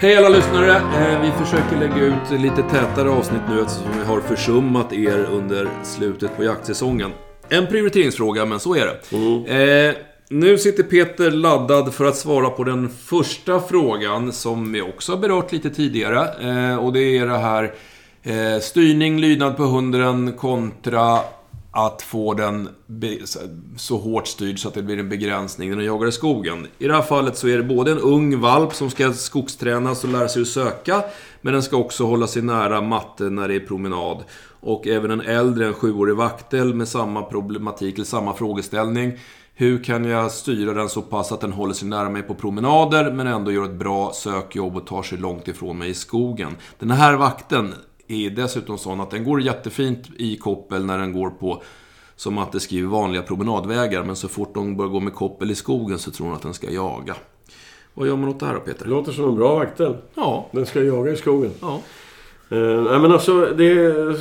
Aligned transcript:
Hej 0.00 0.16
alla 0.16 0.28
lyssnare! 0.28 0.76
Eh, 0.76 1.20
Vi 1.22 1.30
försöker 1.44 1.76
lägga 1.76 2.04
ut 2.06 2.40
lite 2.40 2.62
tätare 2.62 3.10
avsnitt 3.10 3.40
nu 3.48 3.60
eftersom 3.60 3.98
vi 3.98 4.04
har 4.04 4.20
försummat 4.20 4.92
er 4.92 5.26
under 5.32 5.68
slutet 5.84 6.36
på 6.36 6.44
jaktsäsongen. 6.44 7.10
En 7.48 7.66
prioriteringsfråga, 7.66 8.44
men 8.44 8.60
så 8.60 8.74
är 8.74 8.86
det. 8.86 9.88
Eh, 9.88 9.94
nu 10.30 10.58
sitter 10.58 10.82
Peter 10.82 11.30
laddad 11.30 11.94
för 11.94 12.04
att 12.04 12.16
svara 12.16 12.50
på 12.50 12.64
den 12.64 12.88
första 12.88 13.60
frågan 13.60 14.32
som 14.32 14.72
vi 14.72 14.82
också 14.82 15.12
har 15.12 15.18
berört 15.18 15.52
lite 15.52 15.70
tidigare. 15.70 16.20
Eh, 16.50 16.76
och 16.84 16.92
det 16.92 17.18
är 17.18 17.26
det 17.26 17.38
här 17.38 17.72
eh, 18.22 18.60
styrning, 18.60 19.20
lydnad 19.20 19.56
på 19.56 19.62
hunden 19.62 20.32
kontra 20.32 21.18
att 21.70 22.02
få 22.02 22.34
den 22.34 22.68
så 23.76 23.98
hårt 23.98 24.26
styrd 24.26 24.58
så 24.58 24.68
att 24.68 24.74
det 24.74 24.82
blir 24.82 24.98
en 24.98 25.08
begränsning 25.08 25.70
när 25.70 25.76
den 25.76 25.86
jagar 25.86 26.08
i 26.08 26.12
skogen. 26.12 26.66
I 26.78 26.86
det 26.86 26.94
här 26.94 27.02
fallet 27.02 27.36
så 27.36 27.48
är 27.48 27.56
det 27.56 27.62
både 27.62 27.90
en 27.92 27.98
ung 27.98 28.40
valp 28.40 28.74
som 28.74 28.90
ska 28.90 29.12
skogstränas 29.12 30.04
och 30.04 30.10
lära 30.10 30.28
sig 30.28 30.42
att 30.42 30.48
söka, 30.48 31.02
men 31.40 31.52
den 31.52 31.62
ska 31.62 31.76
också 31.76 32.04
hålla 32.04 32.26
sig 32.26 32.42
nära 32.42 32.80
matte 32.80 33.24
när 33.24 33.48
det 33.48 33.54
är 33.54 33.60
promenad. 33.60 34.24
Och 34.60 34.86
även 34.86 35.10
en 35.10 35.20
äldre, 35.20 35.66
en 35.66 35.74
sjuårig 35.74 36.16
vaktel 36.16 36.74
med 36.74 36.88
samma 36.88 37.22
problematik, 37.22 37.94
eller 37.94 38.04
samma 38.04 38.34
frågeställning. 38.34 39.18
Hur 39.54 39.84
kan 39.84 40.04
jag 40.04 40.30
styra 40.30 40.74
den 40.74 40.88
så 40.88 41.02
pass 41.02 41.32
att 41.32 41.40
den 41.40 41.52
håller 41.52 41.74
sig 41.74 41.88
nära 41.88 42.08
mig 42.08 42.22
på 42.22 42.34
promenader, 42.34 43.12
men 43.12 43.26
ändå 43.26 43.52
gör 43.52 43.64
ett 43.64 43.78
bra 43.78 44.12
sökjobb 44.14 44.76
och 44.76 44.86
tar 44.86 45.02
sig 45.02 45.18
långt 45.18 45.48
ifrån 45.48 45.78
mig 45.78 45.90
i 45.90 45.94
skogen? 45.94 46.56
Den 46.78 46.90
här 46.90 47.16
vakten 47.16 47.74
är 48.08 48.30
dessutom 48.30 48.78
sån 48.78 49.00
att 49.00 49.10
den 49.10 49.24
går 49.24 49.40
jättefint 49.40 50.06
i 50.16 50.36
koppel 50.36 50.84
när 50.84 50.98
den 50.98 51.12
går 51.12 51.30
på, 51.30 51.62
som 52.16 52.38
att 52.38 52.52
det 52.52 52.60
skriver, 52.60 52.88
vanliga 52.88 53.22
promenadvägar. 53.22 54.04
Men 54.04 54.16
så 54.16 54.28
fort 54.28 54.54
de 54.54 54.76
börjar 54.76 54.90
gå 54.90 55.00
med 55.00 55.14
koppel 55.14 55.50
i 55.50 55.54
skogen 55.54 55.98
så 55.98 56.10
tror 56.10 56.26
hon 56.26 56.36
att 56.36 56.42
den 56.42 56.54
ska 56.54 56.70
jaga. 56.70 57.14
Vad 57.94 58.08
gör 58.08 58.16
man 58.16 58.28
åt 58.28 58.40
det 58.40 58.46
här 58.46 58.54
då, 58.54 58.60
Det 58.66 58.72
Peter? 58.72 58.86
låter 58.86 59.12
som 59.12 59.24
en 59.24 59.34
bra 59.36 59.54
vaktel. 59.54 59.96
Ja, 60.14 60.46
Den 60.52 60.66
ska 60.66 60.82
jaga 60.82 61.10
i 61.12 61.16
skogen. 61.16 61.50
ja. 61.60 61.80
Nej 62.50 62.98
men 62.98 63.12
alltså, 63.12 63.46
det... 63.56 63.70
eh, 63.70 64.14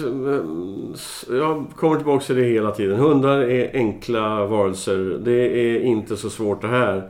jag 1.38 1.66
kommer 1.76 1.96
tillbaka 1.96 2.26
till 2.26 2.36
det 2.36 2.44
hela 2.44 2.72
tiden. 2.72 3.00
Hundar 3.00 3.38
är 3.42 3.72
enkla 3.74 4.46
varelser. 4.46 5.20
Det 5.24 5.32
är 5.60 5.80
inte 5.80 6.18
så 6.18 6.30
svårt 6.30 6.62
det 6.62 6.68
här. 6.68 7.10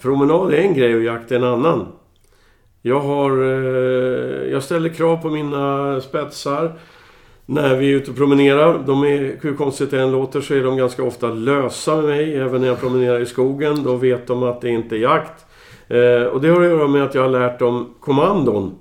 Promenad 0.00 0.52
är 0.52 0.58
en 0.58 0.74
grej 0.74 0.94
och 0.96 1.02
jakt 1.02 1.32
är 1.32 1.36
en 1.36 1.44
annan. 1.44 1.86
Jag 2.86 3.00
har... 3.00 3.30
Eh, 3.42 4.52
jag 4.52 4.62
ställer 4.62 4.88
krav 4.88 5.16
på 5.16 5.28
mina 5.28 6.00
spetsar. 6.00 6.72
När 7.46 7.76
vi 7.76 7.92
är 7.92 7.96
ute 7.96 8.10
och 8.10 8.16
promenerar. 8.16 8.82
De 8.86 9.04
är, 9.04 9.36
hur 9.40 9.56
konstigt 9.56 9.90
det 9.90 10.00
än 10.00 10.12
låter, 10.12 10.40
så 10.40 10.54
är 10.54 10.62
de 10.62 10.76
ganska 10.76 11.02
ofta 11.02 11.30
lösa 11.30 11.96
med 11.96 12.04
mig. 12.04 12.36
Även 12.36 12.60
när 12.60 12.68
jag 12.68 12.80
promenerar 12.80 13.20
i 13.20 13.26
skogen. 13.26 13.82
Då 13.84 13.96
vet 13.96 14.26
de 14.26 14.42
att 14.42 14.60
det 14.60 14.70
inte 14.70 14.96
är 14.96 14.98
jakt. 14.98 15.44
Eh, 15.88 16.22
och 16.22 16.40
det 16.40 16.48
har 16.48 16.60
att 16.60 16.70
göra 16.70 16.88
med 16.88 17.02
att 17.02 17.14
jag 17.14 17.22
har 17.22 17.28
lärt 17.28 17.58
dem 17.58 17.94
kommandon. 18.00 18.74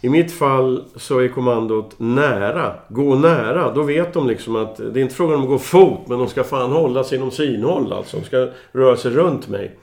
I 0.00 0.08
mitt 0.08 0.32
fall 0.32 0.84
så 0.96 1.18
är 1.18 1.28
kommandot 1.28 1.94
nära. 1.96 2.72
Gå 2.88 3.14
nära. 3.14 3.74
Då 3.74 3.82
vet 3.82 4.12
de 4.12 4.28
liksom 4.28 4.56
att 4.56 4.76
det 4.76 5.00
är 5.00 5.02
inte 5.02 5.14
frågan 5.14 5.36
om 5.36 5.42
att 5.42 5.48
gå 5.48 5.58
fot, 5.58 6.00
men 6.06 6.18
de 6.18 6.28
ska 6.28 6.44
fan 6.44 6.72
hålla 6.72 7.04
sig 7.04 7.18
inom 7.18 7.30
synhåll. 7.30 7.92
Alltså. 7.92 8.16
De 8.16 8.24
ska 8.24 8.48
röra 8.72 8.96
sig 8.96 9.10
runt 9.10 9.48
mig. 9.48 9.78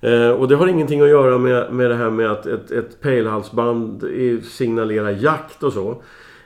Eh, 0.00 0.30
och 0.30 0.48
det 0.48 0.56
har 0.56 0.66
ingenting 0.66 1.00
att 1.00 1.08
göra 1.08 1.38
med, 1.38 1.72
med 1.72 1.90
det 1.90 1.96
här 1.96 2.10
med 2.10 2.30
att 2.30 2.46
ett, 2.46 2.70
ett 2.70 3.00
pejlhalsband 3.00 4.04
signalerar 4.44 5.10
jakt 5.10 5.62
och 5.62 5.72
så. 5.72 5.90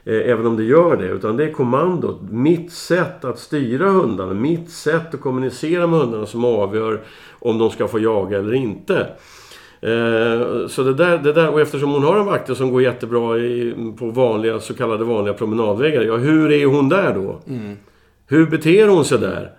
Eh, 0.05 0.31
även 0.31 0.47
om 0.47 0.57
det 0.57 0.65
gör 0.65 0.97
det. 0.97 1.09
Utan 1.09 1.37
det 1.37 1.45
är 1.45 1.53
kommandot. 1.53 2.21
Mitt 2.31 2.73
sätt 2.73 3.25
att 3.25 3.39
styra 3.39 3.89
hundarna. 3.91 4.35
Mitt 4.35 4.71
sätt 4.71 5.15
att 5.15 5.21
kommunicera 5.21 5.87
med 5.87 6.01
hundarna 6.01 6.27
som 6.27 6.45
avgör 6.45 7.01
om 7.39 7.59
de 7.59 7.71
ska 7.71 7.89
få 7.89 7.99
jaga 7.99 8.39
eller 8.39 8.55
inte. 8.55 9.07
Eh, 9.81 10.67
Så 10.69 10.83
det 10.83 10.95
där, 10.95 11.19
det 11.19 11.33
där, 11.33 11.49
och 11.51 11.61
eftersom 11.61 11.93
hon 11.93 12.03
har 12.05 12.17
en 12.19 12.27
vaktel 12.27 12.57
som 12.57 12.73
går 12.73 12.83
jättebra 12.83 13.39
i, 13.39 13.75
på 13.99 14.07
vanliga, 14.07 14.61
så 14.61 14.75
kallade 14.75 15.05
vanliga 15.05 15.35
promenadvägar. 15.35 16.03
Ja, 16.03 16.17
hur 16.17 16.53
är 16.53 16.67
hon 16.67 16.89
där 16.89 17.15
då? 17.15 17.41
Hur 18.27 18.47
beter 18.47 18.89
hon 18.89 19.05
sig 19.05 19.19
där? 19.19 19.51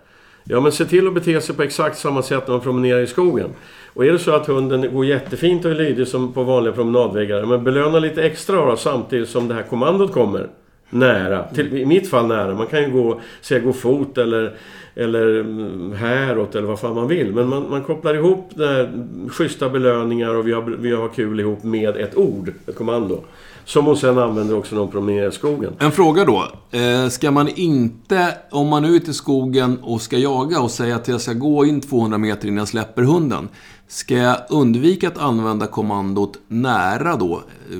Ja, 0.44 0.60
men 0.60 0.72
se 0.72 0.84
till 0.84 1.06
att 1.06 1.14
bete 1.14 1.40
sig 1.40 1.54
på 1.54 1.62
exakt 1.62 1.98
samma 1.98 2.22
sätt 2.22 2.46
när 2.46 2.54
man 2.54 2.60
promenerar 2.60 3.00
i 3.00 3.06
skogen. 3.06 3.50
Och 3.94 4.06
är 4.06 4.12
det 4.12 4.18
så 4.18 4.34
att 4.34 4.46
hunden 4.46 4.94
går 4.94 5.04
jättefint 5.04 5.64
och 5.64 5.70
är 5.70 5.74
lydig 5.74 6.08
som 6.08 6.32
på 6.32 6.42
vanliga 6.42 6.72
promenadvägar, 6.72 7.46
men 7.46 7.64
belöna 7.64 7.98
lite 7.98 8.22
extra 8.22 8.56
då, 8.56 8.76
samtidigt 8.76 9.28
som 9.28 9.48
det 9.48 9.54
här 9.54 9.62
kommandot 9.62 10.12
kommer 10.12 10.48
nära. 10.90 11.44
Till, 11.54 11.74
I 11.74 11.86
mitt 11.86 12.10
fall 12.10 12.26
nära. 12.26 12.54
Man 12.54 12.66
kan 12.66 12.82
ju 12.82 12.90
gå, 12.90 13.20
säga 13.40 13.60
gå 13.60 13.72
fot 13.72 14.18
eller, 14.18 14.54
eller 14.94 15.40
mm, 15.40 15.92
häråt 15.92 16.54
eller 16.54 16.68
vad 16.68 16.80
fan 16.80 16.94
man 16.94 17.08
vill. 17.08 17.32
Men 17.32 17.48
man, 17.48 17.70
man 17.70 17.82
kopplar 17.82 18.14
ihop 18.14 18.50
det 18.54 18.66
här, 18.66 19.06
schyssta 19.28 19.68
belöningar 19.68 20.34
och 20.34 20.48
vi 20.48 20.52
har, 20.52 20.62
vi 20.62 20.92
har 20.92 21.08
kul 21.08 21.40
ihop 21.40 21.62
med 21.62 21.96
ett 21.96 22.16
ord, 22.16 22.52
ett 22.66 22.76
kommando. 22.76 23.24
Som 23.64 23.84
hon 23.86 23.96
sen 23.96 24.18
använder 24.18 24.56
också 24.58 24.74
när 24.74 24.82
hon 24.82 24.90
promenerar 24.90 25.28
i 25.28 25.32
skogen. 25.32 25.72
En 25.78 25.92
fråga 25.92 26.24
då. 26.24 26.44
Eh, 26.78 27.08
ska 27.08 27.30
man 27.30 27.48
inte, 27.48 28.34
om 28.50 28.68
man 28.68 28.84
är 28.84 28.88
ute 28.88 29.10
i 29.10 29.14
skogen 29.14 29.78
och 29.82 30.00
ska 30.00 30.18
jaga 30.18 30.60
och 30.60 30.70
säga 30.70 30.96
att 30.96 31.08
jag 31.08 31.20
ska 31.20 31.32
gå 31.32 31.66
in 31.66 31.80
200 31.80 32.18
meter 32.18 32.48
innan 32.48 32.58
jag 32.58 32.68
släpper 32.68 33.02
hunden. 33.02 33.48
Ska 33.88 34.14
jag 34.14 34.36
undvika 34.50 35.08
att 35.08 35.18
använda 35.18 35.66
kommandot 35.66 36.38
nära 36.48 37.16
då? 37.16 37.34
eh, 37.70 37.78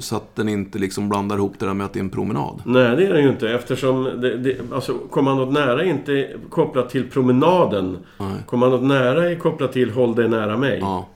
Så 0.00 0.16
att 0.16 0.36
den 0.36 0.48
inte 0.48 0.78
liksom 0.78 1.08
blandar 1.08 1.36
ihop 1.36 1.52
det 1.58 1.66
där 1.66 1.74
med 1.74 1.84
att 1.86 1.92
det 1.92 1.98
är 1.98 2.04
en 2.04 2.10
promenad. 2.10 2.62
Nej, 2.64 2.96
det 2.96 3.06
är 3.06 3.12
det 3.12 3.20
ju 3.20 3.28
inte 3.28 3.48
eftersom 3.50 4.04
det, 4.04 4.36
det, 4.38 4.56
alltså, 4.72 4.92
kommandot 5.10 5.52
nära 5.52 5.82
är 5.82 5.88
inte 5.88 6.28
kopplat 6.50 6.90
till 6.90 7.10
promenaden. 7.10 7.98
Nej. 8.18 8.28
Kommandot 8.46 8.82
nära 8.82 9.30
är 9.30 9.34
kopplat 9.34 9.72
till 9.72 9.90
håll 9.90 10.14
dig 10.14 10.28
nära 10.28 10.56
mig. 10.56 10.78
Ja. 10.80 11.06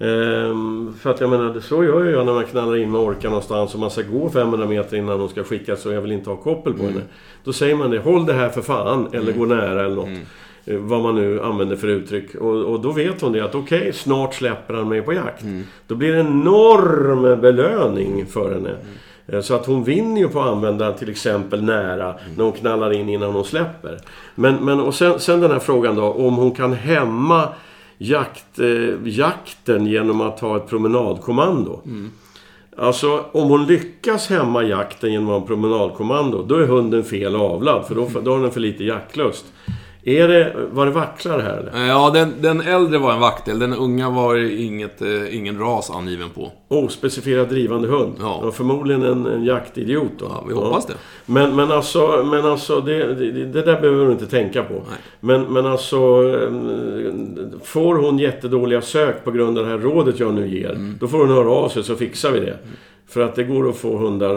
Ehm, 0.00 0.94
för 1.00 1.10
att 1.10 1.20
jag 1.20 1.30
menar, 1.30 1.60
så 1.60 1.84
gör 1.84 2.04
jag 2.04 2.26
när 2.26 2.32
man 2.32 2.44
knallar 2.44 2.76
in 2.76 2.90
med 2.90 3.00
orkar 3.00 3.28
någonstans 3.28 3.74
och 3.74 3.80
man 3.80 3.90
ska 3.90 4.02
gå 4.02 4.30
500 4.30 4.66
meter 4.66 4.96
innan 4.96 5.18
de 5.18 5.28
ska 5.28 5.44
skickas 5.44 5.86
och 5.86 5.92
jag 5.92 6.00
vill 6.00 6.12
inte 6.12 6.30
ha 6.30 6.36
koppel 6.36 6.74
på 6.74 6.82
henne. 6.84 7.00
Då 7.44 7.52
säger 7.52 7.74
man 7.74 7.90
det, 7.90 7.98
håll 7.98 8.26
det 8.26 8.32
här 8.32 8.48
för 8.48 8.62
fan, 8.62 9.08
eller 9.12 9.32
gå 9.32 9.44
nära 9.46 9.84
eller 9.84 9.96
något. 9.96 10.08
Eh, 10.66 10.76
Vad 10.76 11.00
man 11.02 11.14
nu 11.14 11.42
använder 11.42 11.76
för 11.76 11.88
uttryck. 11.88 12.34
Och, 12.34 12.64
och 12.64 12.80
då 12.80 12.92
vet 12.92 13.20
hon 13.20 13.32
det 13.32 13.40
att 13.40 13.54
okej, 13.54 13.92
snart 13.92 14.34
släpper 14.34 14.74
han 14.74 14.88
mig 14.88 15.02
på 15.02 15.12
jakt. 15.12 15.44
Då 15.86 15.94
blir 15.94 16.12
det 16.12 16.20
en 16.20 16.26
enorm 16.26 17.40
belöning 17.40 18.26
för 18.26 18.52
henne. 18.54 18.70
Eh, 19.26 19.40
Så 19.40 19.54
att 19.54 19.66
hon 19.66 19.84
vinner 19.84 20.20
ju 20.20 20.28
på 20.28 20.40
att 20.40 20.46
använda 20.48 20.92
till 20.92 21.10
exempel 21.10 21.62
nära 21.62 22.14
när 22.36 22.44
hon 22.44 22.52
knallar 22.52 22.92
in 22.92 23.08
innan 23.08 23.32
hon 23.32 23.44
släpper. 23.44 23.98
Men, 24.34 24.54
men 24.54 24.80
och 24.80 24.94
sen, 24.94 25.20
sen 25.20 25.40
den 25.40 25.50
här 25.50 25.58
frågan 25.58 25.94
då, 25.96 26.02
om 26.04 26.34
hon 26.36 26.50
kan 26.50 26.72
hämma 26.72 27.48
jakt, 27.98 28.58
eh, 28.58 29.08
jakten 29.08 29.86
genom 29.86 30.20
att 30.20 30.40
ha 30.40 30.56
ett 30.56 30.68
promenadkommando. 30.68 31.80
Alltså 32.76 33.24
om 33.32 33.48
hon 33.48 33.66
lyckas 33.66 34.28
hämma 34.28 34.62
jakten 34.62 35.12
genom 35.12 35.26
att 35.28 35.32
ha 35.32 35.40
en 35.40 35.46
promenadkommando, 35.46 36.42
då 36.42 36.54
är 36.54 36.66
hunden 36.66 37.04
fel 37.04 37.36
avlad. 37.36 37.86
För 37.86 37.94
då, 37.94 38.08
då 38.22 38.32
har 38.32 38.42
den 38.42 38.50
för 38.50 38.60
lite 38.60 38.84
jaktlust. 38.84 39.44
Är 40.02 40.28
det, 40.28 40.52
var 40.72 40.86
det 40.86 40.92
vacklar 40.92 41.38
här 41.38 41.56
eller? 41.58 41.82
Eh, 41.82 41.88
Ja, 41.88 42.10
den, 42.10 42.34
den 42.40 42.60
äldre 42.60 42.98
var 42.98 43.12
en 43.12 43.20
vaktel. 43.20 43.58
Den 43.58 43.74
unga 43.74 44.10
var 44.10 44.36
inget, 44.60 45.02
eh, 45.02 45.36
ingen 45.36 45.58
ras 45.58 45.90
angiven 45.90 46.28
på. 46.30 46.52
Ospecifierad 46.68 47.48
drivande 47.48 47.88
hund. 47.88 48.14
Ja. 48.20 48.34
Och 48.34 48.54
förmodligen 48.54 49.02
en, 49.02 49.26
en 49.26 49.44
jaktidiot 49.44 50.12
då. 50.18 50.26
Ja, 50.28 50.44
vi 50.48 50.54
hoppas 50.54 50.86
det. 50.86 50.94
Men, 51.26 51.56
men 51.56 51.70
alltså, 51.72 52.22
men 52.30 52.44
alltså 52.46 52.80
det, 52.80 53.14
det, 53.14 53.30
det 53.44 53.62
där 53.62 53.80
behöver 53.80 54.06
du 54.06 54.12
inte 54.12 54.26
tänka 54.26 54.62
på. 54.62 54.74
Nej. 54.74 54.98
Men, 55.20 55.42
men 55.42 55.66
alltså, 55.66 55.96
eh, 55.96 56.50
får 57.62 57.94
hon 57.94 58.18
jättedåliga 58.18 58.82
sök 58.82 59.24
på 59.24 59.30
grund 59.30 59.58
av 59.58 59.64
det 59.64 59.70
här 59.70 59.78
rådet 59.78 60.20
jag 60.20 60.34
nu 60.34 60.48
ger, 60.48 60.70
Mm. 60.70 60.96
då 61.00 61.08
får 61.08 61.18
hon 61.18 61.28
höra 61.30 61.50
av 61.50 61.68
sig 61.68 61.84
så 61.84 61.94
fixar 61.96 62.30
vi 62.30 62.40
det. 62.40 62.56
För 63.08 63.20
att 63.20 63.34
det 63.34 63.44
går 63.44 63.68
att 63.68 63.76
få 63.76 63.98
hundar 63.98 64.36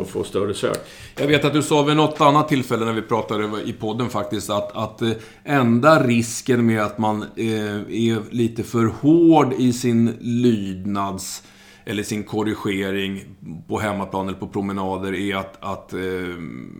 att 0.00 0.08
få 0.08 0.24
större 0.24 0.54
sök. 0.54 0.78
Jag 1.16 1.26
vet 1.26 1.44
att 1.44 1.52
du 1.52 1.62
sa 1.62 1.82
vid 1.82 1.96
något 1.96 2.20
annat 2.20 2.48
tillfälle 2.48 2.84
när 2.84 2.92
vi 2.92 3.02
pratade 3.02 3.62
i 3.64 3.72
podden 3.72 4.08
faktiskt 4.08 4.50
att, 4.50 4.76
att 4.76 5.02
eh, 5.02 5.10
enda 5.44 6.06
risken 6.06 6.66
med 6.66 6.82
att 6.82 6.98
man 6.98 7.22
eh, 7.22 7.76
är 7.76 8.34
lite 8.34 8.62
för 8.62 8.84
hård 8.84 9.52
i 9.58 9.72
sin 9.72 10.16
lydnads 10.20 11.42
eller 11.84 12.02
sin 12.02 12.24
korrigering 12.24 13.24
på 13.68 13.78
hemmaplan 13.78 14.28
eller 14.28 14.38
på 14.38 14.48
promenader 14.48 15.14
är 15.14 15.36
att, 15.36 15.56
att 15.60 15.92
eh, 15.92 16.00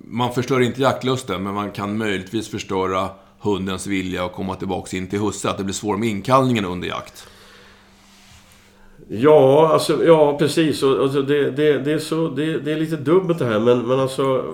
man 0.05 0.33
förstör 0.35 0.61
inte 0.61 0.83
jaktlusten 0.83 1.43
men 1.43 1.55
man 1.55 1.71
kan 1.71 1.99
möjligtvis 1.99 2.49
förstöra 2.49 3.09
hundens 3.41 3.87
vilja 3.87 4.25
att 4.25 4.33
komma 4.33 4.55
tillbaka 4.55 4.97
in 4.97 5.07
till 5.07 5.21
husse. 5.21 5.51
Att 5.51 5.59
det 5.59 5.65
blir 5.65 5.75
svårt 5.75 5.99
med 5.99 6.09
inkallningen 6.09 6.65
under 6.65 6.89
jakt. 6.89 7.27
Ja, 9.15 9.69
alltså, 9.73 10.05
ja 10.05 10.39
precis. 10.39 10.83
Alltså, 10.83 11.23
det, 11.23 11.51
det, 11.51 11.79
det, 11.79 11.93
är 11.93 11.99
så, 11.99 12.29
det, 12.29 12.59
det 12.59 12.73
är 12.73 12.77
lite 12.77 12.97
dubbelt 12.97 13.39
det 13.39 13.45
här. 13.45 13.61
Men, 13.61 13.79
men 13.87 14.01
alltså, 14.01 14.45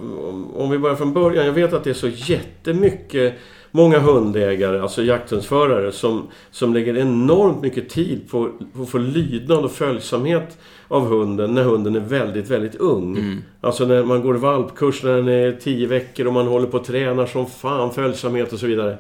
om- 0.55 0.71
vi 0.71 0.79
börjar 0.79 0.97
från 0.97 1.13
början. 1.13 1.47
Jag 1.47 1.53
vet 1.53 1.73
att 1.73 1.85
det 1.85 1.91
är 1.91 1.95
så 1.95 2.09
jättemycket, 2.09 3.35
många 3.71 3.99
hundägare, 3.99 4.81
alltså 4.81 5.03
jakthundsförare, 5.03 5.93
som, 5.93 6.27
som 6.51 6.75
lägger 6.75 6.97
enormt 6.99 7.63
mycket 7.63 7.89
tid 7.89 8.31
på, 8.31 8.49
på 8.77 8.83
att 8.83 8.89
få 8.89 8.99
lydnad 8.99 9.65
och 9.65 9.71
följsamhet 9.73 10.59
av 10.89 11.07
hunden 11.07 11.55
när 11.55 11.63
hunden 11.63 11.97
är 11.97 12.01
väldigt, 12.01 12.51
väldigt 12.51 12.75
ung. 12.75 13.17
Alltså 13.61 13.85
när 13.87 14.05
man 14.05 14.23
går 14.23 14.35
valpkurs 14.35 15.03
när 15.03 15.17
den 15.17 15.29
är 15.29 15.53
10 15.53 15.87
veckor 15.87 16.27
och 16.27 16.33
man 16.33 16.47
håller 16.47 16.67
på 16.67 16.77
och 16.79 16.85
tränar 16.85 17.27
som 17.27 17.47
fan 17.47 17.93
följsamhet 17.93 18.53
och 18.53 18.59
så 18.59 18.67
vidare. 18.67 18.99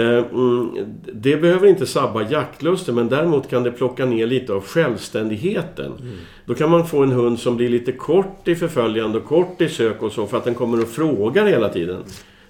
Mm, 0.00 0.70
det 1.12 1.36
behöver 1.36 1.66
inte 1.66 1.86
sabba 1.86 2.22
jaktlusten, 2.22 2.94
men 2.94 3.08
däremot 3.08 3.50
kan 3.50 3.62
det 3.62 3.70
plocka 3.72 4.06
ner 4.06 4.26
lite 4.26 4.52
av 4.52 4.64
självständigheten. 4.64 5.92
Mm. 6.00 6.14
Då 6.44 6.54
kan 6.54 6.70
man 6.70 6.86
få 6.86 7.02
en 7.02 7.12
hund 7.12 7.38
som 7.38 7.56
blir 7.56 7.68
lite 7.68 7.92
kort 7.92 8.48
i 8.48 8.54
förföljande 8.54 9.18
och 9.18 9.24
kort 9.24 9.60
i 9.60 9.68
sök 9.68 10.02
och 10.02 10.12
så, 10.12 10.26
för 10.26 10.36
att 10.36 10.44
den 10.44 10.54
kommer 10.54 10.82
och 10.82 10.88
frågar 10.88 11.46
hela 11.46 11.68
tiden. 11.68 12.02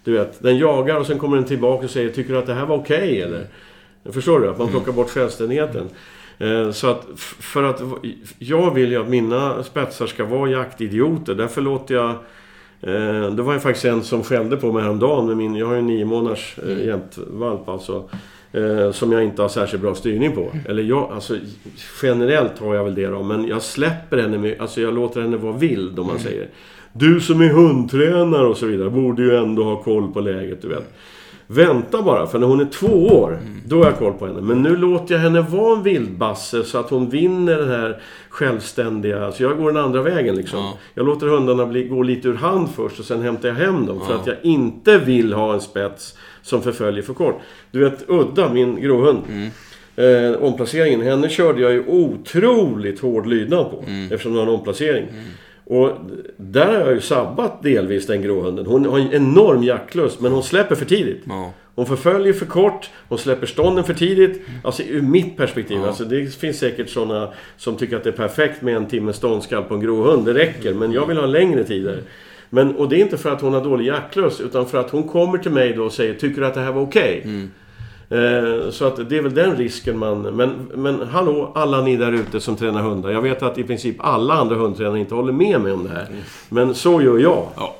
Du 0.04 0.12
vet, 0.12 0.42
den 0.42 0.58
jagar 0.58 0.96
och 0.96 1.06
sen 1.06 1.18
kommer 1.18 1.36
den 1.36 1.46
tillbaka 1.46 1.84
och 1.84 1.90
säger 1.90 2.08
Tycker 2.08 2.32
du 2.32 2.38
att 2.38 2.46
det 2.46 2.54
här 2.54 2.66
var 2.66 2.76
okej 2.76 2.96
okay, 2.96 3.20
eller? 3.20 3.46
Förstår 4.12 4.40
du? 4.40 4.50
Att 4.50 4.58
man 4.58 4.68
plockar 4.68 4.92
bort 4.92 5.10
självständigheten. 5.10 5.88
Eh, 6.38 6.70
så 6.70 6.86
att 6.86 7.06
för 7.40 7.62
att... 7.62 7.82
Jag 8.38 8.74
vill 8.74 8.90
ju 8.90 9.00
att 9.00 9.08
mina 9.08 9.62
spetsar 9.62 10.06
ska 10.06 10.24
vara 10.24 10.50
jaktidioter. 10.50 11.34
Därför 11.34 11.60
låter 11.60 11.94
jag... 11.94 12.14
Eh, 12.82 13.30
det 13.34 13.42
var 13.42 13.52
ju 13.52 13.60
faktiskt 13.60 13.84
en 13.84 14.02
som 14.02 14.24
skällde 14.24 14.56
på 14.56 14.72
mig 14.72 14.82
häromdagen 14.82 15.26
med 15.26 15.36
min... 15.36 15.56
Jag 15.56 15.66
har 15.66 15.72
ju 15.72 15.78
en 15.78 15.86
nio 15.86 16.04
månaders 16.04 16.58
eh, 16.58 16.72
mm. 16.72 16.86
jämtvalp 16.86 17.68
alltså. 17.68 18.08
Som 18.92 19.12
jag 19.12 19.24
inte 19.24 19.42
har 19.42 19.48
särskilt 19.48 19.82
bra 19.82 19.94
styrning 19.94 20.32
på. 20.32 20.40
Mm. 20.40 20.66
Eller 20.68 20.82
jag, 20.82 21.12
alltså 21.12 21.36
generellt 22.02 22.58
har 22.58 22.74
jag 22.74 22.84
väl 22.84 22.94
det 22.94 23.06
då. 23.06 23.22
Men 23.22 23.46
jag 23.46 23.62
släpper 23.62 24.18
henne 24.18 24.56
Alltså 24.58 24.80
jag 24.80 24.94
låter 24.94 25.20
henne 25.20 25.36
vara 25.36 25.52
vild 25.52 25.98
om 25.98 26.06
man 26.06 26.16
mm. 26.16 26.28
säger. 26.28 26.48
Du 26.92 27.20
som 27.20 27.40
är 27.40 27.48
hundtränare 27.48 28.46
och 28.46 28.56
så 28.56 28.66
vidare 28.66 28.90
borde 28.90 29.22
ju 29.22 29.36
ändå 29.36 29.64
ha 29.64 29.82
koll 29.82 30.12
på 30.12 30.20
läget, 30.20 30.62
du 30.62 30.68
vet. 30.68 30.94
Vänta 31.54 32.02
bara, 32.02 32.26
för 32.26 32.38
när 32.38 32.46
hon 32.46 32.60
är 32.60 32.64
två 32.64 33.06
år, 33.06 33.30
mm. 33.32 33.60
då 33.66 33.76
har 33.76 33.84
jag 33.84 33.98
koll 33.98 34.12
på 34.12 34.26
henne. 34.26 34.40
Men 34.40 34.62
nu 34.62 34.76
låter 34.76 35.14
jag 35.14 35.20
henne 35.22 35.40
vara 35.40 35.76
en 35.76 35.82
vildbasse 35.82 36.64
så 36.64 36.78
att 36.78 36.90
hon 36.90 37.10
vinner 37.10 37.56
den 37.56 37.68
här 37.68 38.02
självständiga... 38.28 39.32
Så 39.32 39.42
jag 39.42 39.58
går 39.58 39.72
den 39.72 39.84
andra 39.84 40.02
vägen 40.02 40.34
liksom. 40.34 40.58
Ja. 40.58 40.78
Jag 40.94 41.06
låter 41.06 41.26
hundarna 41.26 41.66
bli, 41.66 41.88
gå 41.88 42.02
lite 42.02 42.28
ur 42.28 42.34
hand 42.34 42.68
först 42.76 42.98
och 42.98 43.04
sen 43.04 43.22
hämtar 43.22 43.48
jag 43.48 43.56
hem 43.56 43.86
dem. 43.86 43.98
Ja. 44.00 44.06
För 44.06 44.14
att 44.14 44.26
jag 44.26 44.36
inte 44.42 44.98
vill 44.98 45.32
ha 45.32 45.54
en 45.54 45.60
spets 45.60 46.18
som 46.42 46.62
förföljer 46.62 47.02
för 47.02 47.14
kort. 47.14 47.40
Du 47.70 47.78
vet 47.78 48.04
Udda, 48.08 48.52
min 48.52 48.80
gråhund. 48.80 49.22
Mm. 49.28 49.50
Eh, 49.96 50.42
omplaceringen, 50.42 51.00
henne 51.00 51.28
körde 51.28 51.60
jag 51.60 51.72
ju 51.72 51.84
otroligt 51.86 53.00
hård 53.00 53.26
lydnad 53.26 53.70
på. 53.70 53.84
Mm. 53.86 54.04
Eftersom 54.04 54.32
det 54.32 54.38
var 54.38 54.46
en 54.46 54.54
omplacering. 54.54 55.08
Mm. 55.08 55.24
Och 55.64 55.90
där 56.36 56.66
har 56.66 56.80
jag 56.80 56.94
ju 56.94 57.00
sabbat 57.00 57.62
delvis 57.62 58.06
den 58.06 58.22
gråhunden. 58.22 58.66
Hon 58.66 58.86
har 58.86 58.98
en 58.98 59.12
enorm 59.12 59.62
jaktlust, 59.62 60.20
men 60.20 60.32
hon 60.32 60.42
släpper 60.42 60.74
för 60.74 60.84
tidigt. 60.84 61.22
Ja. 61.24 61.52
Hon 61.74 61.86
förföljer 61.86 62.32
för 62.32 62.46
kort, 62.46 62.90
hon 63.08 63.18
släpper 63.18 63.46
stånden 63.46 63.84
för 63.84 63.94
tidigt. 63.94 64.42
Alltså 64.64 64.82
ur 64.82 65.02
mitt 65.02 65.36
perspektiv. 65.36 65.78
Ja. 65.78 65.86
Alltså, 65.86 66.04
det 66.04 66.34
finns 66.34 66.58
säkert 66.58 66.88
sådana 66.88 67.32
som 67.56 67.76
tycker 67.76 67.96
att 67.96 68.04
det 68.04 68.10
är 68.10 68.14
perfekt 68.14 68.62
med 68.62 68.76
en 68.76 68.86
timmes 68.86 69.16
ståndskall 69.16 69.62
på 69.62 69.74
en 69.74 69.80
gråhund. 69.80 70.26
Det 70.26 70.34
räcker, 70.34 70.74
men 70.74 70.92
jag 70.92 71.06
vill 71.06 71.16
ha 71.16 71.26
längre 71.26 71.64
tider. 71.64 72.02
Men, 72.50 72.76
och 72.76 72.88
det 72.88 72.96
är 72.96 73.00
inte 73.00 73.18
för 73.18 73.30
att 73.30 73.40
hon 73.40 73.54
har 73.54 73.64
dålig 73.64 73.86
jaktlust, 73.86 74.40
utan 74.40 74.66
för 74.66 74.78
att 74.78 74.90
hon 74.90 75.08
kommer 75.08 75.38
till 75.38 75.50
mig 75.50 75.72
då 75.72 75.84
och 75.84 75.92
säger 75.92 76.14
Tycker 76.14 76.40
du 76.40 76.46
att 76.46 76.54
det 76.54 76.60
här 76.60 76.72
var 76.72 76.82
okej? 76.82 77.18
Okay? 77.18 77.30
Mm. 77.30 77.50
Eh, 78.12 78.70
så 78.70 78.84
att 78.84 79.08
det 79.08 79.18
är 79.18 79.22
väl 79.22 79.34
den 79.34 79.56
risken 79.56 79.98
man... 79.98 80.22
Men, 80.22 80.70
men 80.74 81.08
hallå, 81.08 81.52
alla 81.54 81.80
ni 81.80 81.96
där 81.96 82.12
ute 82.12 82.40
som 82.40 82.56
tränar 82.56 82.82
hundar. 82.82 83.10
Jag 83.10 83.22
vet 83.22 83.42
att 83.42 83.58
i 83.58 83.64
princip 83.64 83.96
alla 83.98 84.34
andra 84.34 84.56
hundtränare 84.56 84.98
inte 84.98 85.14
håller 85.14 85.32
med 85.32 85.60
mig 85.60 85.72
om 85.72 85.84
det 85.84 85.90
här. 85.90 86.06
Men 86.48 86.74
så 86.74 87.02
gör 87.02 87.18
jag. 87.18 87.46
Ja. 87.56 87.74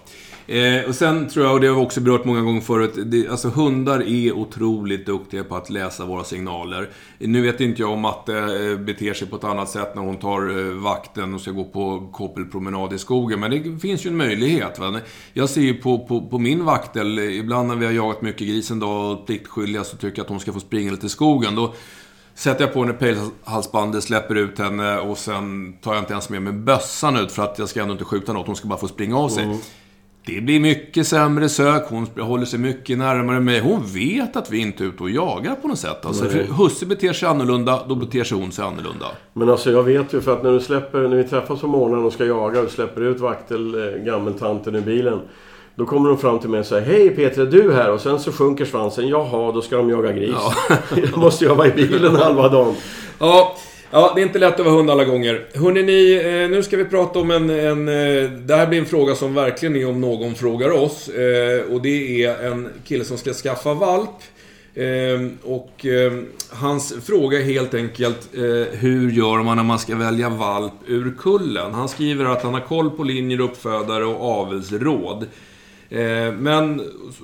Eh, 0.52 0.88
och 0.88 0.94
sen 0.94 1.28
tror 1.28 1.46
jag, 1.46 1.54
och 1.54 1.60
det 1.60 1.66
har 1.66 1.74
vi 1.74 1.80
också 1.80 2.00
berört 2.00 2.24
många 2.24 2.40
gånger 2.40 2.60
förut, 2.60 2.92
det, 3.04 3.28
alltså 3.28 3.48
hundar 3.48 4.00
är 4.00 4.32
otroligt 4.32 5.06
duktiga 5.06 5.44
på 5.44 5.56
att 5.56 5.70
läsa 5.70 6.04
våra 6.04 6.24
signaler. 6.24 6.90
Nu 7.18 7.42
vet 7.42 7.60
inte 7.60 7.82
jag 7.82 7.90
om 7.90 8.00
Matte 8.00 8.38
eh, 8.38 8.78
beter 8.78 9.14
sig 9.14 9.28
på 9.28 9.36
ett 9.36 9.44
annat 9.44 9.70
sätt 9.70 9.94
när 9.94 10.02
hon 10.02 10.16
tar 10.16 10.58
eh, 10.58 10.74
vakten 10.74 11.34
och 11.34 11.40
ska 11.40 11.50
gå 11.50 11.64
på 11.64 12.08
koppelpromenad 12.12 12.92
i 12.92 12.98
skogen, 12.98 13.40
men 13.40 13.50
det 13.50 13.80
finns 13.80 14.06
ju 14.06 14.10
en 14.10 14.16
möjlighet. 14.16 14.78
Va? 14.78 15.00
Jag 15.32 15.48
ser 15.48 15.60
ju 15.60 15.74
på, 15.74 15.98
på, 15.98 16.28
på 16.28 16.38
min 16.38 16.64
vaktel, 16.64 17.18
eh, 17.18 17.24
ibland 17.24 17.68
när 17.68 17.76
vi 17.76 17.86
har 17.86 17.92
jagat 17.92 18.22
mycket 18.22 18.48
gris 18.48 18.70
en 18.70 18.80
dag 18.80 19.12
och 19.12 19.26
pliktskyldiga 19.26 19.84
så 19.84 19.96
tycker 19.96 20.18
jag 20.18 20.24
att 20.24 20.30
hon 20.30 20.40
ska 20.40 20.52
få 20.52 20.60
springa 20.60 20.90
lite 20.90 21.06
i 21.06 21.08
skogen. 21.08 21.54
Då, 21.54 21.74
sätter 22.34 22.64
jag 22.64 22.74
på 22.74 22.80
henne 22.80 22.92
pejlhalsbandet, 22.92 24.04
släpper 24.04 24.34
ut 24.34 24.58
henne 24.58 24.98
och 24.98 25.18
sen 25.18 25.72
tar 25.72 25.94
jag 25.94 26.02
inte 26.02 26.12
ens 26.12 26.28
med 26.28 26.42
mig 26.42 26.52
bössan 26.52 27.16
ut 27.16 27.32
för 27.32 27.42
att 27.42 27.58
jag 27.58 27.68
ska 27.68 27.82
ändå 27.82 27.92
inte 27.92 28.04
skjuta 28.04 28.32
något. 28.32 28.46
Hon 28.46 28.56
ska 28.56 28.68
bara 28.68 28.78
få 28.78 28.88
springa 28.88 29.16
av 29.18 29.28
sig. 29.28 29.44
Mm. 29.44 29.58
Det 30.26 30.40
blir 30.40 30.60
mycket 30.60 31.06
sämre 31.06 31.48
sök, 31.48 31.82
hon 31.88 32.06
håller 32.18 32.44
sig 32.44 32.58
mycket 32.58 32.98
närmare 32.98 33.40
mig. 33.40 33.60
Hon 33.60 33.86
vet 33.86 34.36
att 34.36 34.50
vi 34.50 34.58
inte 34.58 34.84
är 34.84 34.86
ute 34.86 35.02
och 35.02 35.10
jagar 35.10 35.54
på 35.54 35.68
något 35.68 35.78
sätt. 35.78 36.06
Alltså, 36.06 36.24
för 36.24 36.38
husse 36.42 36.86
beter 36.86 37.12
sig 37.12 37.28
annorlunda, 37.28 37.82
då 37.88 37.94
beter 37.94 38.24
sig 38.24 38.38
hon 38.38 38.52
sig 38.52 38.64
annorlunda. 38.64 39.06
Men 39.32 39.50
alltså 39.50 39.70
jag 39.70 39.82
vet 39.82 40.14
ju 40.14 40.20
för 40.20 40.32
att 40.32 40.42
när 40.42 40.52
du 40.52 40.60
släpper, 40.60 41.08
när 41.08 41.16
vi 41.16 41.24
träffas 41.24 41.60
på 41.60 41.66
morgonen 41.66 42.04
och 42.04 42.12
ska 42.12 42.24
jaga 42.24 42.60
och 42.60 42.70
släpper 42.70 43.00
ut 43.00 43.20
vaktel, 43.20 43.74
eh, 43.74 44.04
gammeltanten 44.04 44.76
i 44.76 44.80
bilen. 44.80 45.20
Då 45.74 45.86
kommer 45.86 46.08
de 46.08 46.18
fram 46.18 46.38
till 46.38 46.50
mig 46.50 46.60
och 46.60 46.66
säger 46.66 46.86
Hej 46.86 47.10
Peter, 47.10 47.42
är 47.42 47.46
du 47.46 47.72
här? 47.72 47.92
Och 47.92 48.00
sen 48.00 48.20
så 48.20 48.32
sjunker 48.32 48.64
svansen. 48.64 49.08
Jaha, 49.08 49.52
då 49.52 49.62
ska 49.62 49.76
de 49.76 49.90
jaga 49.90 50.12
gris. 50.12 50.36
Ja. 50.68 50.76
då 51.14 51.20
måste 51.20 51.44
jag 51.44 51.54
vara 51.54 51.68
i 51.68 51.70
bilen 51.70 52.16
halva 52.16 52.48
dagen. 52.48 52.74
Ja, 53.18 53.56
Ja, 53.94 54.12
det 54.14 54.20
är 54.20 54.26
inte 54.26 54.38
lätt 54.38 54.60
att 54.60 54.66
vara 54.66 54.74
hund 54.74 54.90
alla 54.90 55.04
gånger. 55.04 55.46
Hörrni, 55.54 55.82
ni, 55.82 56.14
eh, 56.14 56.50
nu 56.50 56.62
ska 56.62 56.76
vi 56.76 56.84
prata 56.84 57.18
om 57.18 57.30
en, 57.30 57.50
en... 57.50 57.88
Eh, 57.88 58.30
det 58.30 58.56
här 58.56 58.66
blir 58.66 58.78
en 58.78 58.86
fråga 58.86 59.14
som 59.14 59.34
verkligen 59.34 59.76
är 59.76 59.88
om 59.88 60.00
någon 60.00 60.34
frågar 60.34 60.70
oss. 60.70 61.08
Eh, 61.08 61.72
och 61.72 61.82
det 61.82 62.24
är 62.24 62.46
en 62.46 62.68
kille 62.84 63.04
som 63.04 63.18
ska 63.18 63.32
skaffa 63.32 63.74
valp. 63.74 64.08
Och 65.42 65.86
hans 66.50 66.94
fråga 67.04 67.38
är 67.38 67.42
helt 67.42 67.74
enkelt 67.74 68.28
hur 68.70 69.10
gör 69.10 69.42
man 69.42 69.56
när 69.56 69.64
man 69.64 69.78
ska 69.78 69.96
välja 69.96 70.28
valp 70.28 70.72
ur 70.86 71.14
kullen? 71.18 71.74
Han 71.74 71.88
skriver 71.88 72.24
att 72.24 72.42
han 72.42 72.54
har 72.54 72.60
koll 72.60 72.90
på 72.90 73.04
linjer, 73.04 73.40
uppfödare 73.40 74.04
och 74.04 74.40
avelsråd. 74.40 75.26
Men 76.38 76.82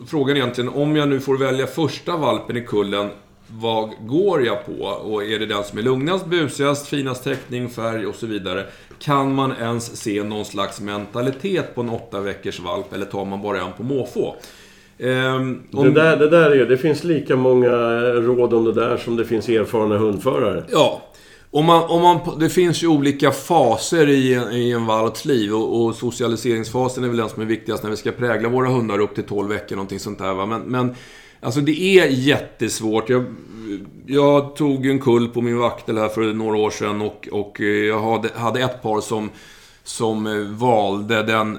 frågan 0.09 0.37
är 0.37 0.41
egentligen, 0.41 0.71
om 0.71 0.97
jag 0.97 1.09
nu 1.09 1.21
får 1.21 1.39
välja 1.39 1.67
första 1.67 2.17
valpen 2.17 2.57
i 2.57 2.61
kullen, 2.61 3.11
vad 3.51 3.91
går 4.07 4.47
jag 4.47 4.67
på? 4.67 4.85
Och 4.85 5.25
är 5.25 5.39
det 5.39 5.47
den 5.47 5.65
som 5.65 5.79
är 5.79 5.83
lugnast, 5.83 6.27
busigast, 6.27 6.87
finast 6.87 7.25
täckning, 7.25 7.69
färg 7.69 8.07
och 8.07 8.15
så 8.15 8.27
vidare? 8.27 8.65
Kan 8.99 9.35
man 9.35 9.53
ens 9.61 9.97
se 9.97 10.23
någon 10.23 10.45
slags 10.45 10.81
mentalitet 10.81 11.75
på 11.75 11.81
en 11.81 11.89
åtta 11.89 12.21
veckors 12.21 12.61
valp 12.61 12.93
eller 12.93 13.07
tar 13.07 13.25
man 13.25 13.43
bara 13.43 13.61
en 13.61 13.73
på 13.77 13.83
måfå? 13.83 14.35
Um, 14.99 15.63
om... 15.73 15.85
det, 15.85 15.91
där, 15.91 16.17
det 16.17 16.31
där 16.31 16.51
är 16.51 16.67
det 16.67 16.79
finns 16.79 17.05
lika 17.05 17.37
många 17.37 17.71
råd 18.01 18.55
om 18.55 18.65
det 18.65 18.73
där 18.73 18.97
som 18.97 19.17
det 19.17 19.25
finns 19.25 19.49
erfarna 19.49 19.99
hundförare. 19.99 20.65
Ja. 20.73 21.03
Om 21.51 21.65
man, 21.65 21.85
om 21.91 22.03
man, 22.03 22.39
det 22.41 22.49
finns 22.49 22.83
ju 22.83 22.87
olika 22.87 23.31
faser 23.31 24.09
i, 24.09 24.33
i 24.53 24.73
en 24.73 24.87
valps 24.87 25.25
liv 25.25 25.55
och, 25.55 25.85
och, 25.85 25.95
socialiseringsfasen 25.95 27.05
är 27.05 27.09
väl 27.09 27.17
den 27.17 27.29
som 27.29 27.43
är 27.43 27.47
viktigast 27.47 27.83
när 27.83 27.91
vi 27.91 27.97
ska 27.97 28.13
prägla 28.13 28.49
våra 28.49 28.69
hundar 28.69 28.99
upp 28.99 29.15
till 29.15 29.25
12 29.25 29.49
veckor, 29.49 29.77
någonting 29.77 29.99
sånt 29.99 30.19
där. 30.19 30.35
Va? 30.35 30.47
Men, 30.47 30.61
men 30.61 30.95
Alltså 31.41 31.61
det 31.61 31.81
är 31.81 32.07
jättesvårt. 32.07 33.09
Jag, 33.09 33.25
jag 34.07 34.57
tog 34.57 34.87
en 34.87 34.99
kull 34.99 35.29
på 35.29 35.41
min 35.41 35.59
vaktel 35.59 35.99
här 35.99 36.09
för 36.09 36.33
några 36.33 36.57
år 36.57 36.71
sedan 36.71 37.01
och, 37.03 37.29
och 37.33 37.61
eh, 37.61 37.67
jag 37.67 38.01
hade, 38.01 38.29
hade 38.35 38.61
ett 38.61 38.83
par 38.83 39.01
som, 39.01 39.31
som 39.85 40.27
eh, 40.27 40.39
valde 40.39 41.23
den 41.23 41.59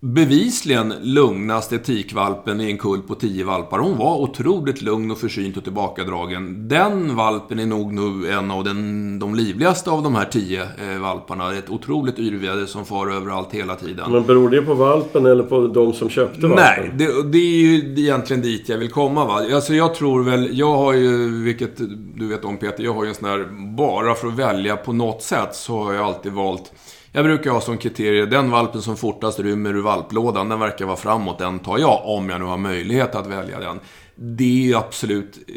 bevisligen 0.00 0.94
lugnaste 1.00 1.78
tikvalpen 1.78 2.60
i 2.60 2.70
en 2.70 2.78
kull 2.78 3.02
på 3.02 3.14
10 3.14 3.44
valpar. 3.44 3.78
Hon 3.78 3.96
var 3.96 4.16
otroligt 4.16 4.82
lugn 4.82 5.10
och 5.10 5.18
försynt 5.18 5.56
och 5.56 5.64
tillbakadragen. 5.64 6.68
Den 6.68 7.16
valpen 7.16 7.58
är 7.58 7.66
nog 7.66 7.92
nu 7.92 8.30
en 8.30 8.50
av 8.50 8.64
den, 8.64 9.18
de 9.18 9.34
livligaste 9.34 9.90
av 9.90 10.02
de 10.02 10.14
här 10.14 10.24
10 10.24 10.62
eh, 10.62 11.00
valparna. 11.00 11.54
Ett 11.54 11.70
otroligt 11.70 12.18
yrväder 12.18 12.66
som 12.66 12.84
far 12.84 13.10
överallt 13.10 13.48
hela 13.52 13.76
tiden. 13.76 14.12
Men 14.12 14.26
beror 14.26 14.50
det 14.50 14.62
på 14.62 14.74
valpen 14.74 15.26
eller 15.26 15.42
på 15.42 15.66
de 15.66 15.92
som 15.92 16.08
köpte 16.08 16.40
valpen? 16.40 16.64
Nej, 16.64 16.90
det, 16.98 17.30
det 17.32 17.38
är 17.38 17.56
ju 17.56 17.94
egentligen 18.02 18.42
dit 18.42 18.68
jag 18.68 18.78
vill 18.78 18.90
komma. 18.90 19.24
Va? 19.24 19.54
Alltså 19.54 19.74
jag 19.74 19.94
tror 19.94 20.22
väl, 20.22 20.58
jag 20.58 20.76
har 20.76 20.92
ju, 20.92 21.42
vilket 21.44 21.76
du 22.14 22.28
vet 22.28 22.44
om 22.44 22.56
Peter, 22.56 22.84
jag 22.84 22.94
har 22.94 23.04
ju 23.04 23.08
en 23.08 23.14
sån 23.14 23.28
här, 23.28 23.46
bara 23.76 24.14
för 24.14 24.28
att 24.28 24.38
välja 24.38 24.76
på 24.76 24.92
något 24.92 25.22
sätt 25.22 25.54
så 25.54 25.84
har 25.84 25.92
jag 25.92 26.04
alltid 26.04 26.32
valt 26.32 26.72
jag 27.12 27.24
brukar 27.24 27.50
ha 27.50 27.60
som 27.60 27.78
kriterier, 27.78 28.26
den 28.26 28.50
valpen 28.50 28.82
som 28.82 28.96
fortast 28.96 29.40
rymmer 29.40 29.74
ur 29.74 29.82
valplådan, 29.82 30.48
den 30.48 30.60
verkar 30.60 30.86
vara 30.86 30.96
framåt, 30.96 31.38
den 31.38 31.58
tar 31.58 31.78
jag, 31.78 32.00
om 32.04 32.30
jag 32.30 32.40
nu 32.40 32.46
har 32.46 32.56
möjlighet 32.56 33.14
att 33.14 33.26
välja 33.26 33.60
den. 33.60 33.80
Det 34.14 34.72
är 34.72 34.76
absolut, 34.76 35.38
eh, 35.48 35.54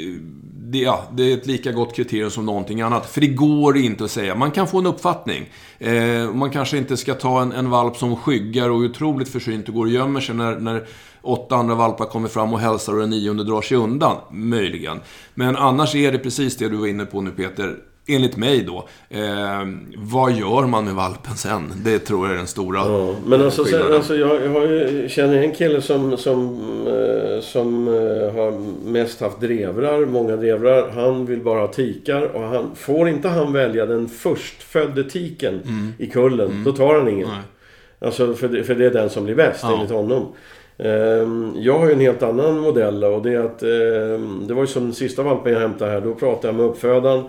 det, 0.53 0.77
ja, 0.77 1.03
det 1.11 1.31
är 1.31 1.37
ett 1.37 1.47
lika 1.47 1.71
gott 1.71 1.95
kriterium 1.95 2.29
som 2.29 2.45
någonting 2.45 2.81
annat. 2.81 3.05
För 3.05 3.21
det 3.21 3.27
går 3.27 3.77
inte 3.77 4.03
att 4.03 4.11
säga, 4.11 4.35
man 4.35 4.51
kan 4.51 4.67
få 4.67 4.79
en 4.79 4.85
uppfattning. 4.85 5.49
Eh, 5.79 6.33
man 6.33 6.49
kanske 6.49 6.77
inte 6.77 6.97
ska 6.97 7.13
ta 7.13 7.41
en, 7.41 7.51
en 7.51 7.69
valp 7.69 7.97
som 7.97 8.15
skyggar 8.15 8.69
och 8.69 8.83
är 8.83 8.89
otroligt 8.89 9.29
försynt 9.29 9.67
och 9.67 9.73
går 9.73 9.85
och 9.85 9.91
gömmer 9.91 10.21
sig 10.21 10.35
när, 10.35 10.59
när 10.59 10.87
åtta 11.21 11.55
andra 11.55 11.75
valpar 11.75 12.05
kommer 12.05 12.27
fram 12.27 12.53
och 12.53 12.59
hälsar 12.59 12.93
och 12.93 12.99
den 12.99 13.09
nionde 13.09 13.43
drar 13.43 13.61
sig 13.61 13.77
undan. 13.77 14.17
Möjligen. 14.31 14.99
Men 15.33 15.55
annars 15.55 15.95
är 15.95 16.11
det 16.11 16.19
precis 16.19 16.57
det 16.57 16.69
du 16.69 16.77
var 16.77 16.87
inne 16.87 17.05
på 17.05 17.21
nu 17.21 17.31
Peter 17.31 17.77
enligt 18.07 18.37
mig 18.37 18.63
då. 18.63 18.87
Eh, 19.09 19.65
vad 19.97 20.31
gör 20.31 20.67
man 20.67 20.85
med 20.85 20.93
valpen 20.93 21.35
sen? 21.35 21.73
Det 21.85 21.99
tror 21.99 22.25
jag 22.25 22.33
är 22.33 22.37
den 22.37 22.47
stora 22.47 22.79
ja, 22.79 23.15
Men 23.25 23.41
alltså, 23.41 23.65
sen, 23.65 23.93
alltså 23.93 24.15
jag, 24.15 24.45
jag 24.45 25.11
känner 25.11 25.43
en 25.43 25.51
kille 25.51 25.81
som, 25.81 26.17
som, 26.17 26.59
eh, 26.87 27.41
som 27.41 27.87
eh, 27.87 28.35
har 28.35 28.51
mest 28.91 29.21
haft 29.21 29.41
drevrar, 29.41 30.05
många 30.05 30.35
drevrar. 30.35 30.89
Han 30.89 31.25
vill 31.25 31.39
bara 31.39 31.59
ha 31.59 31.67
tikar 31.67 32.21
och 32.35 32.41
han, 32.41 32.75
får 32.75 33.09
inte 33.09 33.27
han 33.27 33.53
välja 33.53 33.85
den 33.85 34.09
förstfödde 34.09 35.03
tiken 35.03 35.53
mm. 35.53 35.93
i 35.97 36.07
kullen, 36.07 36.51
mm. 36.51 36.63
då 36.63 36.71
tar 36.71 36.95
han 36.95 37.09
ingen. 37.09 37.27
Nej. 37.27 37.41
Alltså 37.99 38.33
för 38.33 38.47
det, 38.47 38.63
för 38.63 38.75
det 38.75 38.85
är 38.85 38.91
den 38.91 39.09
som 39.09 39.23
blir 39.23 39.35
bäst 39.35 39.59
ja. 39.63 39.73
enligt 39.73 39.91
honom. 39.91 40.27
Ehm, 40.77 41.53
Jag 41.57 41.79
har 41.79 41.87
ju 41.87 41.93
en 41.93 41.99
helt 41.99 42.23
annan 42.23 42.59
modell 42.59 43.03
och 43.03 43.21
det 43.23 43.33
är 43.33 43.39
att... 43.39 43.63
ehm, 43.63 44.47
Det 44.47 44.53
var 44.53 44.61
ju 44.61 44.67
som 44.67 44.93
sista 44.93 45.23
valpen 45.23 45.53
jag 45.53 45.59
hämtade 45.59 45.91
här. 45.91 46.01
Då 46.01 46.13
pratade 46.13 46.47
jag 46.47 46.55
med 46.55 46.65
uppfödaren. 46.65 47.23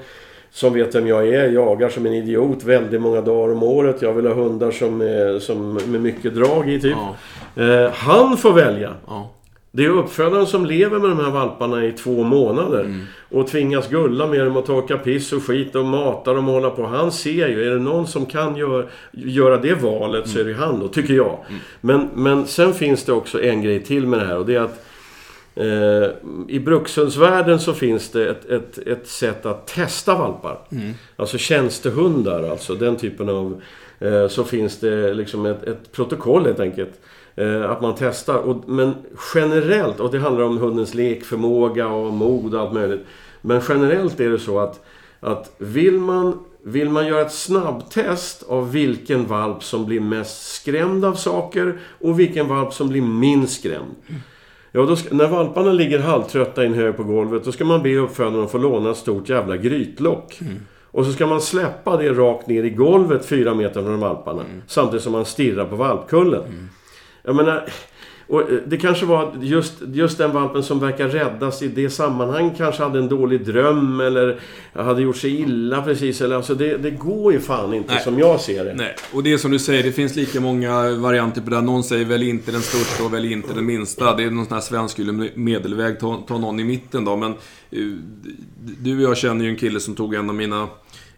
Som 0.54 0.72
vet 0.72 0.94
vem 0.94 1.06
jag 1.06 1.28
är. 1.28 1.48
Jagar 1.50 1.88
som 1.88 2.06
en 2.06 2.14
idiot 2.14 2.64
väldigt 2.64 3.00
många 3.00 3.20
dagar 3.20 3.52
om 3.52 3.62
året. 3.62 4.02
Jag 4.02 4.12
vill 4.12 4.26
ha 4.26 4.34
hundar 4.34 4.70
som, 4.70 5.00
är, 5.00 5.38
som 5.38 5.74
med 5.74 6.00
mycket 6.00 6.34
drag 6.34 6.68
i 6.70 6.80
typ. 6.80 6.96
Ja, 6.96 7.14
Eh, 7.62 7.90
Han 7.92 8.36
får 8.36 8.52
välja. 8.52 8.94
ja. 9.06 9.30
Det 9.76 9.84
är 9.84 9.88
uppfödaren 9.88 10.46
som 10.46 10.66
lever 10.66 10.98
med 10.98 11.10
de 11.10 11.18
här 11.24 11.30
valparna 11.30 11.84
i 11.84 11.92
två 11.92 12.22
månader. 12.22 12.80
Mm. 12.80 13.00
Och 13.30 13.46
tvingas 13.48 13.88
gulla 13.88 14.26
med 14.26 14.40
dem 14.46 14.56
och 14.56 14.66
torka 14.66 14.98
piss 14.98 15.32
och 15.32 15.42
skit 15.42 15.74
och 15.74 15.84
mata 15.84 16.34
dem 16.34 16.48
och 16.48 16.54
hålla 16.54 16.70
på. 16.70 16.86
Han 16.86 17.12
ser 17.12 17.48
ju, 17.48 17.66
är 17.66 17.70
det 17.70 17.78
någon 17.78 18.06
som 18.06 18.26
kan 18.26 18.56
gör, 18.56 18.86
göra 19.12 19.56
det 19.56 19.74
valet 19.82 20.28
så 20.28 20.38
är 20.40 20.44
det 20.44 20.54
han 20.54 20.80
då, 20.80 20.88
tycker 20.88 21.14
jag. 21.14 21.38
Men, 21.80 22.08
men 22.14 22.46
sen 22.46 22.74
finns 22.74 23.04
det 23.04 23.12
också 23.12 23.42
en 23.42 23.62
grej 23.62 23.82
till 23.84 24.06
med 24.06 24.18
det 24.20 24.26
här 24.26 24.38
och 24.38 24.46
det 24.46 24.54
är 24.54 24.60
att 24.60 24.84
eh, 25.54 26.10
i 26.48 26.60
brukshundsvärlden 26.60 27.60
så 27.60 27.72
finns 27.72 28.10
det 28.10 28.28
ett, 28.28 28.44
ett, 28.44 28.78
ett 28.78 29.08
sätt 29.08 29.46
att 29.46 29.66
testa 29.66 30.14
valpar. 30.14 30.58
Alltså 31.16 31.38
tjänstehundar, 31.38 32.50
alltså 32.50 32.74
den 32.74 32.96
typen 32.96 33.28
av... 33.28 33.62
Eh, 33.98 34.28
så 34.28 34.44
finns 34.44 34.80
det 34.80 35.14
liksom 35.14 35.46
ett, 35.46 35.62
ett 35.62 35.92
protokoll 35.92 36.46
helt 36.46 36.60
enkelt. 36.60 37.00
Eh, 37.36 37.70
att 37.70 37.82
man 37.82 37.94
testar. 37.98 38.38
Och, 38.38 38.68
men 38.68 38.94
generellt, 39.34 40.00
och 40.00 40.10
det 40.10 40.18
handlar 40.18 40.44
om 40.44 40.58
hundens 40.58 40.94
lekförmåga 40.94 41.88
och 41.88 42.12
mod 42.12 42.54
och 42.54 42.60
allt 42.60 42.72
möjligt. 42.72 43.06
Men 43.40 43.60
generellt 43.68 44.20
är 44.20 44.30
det 44.30 44.38
så 44.38 44.58
att, 44.58 44.84
att 45.20 45.54
vill, 45.58 45.98
man, 46.00 46.38
vill 46.62 46.90
man 46.90 47.06
göra 47.06 47.20
ett 47.20 47.32
snabbtest 47.32 48.42
av 48.42 48.72
vilken 48.72 49.26
valp 49.26 49.64
som 49.64 49.86
blir 49.86 50.00
mest 50.00 50.54
skrämd 50.54 51.04
av 51.04 51.14
saker 51.14 51.78
och 52.00 52.20
vilken 52.20 52.48
valp 52.48 52.72
som 52.72 52.88
blir 52.88 53.02
minst 53.02 53.60
skrämd. 53.60 53.94
Ja, 54.76 54.82
då 54.86 54.96
ska, 54.96 55.14
när 55.14 55.28
valparna 55.28 55.72
ligger 55.72 55.98
halvtrötta 55.98 56.62
i 56.62 56.66
en 56.66 56.74
hög 56.74 56.96
på 56.96 57.04
golvet, 57.04 57.44
då 57.44 57.52
ska 57.52 57.64
man 57.64 57.82
be 57.82 57.96
uppfödaren 57.96 58.44
att 58.44 58.50
få 58.50 58.58
låna 58.58 58.90
ett 58.90 58.96
stort 58.96 59.28
jävla 59.28 59.56
grytlock. 59.56 60.38
Och 60.90 61.06
så 61.06 61.12
ska 61.12 61.26
man 61.26 61.40
släppa 61.40 61.96
det 61.96 62.12
rakt 62.12 62.46
ner 62.46 62.64
i 62.64 62.70
golvet 62.70 63.26
fyra 63.26 63.54
meter 63.54 63.82
från 63.82 64.00
valparna. 64.00 64.42
Samtidigt 64.66 65.02
som 65.02 65.12
man 65.12 65.24
stirrar 65.24 65.64
på 65.64 65.76
valpkullen. 65.76 66.68
Jag 67.22 67.36
menar... 67.36 67.64
Och 68.26 68.40
eh, 68.40 68.46
det 68.66 68.76
kanske 68.76 69.06
var 69.06 69.32
just, 69.40 69.74
just 69.92 70.18
den 70.18 70.32
valpen 70.32 70.62
som 70.62 70.80
verkar 70.80 71.08
räddas 71.08 71.62
i 71.62 71.68
det 71.68 71.90
sammanhang 71.90 72.54
kanske 72.56 72.82
hade 72.82 72.98
en 72.98 73.08
dålig 73.08 73.46
dröm 73.46 74.00
eller 74.00 74.40
hade 74.72 75.02
gjort 75.02 75.16
sig 75.16 75.40
illa 75.40 75.82
precis. 75.82 76.20
Eller, 76.20 76.36
alltså 76.36 76.54
det, 76.54 76.76
det 76.76 76.90
går 76.90 77.32
ju 77.32 77.40
fan 77.40 77.74
inte 77.74 77.94
Nej. 77.94 78.02
som 78.02 78.18
jag 78.18 78.40
ser 78.40 78.64
det. 78.64 78.74
Nej, 78.74 78.94
och 79.12 79.22
det 79.22 79.32
är 79.32 79.38
som 79.38 79.50
du 79.50 79.58
säger, 79.58 79.82
det 79.82 79.92
finns 79.92 80.16
lika 80.16 80.40
många 80.40 80.90
varianter 80.90 81.40
på 81.40 81.50
det. 81.50 81.60
Någon 81.60 81.84
säger 81.84 82.04
väl 82.04 82.22
inte 82.22 82.52
den 82.52 82.62
största 82.62 83.04
och 83.04 83.14
väl 83.14 83.24
inte 83.24 83.54
den 83.54 83.66
minsta. 83.66 84.16
Det 84.16 84.24
är 84.24 84.30
någon 84.30 84.44
sån 84.44 84.54
här 84.54 84.60
svensk 84.60 85.00
medelväg. 85.34 86.00
Ta, 86.00 86.22
ta 86.28 86.38
någon 86.38 86.60
i 86.60 86.64
mitten 86.64 87.04
då. 87.04 87.16
Men 87.16 87.30
eh, 87.70 87.78
du 88.80 88.96
och 88.96 89.10
jag 89.10 89.16
känner 89.16 89.44
ju 89.44 89.50
en 89.50 89.56
kille 89.56 89.80
som 89.80 89.94
tog 89.94 90.14
en 90.14 90.28
av 90.28 90.34
mina 90.34 90.68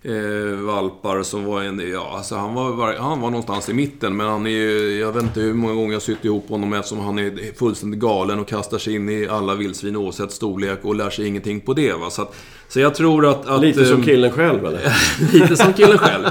eh, 0.02 0.58
valpar 0.66 1.22
som 1.22 1.44
var 1.44 1.62
en... 1.62 1.90
Ja, 1.92 2.12
alltså 2.16 2.34
han 2.34 2.54
var, 2.54 2.94
han 2.98 3.20
var 3.20 3.30
någonstans 3.30 3.68
i 3.68 3.74
mitten. 3.74 4.16
Men 4.16 4.26
han 4.26 4.46
är 4.46 4.50
ju- 4.50 4.98
Jag 5.00 5.12
vet 5.12 5.22
inte 5.22 5.40
hur 5.40 5.54
många 5.54 5.74
gånger 5.74 5.88
jag 5.88 5.94
har 5.96 6.00
sytt 6.00 6.24
ihop 6.24 6.48
honom 6.48 6.72
eftersom 6.72 7.00
han 7.00 7.18
är 7.18 7.56
fullständigt 7.58 8.00
galen 8.00 8.38
och 8.40 8.48
kastar 8.48 8.78
sig 8.78 8.94
in 8.94 9.08
i 9.08 9.28
alla 9.30 9.54
vildsvin 9.54 9.96
oavsett 9.96 10.32
storlek 10.32 10.78
och 10.82 10.94
lär 10.94 11.10
sig 11.10 11.26
ingenting 11.26 11.60
på 11.60 11.72
det. 11.72 11.92
Va? 11.92 12.10
Så, 12.10 12.22
att, 12.22 12.34
så 12.68 12.80
jag 12.80 12.94
tror 12.94 13.26
att... 13.26 13.46
att 13.48 13.60
Lite 13.60 13.84
som 13.84 13.96
ehm, 13.96 14.02
killen 14.02 14.30
själv 14.32 14.66
eller? 14.66 14.80
Lite 15.32 15.56
som 15.56 15.72
killen 15.72 15.98
själv. 15.98 16.24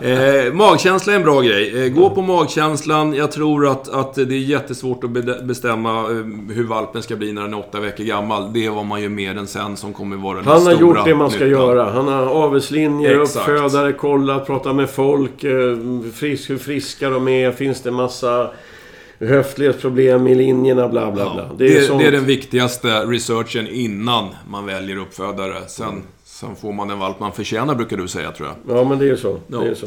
Eh, 0.00 0.52
magkänsla 0.52 1.12
är 1.12 1.16
en 1.16 1.22
bra 1.22 1.40
grej. 1.40 1.84
Eh, 1.86 1.92
gå 1.92 2.10
på 2.10 2.22
magkänslan. 2.22 3.14
Jag 3.14 3.32
tror 3.32 3.68
att, 3.68 3.88
att 3.88 4.14
det 4.14 4.22
är 4.22 4.38
jättesvårt 4.38 5.04
att 5.04 5.10
bestämma 5.46 6.00
eh, 6.00 6.06
hur 6.54 6.64
valpen 6.66 7.02
ska 7.02 7.16
bli 7.16 7.32
när 7.32 7.42
den 7.42 7.54
är 7.54 7.58
åtta 7.58 7.80
veckor 7.80 8.04
gammal. 8.04 8.52
Det 8.52 8.66
är 8.66 8.70
vad 8.70 8.86
man 8.86 9.02
gör 9.02 9.08
med 9.08 9.36
den 9.36 9.46
sen 9.46 9.76
som 9.76 9.92
kommer 9.92 10.16
vara 10.16 10.36
den 10.36 10.44
Han 10.44 10.54
har 10.66 10.74
stora 10.74 10.80
gjort 10.80 11.04
det 11.04 11.14
man 11.14 11.30
ska 11.30 11.44
nyttan. 11.44 11.50
göra. 11.60 11.90
Han 11.90 12.08
har 12.08 12.26
avelslinjer, 13.14 13.22
Exakt. 13.22 13.48
uppfödare, 13.48 13.92
kollat, 13.92 14.46
pratat 14.46 14.76
med 14.76 14.90
folk. 14.90 15.44
eh, 15.44 15.76
Frisk, 16.14 16.50
hur 16.50 16.58
friska 16.58 17.10
de 17.10 17.28
är. 17.28 17.52
Finns 17.52 17.82
det 17.82 17.90
massa 17.90 18.50
höftledsproblem 19.20 20.26
i 20.26 20.34
linjerna, 20.34 20.88
bla 20.88 21.10
bla 21.12 21.34
bla. 21.34 21.42
Ja, 21.50 21.54
Det 21.58 21.76
är, 21.76 21.80
sånt. 21.82 22.00
det 22.02 22.06
är 22.08 22.12
den 22.12 22.24
viktigaste 22.24 22.88
researchen 23.04 23.68
innan 23.68 24.28
man 24.48 24.66
väljer 24.66 24.96
uppfödare. 24.96 25.68
Sen, 25.68 26.02
sen 26.24 26.56
får 26.56 26.72
man 26.72 26.88
den 26.88 26.98
valp 26.98 27.20
man 27.20 27.32
förtjänar, 27.32 27.74
brukar 27.74 27.96
du 27.96 28.08
säga, 28.08 28.30
tror 28.32 28.48
jag. 28.48 28.76
Ja, 28.76 28.84
men 28.84 28.98
det 28.98 29.08
är 29.08 29.16
så. 29.16 29.38
Ja. 29.46 29.58
Det 29.58 29.68
är 29.68 29.74
så. 29.74 29.86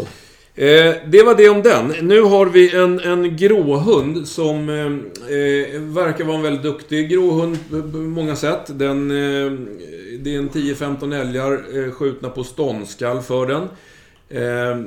Eh, 0.56 0.96
det 1.06 1.24
var 1.24 1.36
det 1.36 1.50
om 1.50 1.62
den. 1.62 2.08
Nu 2.08 2.22
har 2.22 2.46
vi 2.46 2.76
en, 2.76 3.00
en 3.00 3.38
gråhund 3.38 4.28
som 4.28 4.70
eh, 4.70 4.86
eh 5.36 5.82
verkar 5.82 6.24
vara 6.24 6.38
en 6.38 6.44
väldigt 6.44 6.64
duktig 6.64 7.10
gråhund 7.10 7.58
på 7.70 7.98
många 7.98 8.36
sätt. 8.36 8.62
Den, 8.68 9.12
eh, 9.12 9.52
det 10.20 10.36
är 10.36 10.38
en 10.38 10.50
10-15 10.50 11.22
älgar 11.22 11.52
eh, 11.78 11.92
skjutna 11.92 12.30
på 12.30 12.44
ståndskall 12.44 13.22
för 13.22 13.46
den. 13.46 13.62
Eh, 14.30 14.86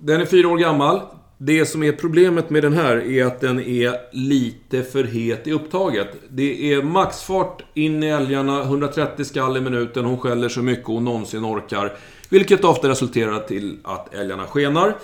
den 0.00 0.20
är 0.20 0.26
fyra 0.26 0.48
år 0.48 0.58
gammal. 0.58 1.00
Det 1.38 1.66
som 1.66 1.82
är 1.82 1.92
problemet 1.92 2.50
med 2.50 2.62
den 2.62 2.72
här 2.72 2.96
är 2.96 3.24
att 3.24 3.40
den 3.40 3.60
är 3.60 3.94
lite 4.12 4.82
för 4.82 5.04
het 5.04 5.46
i 5.46 5.52
upptaget. 5.52 6.08
Det 6.28 6.72
är 6.72 6.82
maxfart 6.82 7.62
in 7.74 8.02
i 8.02 8.06
älgarna, 8.06 8.62
130 8.62 9.24
skall 9.24 9.56
i 9.56 9.60
minuten. 9.60 10.04
Hon 10.04 10.18
skäller 10.18 10.48
så 10.48 10.60
mycket 10.62 10.86
hon 10.86 11.04
någonsin 11.04 11.44
orkar. 11.44 11.92
Vilket 12.30 12.64
ofta 12.64 12.88
resulterar 12.88 13.40
till 13.40 13.78
att 13.84 14.14
älgarna 14.14 14.46
skenar. 14.46 14.96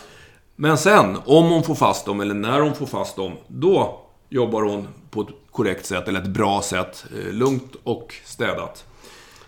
Men 0.57 0.79
sen, 0.79 1.17
om 1.25 1.51
hon 1.51 1.63
får 1.63 1.75
fast 1.75 2.07
dem, 2.07 2.21
eller 2.21 2.35
när 2.35 2.61
hon 2.61 2.75
får 2.75 2.87
fast 2.87 3.17
dem, 3.17 3.33
då 3.49 4.01
jobbar 4.29 4.63
hon 4.63 4.89
på 5.11 5.21
ett 5.21 5.29
korrekt 5.51 5.87
sätt, 5.87 6.09
eller 6.09 6.21
ett 6.21 6.27
bra 6.27 6.63
sätt. 6.63 7.07
Eh, 7.19 7.33
lugnt 7.33 7.77
och 7.83 8.15
städat. 8.25 8.85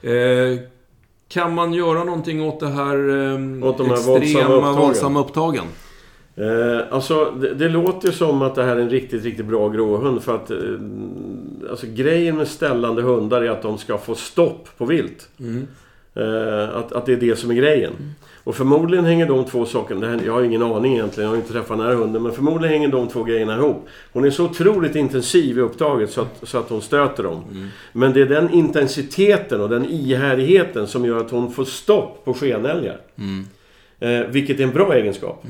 Eh, 0.03 0.13
kan 1.29 1.55
man 1.55 1.73
göra 1.73 2.05
någonting 2.05 2.43
åt 2.43 2.61
det 2.61 2.69
här 2.69 2.97
eh, 2.97 3.69
Åt 3.69 3.79
de 3.79 3.87
här 3.89 3.97
våldsamma 3.97 4.19
extrema 4.19 4.55
upptagen? 4.55 4.77
våldsamma 4.77 5.21
upptagen? 5.21 5.65
Eh, 6.37 6.95
alltså, 6.95 7.31
det, 7.41 7.55
det 7.55 7.69
låter 7.69 8.11
som 8.11 8.43
att 8.43 8.55
det 8.55 8.65
här 8.65 8.77
är 8.77 8.81
en 8.81 8.91
riktigt, 8.91 9.25
riktigt 9.25 9.47
bra 9.47 9.69
gråhund. 9.69 10.23
För 10.23 10.35
att... 10.35 10.51
Eh, 10.51 10.57
alltså, 11.71 11.87
grejen 11.87 12.37
med 12.37 12.49
ställande 12.49 13.03
hundar 13.03 13.43
är 13.43 13.51
att 13.51 13.63
de 13.63 13.79
ska 13.79 13.99
få 13.99 14.15
stopp 14.15 14.69
på 14.79 14.85
vilt. 14.85 15.29
Eh, 15.39 15.47
att, 16.75 16.93
att 16.93 17.07
det 17.07 17.13
är 17.13 17.17
det 17.17 17.37
som 17.37 17.51
är 17.51 17.55
grejen. 17.55 17.93
Och 18.45 18.57
förmodligen 18.57 19.05
hänger 19.05 19.27
de 19.27 19.45
två 19.45 19.67
sakerna... 19.67 20.07
Här, 20.07 20.21
jag 20.27 20.33
har 20.33 20.43
ingen 20.43 20.63
aning 20.63 20.93
egentligen, 20.95 21.25
jag 21.25 21.37
har 21.37 21.43
inte 21.43 21.53
träffat 21.53 21.79
den 21.79 21.87
här 21.87 21.95
hunden. 21.95 22.23
Men 22.23 22.33
förmodligen 22.33 22.73
hänger 22.73 22.89
de 22.89 23.09
två 23.09 23.25
grejerna 23.25 23.57
ihop. 23.57 23.87
Hon 24.13 24.25
är 24.25 24.31
så 24.31 24.45
otroligt 24.45 24.97
intensiv 24.97 25.59
i 25.59 25.61
upptaget 25.61 26.11
så 26.11 26.21
att, 26.21 26.41
så 26.43 26.59
att 26.59 26.69
hon 26.69 26.83
stöter 26.83 27.23
dem. 27.23 27.45
Men 27.93 28.13
det 28.13 28.21
är 28.21 28.27
den 28.27 28.51
intensiteten 28.51 29.61
och 29.61 29.69
den 29.69 29.85
ihärdigheten 29.85 30.87
som 30.87 31.05
gör 31.05 31.21
att 31.21 31.31
hon 31.31 31.53
får 31.53 31.65
stopp 31.65 32.25
på 32.25 32.35
skenälgar. 32.35 33.01
Eh, 34.01 34.21
vilket 34.29 34.61
är 34.61 34.65
en 34.65 34.73
bra 34.73 34.95
egenskap. 34.95 35.45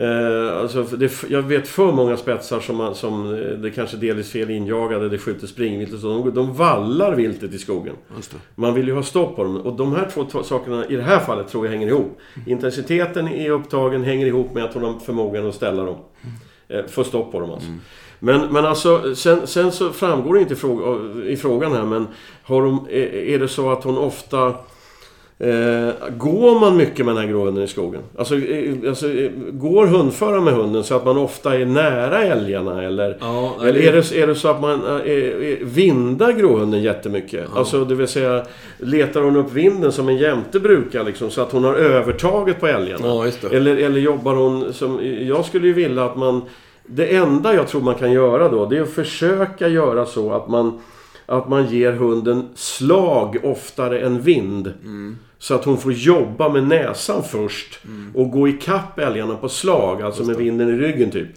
Eh, 0.00 0.60
alltså, 0.60 0.82
det, 0.82 1.12
jag 1.28 1.42
vet 1.42 1.68
för 1.68 1.92
många 1.92 2.16
spetsar 2.16 2.60
som, 2.60 2.94
som 2.94 3.34
eh, 3.34 3.40
det 3.40 3.70
kanske 3.70 3.96
delvis 3.96 4.32
fel 4.32 4.50
injagade, 4.50 5.08
det 5.08 5.18
skjuter 5.18 5.46
springvilt 5.46 5.94
och 5.94 6.00
så. 6.00 6.08
De, 6.08 6.34
de 6.34 6.54
vallar 6.54 7.14
viltet 7.14 7.54
i 7.54 7.58
skogen. 7.58 7.94
Man 8.54 8.74
vill 8.74 8.88
ju 8.88 8.94
ha 8.94 9.02
stopp 9.02 9.36
på 9.36 9.44
dem. 9.44 9.56
Och 9.56 9.76
de 9.76 9.92
här 9.92 10.08
två 10.12 10.42
sakerna 10.42 10.86
i 10.86 10.96
det 10.96 11.02
här 11.02 11.18
fallet 11.18 11.48
tror 11.48 11.66
jag 11.66 11.72
hänger 11.72 11.86
ihop. 11.86 12.18
Intensiteten 12.46 13.28
i 13.28 13.50
upptagen 13.50 14.04
hänger 14.04 14.26
ihop 14.26 14.54
med 14.54 14.64
att 14.64 14.74
hon 14.74 14.84
har 14.84 14.98
förmågan 14.98 15.48
att 15.48 15.54
ställa 15.54 15.84
dem. 15.84 15.96
Eh, 16.68 16.84
få 16.86 17.04
stopp 17.04 17.32
på 17.32 17.40
dem 17.40 17.50
alltså. 17.50 17.68
Men, 18.18 18.52
men 18.52 18.66
alltså, 18.66 19.14
sen, 19.14 19.46
sen 19.46 19.72
så 19.72 19.90
framgår 19.90 20.34
det 20.34 20.40
inte 20.40 20.54
i, 20.54 20.56
fråga, 20.56 21.14
i 21.24 21.36
frågan 21.36 21.72
här, 21.72 21.84
men 21.84 22.06
har 22.42 22.62
de, 22.62 22.86
är 23.32 23.38
det 23.38 23.48
så 23.48 23.70
att 23.70 23.84
hon 23.84 23.98
ofta... 23.98 24.54
Eh, 25.40 25.94
går 26.16 26.60
man 26.60 26.76
mycket 26.76 27.06
med 27.06 27.14
den 27.14 27.24
här 27.24 27.30
gråhunden 27.30 27.64
i 27.64 27.68
skogen? 27.68 28.00
Alltså, 28.16 28.36
eh, 28.36 28.74
alltså, 28.88 29.12
eh, 29.12 29.30
går 29.52 29.86
hundföraren 29.86 30.44
med 30.44 30.54
hunden 30.54 30.84
så 30.84 30.96
att 30.96 31.04
man 31.04 31.16
ofta 31.16 31.58
är 31.58 31.66
nära 31.66 32.22
älgarna? 32.24 32.82
Eller, 32.82 33.16
Ja, 33.20 33.56
eller 33.60 33.80
är 33.80 33.92
det, 33.92 34.22
är 34.22 34.26
det 34.26 34.34
så 34.34 34.48
att 34.48 34.60
man 34.60 35.00
eh, 35.04 35.32
vindar 35.60 36.32
gråhunden 36.32 36.82
jättemycket? 36.82 37.48
Alltså 37.54 37.84
det 37.84 37.94
vill 37.94 38.08
säga, 38.08 38.44
letar 38.78 39.22
hon 39.22 39.36
upp 39.36 39.52
vinden 39.52 39.92
som 39.92 40.08
en 40.08 40.16
jämte 40.16 40.60
brukar 40.60 41.04
liksom, 41.04 41.30
så 41.30 41.40
att 41.40 41.52
hon 41.52 41.64
har 41.64 41.74
övertaget 41.74 42.60
på 42.60 42.66
älgarna? 42.66 43.06
Ja. 43.06 43.26
Eller, 43.50 43.76
eller 43.76 44.00
jobbar 44.00 44.34
hon 44.34 44.72
som... 44.72 45.00
Jag 45.20 45.44
skulle 45.44 45.66
ju 45.66 45.72
vilja 45.72 46.04
att 46.04 46.16
man... 46.16 46.42
Det 46.86 47.16
enda 47.16 47.54
jag 47.54 47.68
tror 47.68 47.80
man 47.80 47.94
kan 47.94 48.12
göra 48.12 48.48
då, 48.48 48.66
det 48.66 48.76
är 48.76 48.82
att 48.82 48.90
försöka 48.90 49.68
göra 49.68 50.06
så 50.06 50.32
att 50.32 50.48
man... 50.48 50.80
Att 51.30 51.48
man 51.48 51.66
ger 51.66 51.92
hunden 51.92 52.48
slag 52.54 53.36
oftare 53.42 54.00
än 54.00 54.20
vind. 54.20 54.72
Så 55.38 55.54
att 55.54 55.64
hon 55.64 55.78
får 55.78 55.92
jobba 55.92 56.48
med 56.48 56.64
näsan 56.64 57.22
först 57.22 57.80
och 58.14 58.30
gå 58.30 58.48
ikapp 58.48 58.98
älgarna 58.98 59.36
på 59.36 59.48
slag, 59.48 60.02
alltså 60.02 60.24
med 60.24 60.36
vinden 60.36 60.68
i 60.68 60.72
ryggen 60.72 61.10
typ. 61.10 61.28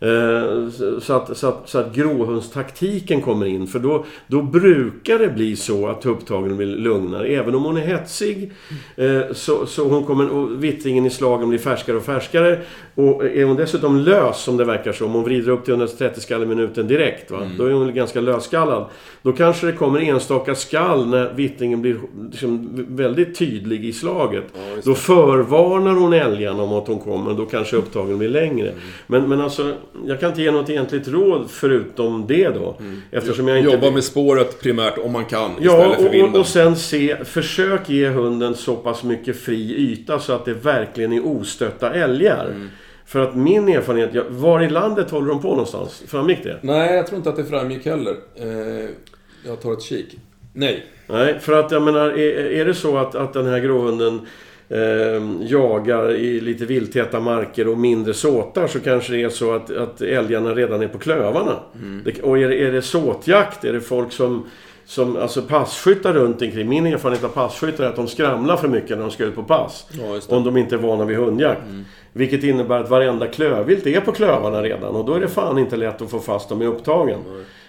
Eh, 0.00 0.68
så, 1.00 1.12
att, 1.12 1.36
så, 1.36 1.46
att, 1.46 1.68
så 1.68 1.78
att 1.78 1.94
gråhundstaktiken 1.94 3.22
kommer 3.22 3.46
in. 3.46 3.66
För 3.66 3.78
då, 3.78 4.04
då 4.26 4.42
brukar 4.42 5.18
det 5.18 5.28
bli 5.28 5.56
så 5.56 5.88
att 5.88 6.02
tupptagen 6.02 6.56
blir 6.56 6.66
lugnare. 6.66 7.26
Även 7.26 7.54
om 7.54 7.64
hon 7.64 7.76
är 7.76 7.80
hetsig. 7.80 8.52
Eh, 8.96 9.20
så, 9.32 9.66
så 9.66 9.88
hon 9.88 10.04
kommer, 10.04 10.30
och 10.30 10.64
vittringen 10.64 11.06
i 11.06 11.10
slagen 11.10 11.48
blir 11.48 11.58
färskare 11.58 11.96
och 11.96 12.04
färskare. 12.04 12.58
Och 12.94 13.24
är 13.24 13.44
hon 13.44 13.56
dessutom 13.56 13.96
lös 13.96 14.42
som 14.42 14.56
det 14.56 14.64
verkar 14.64 14.92
som. 14.92 15.12
Hon 15.12 15.24
vrider 15.24 15.52
upp 15.52 15.64
till 15.64 15.74
130 15.74 16.20
skall 16.20 16.42
i 16.42 16.46
minuten 16.46 16.88
direkt. 16.88 17.30
Va? 17.30 17.50
Då 17.58 17.64
är 17.64 17.72
hon 17.72 17.94
ganska 17.94 18.20
lösskallad. 18.20 18.86
Då 19.22 19.32
kanske 19.32 19.66
det 19.66 19.72
kommer 19.72 20.00
enstaka 20.00 20.54
skall 20.54 21.06
när 21.06 21.32
vittringen 21.32 21.82
blir 21.82 21.96
liksom 22.30 22.68
väldigt 22.88 23.38
tydlig 23.38 23.84
i 23.84 23.92
slaget. 23.92 24.44
då 24.84 24.94
förvarnar 24.94 25.94
hon 25.94 26.12
älgarna 26.12 26.62
om 26.62 26.72
att 26.72 26.86
hon 26.88 26.98
kommer. 26.98 27.34
Då 27.34 27.46
kanske 27.46 27.76
upptagen 27.76 28.18
blir 28.18 28.28
längre. 28.28 28.72
Men, 29.06 29.28
men 29.28 29.40
alltså, 29.58 29.76
jag 30.06 30.20
kan 30.20 30.28
inte 30.28 30.42
ge 30.42 30.50
något 30.50 30.70
egentligt 30.70 31.08
råd 31.08 31.50
förutom 31.50 32.26
det 32.26 32.48
då. 32.48 32.76
Eftersom 33.10 33.48
jag 33.48 33.58
inte... 33.58 33.70
Jobba 33.70 33.90
med 33.90 34.04
spåret 34.04 34.60
primärt 34.62 34.98
om 34.98 35.12
man 35.12 35.24
kan 35.24 35.50
Ja, 35.60 35.76
istället 35.76 35.96
för 35.96 36.06
och, 36.08 36.14
vinden. 36.14 36.34
och, 36.34 36.40
och 36.40 36.46
sen 36.46 36.76
se, 36.76 37.16
försök 37.24 37.88
ge 37.90 38.08
hunden 38.08 38.54
så 38.54 38.76
pass 38.76 39.02
mycket 39.02 39.36
fri 39.36 39.74
yta 39.76 40.18
så 40.18 40.32
att 40.32 40.44
det 40.44 40.54
verkligen 40.54 41.12
är 41.12 41.26
ostötta 41.26 41.92
älgar. 41.92 42.46
Mm. 42.46 42.68
För 43.06 43.20
att 43.20 43.36
min 43.36 43.68
erfarenhet, 43.68 44.10
ja, 44.12 44.22
var 44.28 44.62
i 44.62 44.70
landet 44.70 45.10
håller 45.10 45.28
de 45.28 45.42
på 45.42 45.48
någonstans? 45.48 46.02
Framgick 46.06 46.42
det? 46.42 46.58
Nej, 46.62 46.96
jag 46.96 47.06
tror 47.06 47.16
inte 47.16 47.30
att 47.30 47.36
det 47.36 47.44
framgick 47.44 47.86
heller. 47.86 48.16
Eh, 48.36 48.90
jag 49.46 49.60
tar 49.62 49.72
ett 49.72 49.82
kik. 49.82 50.18
Nej. 50.52 50.86
Nej, 51.06 51.38
för 51.40 51.52
att 51.52 51.70
jag 51.70 51.82
menar, 51.82 52.08
är, 52.08 52.50
är 52.50 52.64
det 52.64 52.74
så 52.74 52.96
att, 52.96 53.14
att 53.14 53.32
den 53.32 53.46
här 53.46 53.60
gråhunden 53.60 54.20
eh, 54.70 55.22
jagar 55.40 56.10
i 56.12 56.40
lite 56.40 56.64
vilttäta 56.64 57.20
marker 57.20 57.68
och 57.68 57.78
mindre 57.78 58.14
såtar 58.14 58.66
så 58.66 58.80
kanske 58.80 59.12
det 59.12 59.22
är 59.22 59.28
så 59.28 59.52
att, 59.54 59.76
att 59.76 60.00
älgarna 60.00 60.54
redan 60.54 60.82
är 60.82 60.88
på 60.88 60.98
klövarna. 60.98 61.56
Det, 62.04 62.22
och 62.22 62.38
är, 62.38 62.48
det- 62.48 62.56
är 62.66 62.72
det 62.72 62.82
såtjakt, 62.82 63.64
är 63.64 63.72
det 63.72 63.80
folk 63.80 64.12
som, 64.12 64.46
som 64.84 65.16
alltså 65.16 65.42
passkyttar 65.42 66.12
runt 66.12 66.42
omkring. 66.42 66.68
Min 66.68 66.86
erfarenhet 66.86 67.24
av 67.24 67.28
passkyttar 67.28 67.84
är 67.84 67.88
att 67.88 67.96
de 67.96 68.06
skramlar 68.08 68.56
för 68.56 68.68
mycket 68.68 68.90
när 68.90 68.98
de 69.04 69.10
ska 69.10 69.24
ut 69.24 69.34
på 69.34 69.42
pass. 69.42 69.86
Ja. 69.90 70.36
Om 70.36 70.44
de 70.44 70.56
inte 70.56 70.74
är 70.74 70.78
vana 70.78 71.04
vid 71.04 71.16
hundjakt. 71.16 71.60
Vilket 72.12 72.44
innebär 72.44 72.80
att 72.80 72.90
varenda 72.90 73.26
klövvilt 73.26 73.86
är 73.86 74.00
på 74.00 74.12
klövarna 74.12 74.62
redan 74.62 74.94
och 74.96 75.04
då 75.04 75.14
är 75.14 75.20
det 75.20 75.28
fan 75.28 75.58
inte 75.58 75.76
lätt 75.76 76.02
att 76.02 76.10
få 76.10 76.18
fast 76.18 76.48
dem 76.48 76.62
i 76.62 76.66
upptagen. 76.66 77.18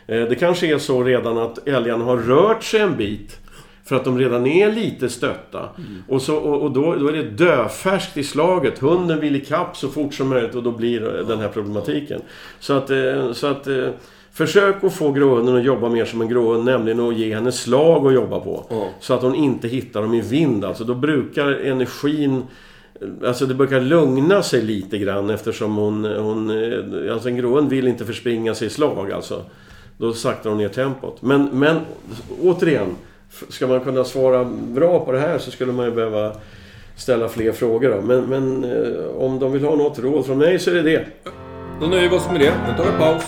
Eh, 0.07 0.21
Det 0.21 0.35
kanske 0.35 0.67
är 0.67 0.77
så 0.77 1.03
redan 1.03 1.37
att 1.37 1.67
älgarna 1.67 2.03
har 2.05 2.17
rört 2.17 2.63
sig 2.63 2.79
en 2.79 2.97
bit. 2.97 3.37
För 3.91 3.95
att 3.95 4.05
de 4.05 4.19
redan 4.19 4.47
är 4.47 4.71
lite 4.71 5.09
stötta. 5.09 5.69
Och, 6.07 6.21
så, 6.21 6.35
och, 6.35 6.61
och 6.61 6.71
då, 6.71 6.95
då 6.95 7.07
är 7.07 7.13
det 7.13 7.23
dödfärskt 7.23 8.17
i 8.17 8.23
slaget. 8.23 8.79
Hunden 8.79 9.19
vill 9.19 9.35
ikapp 9.35 9.77
så 9.77 9.87
fort 9.87 10.13
som 10.13 10.29
möjligt 10.29 10.55
och 10.55 10.63
då 10.63 10.71
blir 10.71 11.19
eh, 11.19 11.27
den 11.27 11.39
här 11.39 11.47
problematiken. 11.47 12.21
Så 12.59 12.73
att, 12.73 12.89
eh, 12.89 13.31
så 13.31 13.47
att 13.47 13.67
eh, 13.67 13.89
försök 14.31 14.83
att 14.83 14.93
få 14.93 15.11
gråhunden 15.11 15.55
att 15.55 15.63
jobba 15.63 15.89
mer 15.89 16.05
som 16.05 16.21
en 16.21 16.29
gråhund. 16.29 16.65
Nämligen 16.65 16.99
att 16.99 17.17
ge 17.17 17.35
henne 17.35 17.51
slag 17.51 18.07
att 18.07 18.13
jobba 18.13 18.39
på. 18.39 18.65
Ja. 18.69 18.87
Så 18.99 19.13
att 19.13 19.21
hon 19.21 19.35
inte 19.35 19.67
hittar 19.67 20.01
dem 20.01 20.13
i 20.13 20.21
vind. 20.21 20.65
Alltså 20.65 20.83
då 20.83 20.93
brukar 20.93 21.47
energin... 21.47 22.43
Alltså 23.25 23.45
det 23.45 23.53
brukar 23.53 23.81
lugna 23.81 24.43
sig 24.43 24.61
lite 24.61 24.97
grann 24.97 25.29
eftersom 25.29 25.75
hon... 25.75 26.05
hon 26.05 26.49
eh, 26.49 27.13
alltså 27.13 27.29
en 27.29 27.37
gråhund 27.37 27.69
vill 27.69 27.87
inte 27.87 28.05
förspringa 28.05 28.55
sig 28.55 28.67
i 28.67 28.69
slag 28.69 29.11
alltså. 29.11 29.43
Då 29.97 30.13
saktar 30.13 30.49
hon 30.49 30.59
ner 30.59 30.69
tempot. 30.69 31.21
Men, 31.21 31.49
men 31.53 31.79
återigen. 32.41 32.95
Ska 33.49 33.67
man 33.67 33.79
kunna 33.79 34.03
svara 34.03 34.43
bra 34.45 35.05
på 35.05 35.11
det 35.11 35.19
här 35.19 35.37
så 35.37 35.51
skulle 35.51 35.71
man 35.71 35.85
ju 35.85 35.91
behöva 35.91 36.35
ställa 36.95 37.29
fler 37.29 37.51
frågor 37.51 37.89
då. 37.89 38.01
Men, 38.01 38.25
men 38.25 38.63
eh, 38.63 39.05
om 39.17 39.39
de 39.39 39.51
vill 39.51 39.63
ha 39.63 39.75
något 39.75 39.99
råd 39.99 40.25
från 40.25 40.37
mig 40.37 40.59
så 40.59 40.69
är 40.69 40.73
det 40.73 40.81
det. 40.81 41.05
Då 41.81 41.87
nöjer 41.87 42.09
vi 42.09 42.15
oss 42.15 42.27
med 42.31 42.39
det. 42.39 42.53
Nu 42.67 42.77
tar 42.77 42.91
vi 42.91 42.97
paus. 42.97 43.23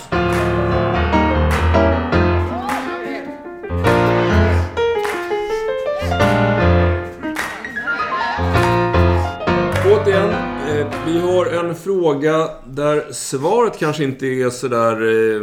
Återigen, 9.86 10.30
eh, 10.30 10.86
vi 11.06 11.18
har 11.18 11.46
en 11.46 11.74
fråga 11.74 12.48
där 12.66 13.12
svaret 13.12 13.78
kanske 13.78 14.04
inte 14.04 14.26
är 14.26 14.50
sådär 14.50 14.92
eh, 14.92 15.40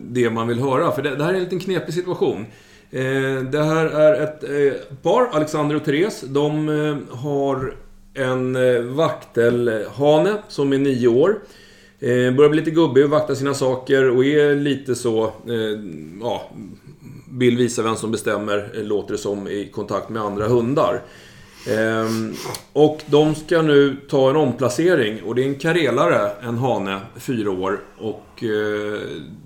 det 0.00 0.30
man 0.30 0.48
vill 0.48 0.60
höra. 0.60 0.92
För 0.92 1.02
det, 1.02 1.16
det 1.16 1.24
här 1.24 1.30
är 1.30 1.36
en 1.36 1.42
liten 1.42 1.60
knepig 1.60 1.94
situation. 1.94 2.46
Eh, 2.94 3.42
det 3.42 3.62
här 3.62 3.86
är 3.86 4.22
ett 4.22 4.44
eh, 4.44 4.80
par, 5.02 5.26
Alexander 5.32 5.76
och 5.76 5.84
Therese. 5.84 6.24
De 6.28 6.68
eh, 6.68 7.16
har 7.16 7.74
en 8.14 8.56
vaktelhane 8.96 10.36
som 10.48 10.72
är 10.72 10.78
nio 10.78 11.08
år. 11.08 11.38
Börjar 12.00 12.48
bli 12.48 12.58
lite 12.58 12.70
gubbig 12.70 13.04
och 13.04 13.10
vakta 13.10 13.34
sina 13.34 13.54
saker 13.54 14.10
och 14.10 14.24
är 14.24 14.54
lite 14.54 14.94
så... 14.94 15.32
Ja, 16.20 16.50
vill 17.30 17.56
visa 17.56 17.82
vem 17.82 17.96
som 17.96 18.10
bestämmer, 18.10 18.70
låter 18.74 19.12
det 19.12 19.18
som, 19.18 19.48
i 19.48 19.68
kontakt 19.72 20.08
med 20.08 20.22
andra 20.22 20.48
hundar. 20.48 21.02
Och 22.72 23.02
de 23.06 23.34
ska 23.34 23.62
nu 23.62 23.96
ta 24.08 24.30
en 24.30 24.36
omplacering 24.36 25.22
och 25.22 25.34
det 25.34 25.42
är 25.42 25.46
en 25.46 25.54
karelare, 25.54 26.30
en 26.42 26.58
hane, 26.58 27.00
fyra 27.16 27.50
år. 27.50 27.80
Och 27.98 28.44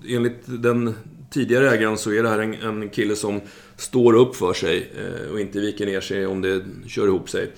enligt 0.07 0.41
den 0.45 0.95
tidigare 1.29 1.69
ägaren 1.71 1.97
så 1.97 2.11
är 2.13 2.23
det 2.23 2.29
här 2.29 2.39
en, 2.39 2.53
en 2.53 2.89
kille 2.89 3.15
som 3.15 3.41
står 3.77 4.13
upp 4.15 4.35
för 4.35 4.53
sig 4.53 4.89
eh, 4.97 5.31
och 5.33 5.39
inte 5.39 5.59
viker 5.59 5.85
ner 5.85 6.01
sig 6.01 6.25
om 6.25 6.41
det 6.41 6.61
kör 6.87 7.05
ihop 7.07 7.29
sig. 7.29 7.51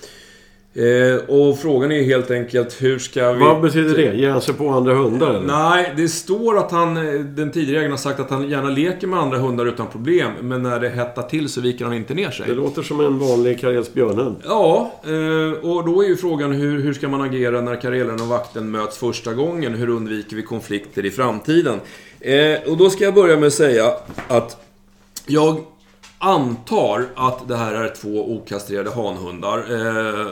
Eh, 0.73 1.15
och 1.27 1.59
frågan 1.59 1.91
är 1.91 2.03
helt 2.03 2.31
enkelt 2.31 2.81
hur 2.81 2.99
ska 2.99 3.33
vi... 3.33 3.39
Vad 3.39 3.61
betyder 3.61 3.97
det? 4.17 4.29
Han 4.31 4.41
sig 4.41 4.53
på 4.53 4.69
andra 4.69 4.93
hundar 4.93 5.29
eller? 5.29 5.47
Nej, 5.47 5.93
det 5.97 6.07
står 6.07 6.57
att 6.57 6.71
han, 6.71 6.97
eh, 6.97 7.13
den 7.13 7.51
tidigare 7.51 7.77
ägaren 7.79 7.91
har 7.91 7.97
sagt 7.97 8.19
att 8.19 8.29
han 8.29 8.49
gärna 8.49 8.69
leker 8.69 9.07
med 9.07 9.19
andra 9.19 9.37
hundar 9.37 9.65
utan 9.65 9.87
problem. 9.87 10.31
Men 10.41 10.63
när 10.63 10.79
det 10.79 10.89
hettar 10.89 11.23
till 11.23 11.49
så 11.49 11.61
viker 11.61 11.85
han 11.85 11.93
inte 11.93 12.13
ner 12.13 12.25
Det 12.27 12.31
sig. 12.31 12.55
låter 12.55 12.81
som 12.81 12.99
en 12.99 13.19
vanlig 13.19 13.59
karelsk 13.59 13.93
björnhund. 13.93 14.35
Ja, 14.45 14.93
eh, 15.03 15.69
och 15.69 15.85
då 15.85 16.03
är 16.03 16.07
ju 16.07 16.17
frågan 16.17 16.51
hur, 16.51 16.79
hur 16.81 16.93
ska 16.93 17.07
man 17.07 17.21
agera 17.21 17.61
när 17.61 17.81
karelen 17.81 18.21
och 18.21 18.27
vakten 18.27 18.71
möts 18.71 18.97
första 18.97 19.33
gången? 19.33 19.73
Hur 19.73 19.89
undviker 19.89 20.35
vi 20.35 20.41
konflikter 20.43 21.05
i 21.05 21.11
framtiden? 21.11 21.79
Eh, 22.21 22.71
och 22.71 22.77
då 22.77 22.89
ska 22.89 23.03
jag 23.03 23.13
börja 23.13 23.37
med 23.37 23.47
att 23.47 23.53
säga 23.53 23.93
att 24.27 24.57
jag 25.25 25.63
antar 26.17 27.05
att 27.15 27.47
det 27.47 27.55
här 27.55 27.73
är 27.73 27.89
två 27.95 28.35
okastrerade 28.35 28.91
hanhundar. 28.91 29.57
Eh, 29.57 30.27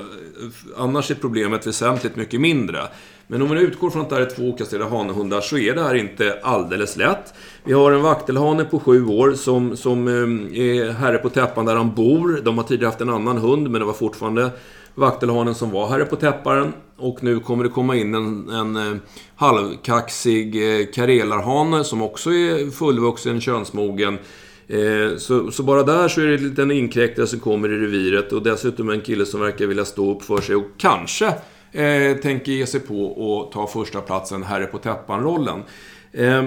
annars 0.77 1.11
är 1.11 1.15
problemet 1.15 1.67
väsentligt 1.67 2.15
mycket 2.15 2.41
mindre. 2.41 2.79
Men 3.27 3.41
om 3.41 3.47
man 3.47 3.57
utgår 3.57 3.89
från 3.89 4.01
att 4.01 4.09
det 4.09 4.15
här 4.15 4.21
är 4.21 4.29
två 4.29 4.49
okastrerade 4.49 4.89
hanhundar 4.89 5.41
så 5.41 5.57
är 5.57 5.75
det 5.75 5.83
här 5.83 5.95
inte 5.95 6.39
alldeles 6.43 6.97
lätt. 6.97 7.33
Vi 7.63 7.73
har 7.73 7.91
en 7.91 8.01
vaktelhane 8.01 8.65
på 8.65 8.79
sju 8.79 9.05
år 9.05 9.33
som, 9.33 9.77
som 9.77 10.07
eh, 10.07 10.59
är 10.59 10.91
herre 10.91 11.17
på 11.17 11.29
täppan 11.29 11.65
där 11.65 11.75
han 11.75 11.95
bor. 11.95 12.41
De 12.43 12.57
har 12.57 12.65
tidigare 12.65 12.89
haft 12.89 13.01
en 13.01 13.09
annan 13.09 13.37
hund 13.37 13.69
men 13.69 13.79
det 13.81 13.85
var 13.85 13.93
fortfarande 13.93 14.51
vaktelhanen 14.95 15.55
som 15.55 15.71
var 15.71 15.87
herre 15.87 16.05
på 16.05 16.15
täpparen. 16.15 16.73
Och 16.97 17.23
nu 17.23 17.39
kommer 17.39 17.63
det 17.63 17.69
komma 17.69 17.95
in 17.95 18.15
en, 18.15 18.49
en 18.49 18.75
eh, 18.75 18.97
halvkaxig 19.35 20.79
eh, 20.81 20.85
karelarhane 20.93 21.83
som 21.83 22.01
också 22.01 22.29
är 22.29 22.71
fullvuxen, 22.71 23.41
könsmogen. 23.41 24.17
Eh, 24.67 25.17
så, 25.17 25.51
så 25.51 25.63
bara 25.63 25.83
där 25.83 26.07
så 26.07 26.21
är 26.21 26.25
det 26.25 26.35
en 26.35 26.49
liten 26.49 26.71
inkräktare 26.71 27.27
som 27.27 27.39
kommer 27.39 27.69
i 27.69 27.77
reviret 27.77 28.33
och 28.33 28.43
dessutom 28.43 28.89
en 28.89 29.01
kille 29.01 29.25
som 29.25 29.41
verkar 29.41 29.65
vilja 29.65 29.85
stå 29.85 30.11
upp 30.15 30.23
för 30.23 30.41
sig 30.41 30.55
och 30.55 30.65
kanske 30.77 31.27
eh, 31.71 32.17
tänker 32.21 32.51
ge 32.51 32.65
sig 32.65 32.79
på 32.79 33.05
och 33.05 33.51
ta 33.51 33.67
första 33.67 34.01
platsen 34.01 34.43
herre 34.43 34.65
på 34.65 34.77
täppan-rollen. 34.77 35.63
Eh, 36.11 36.43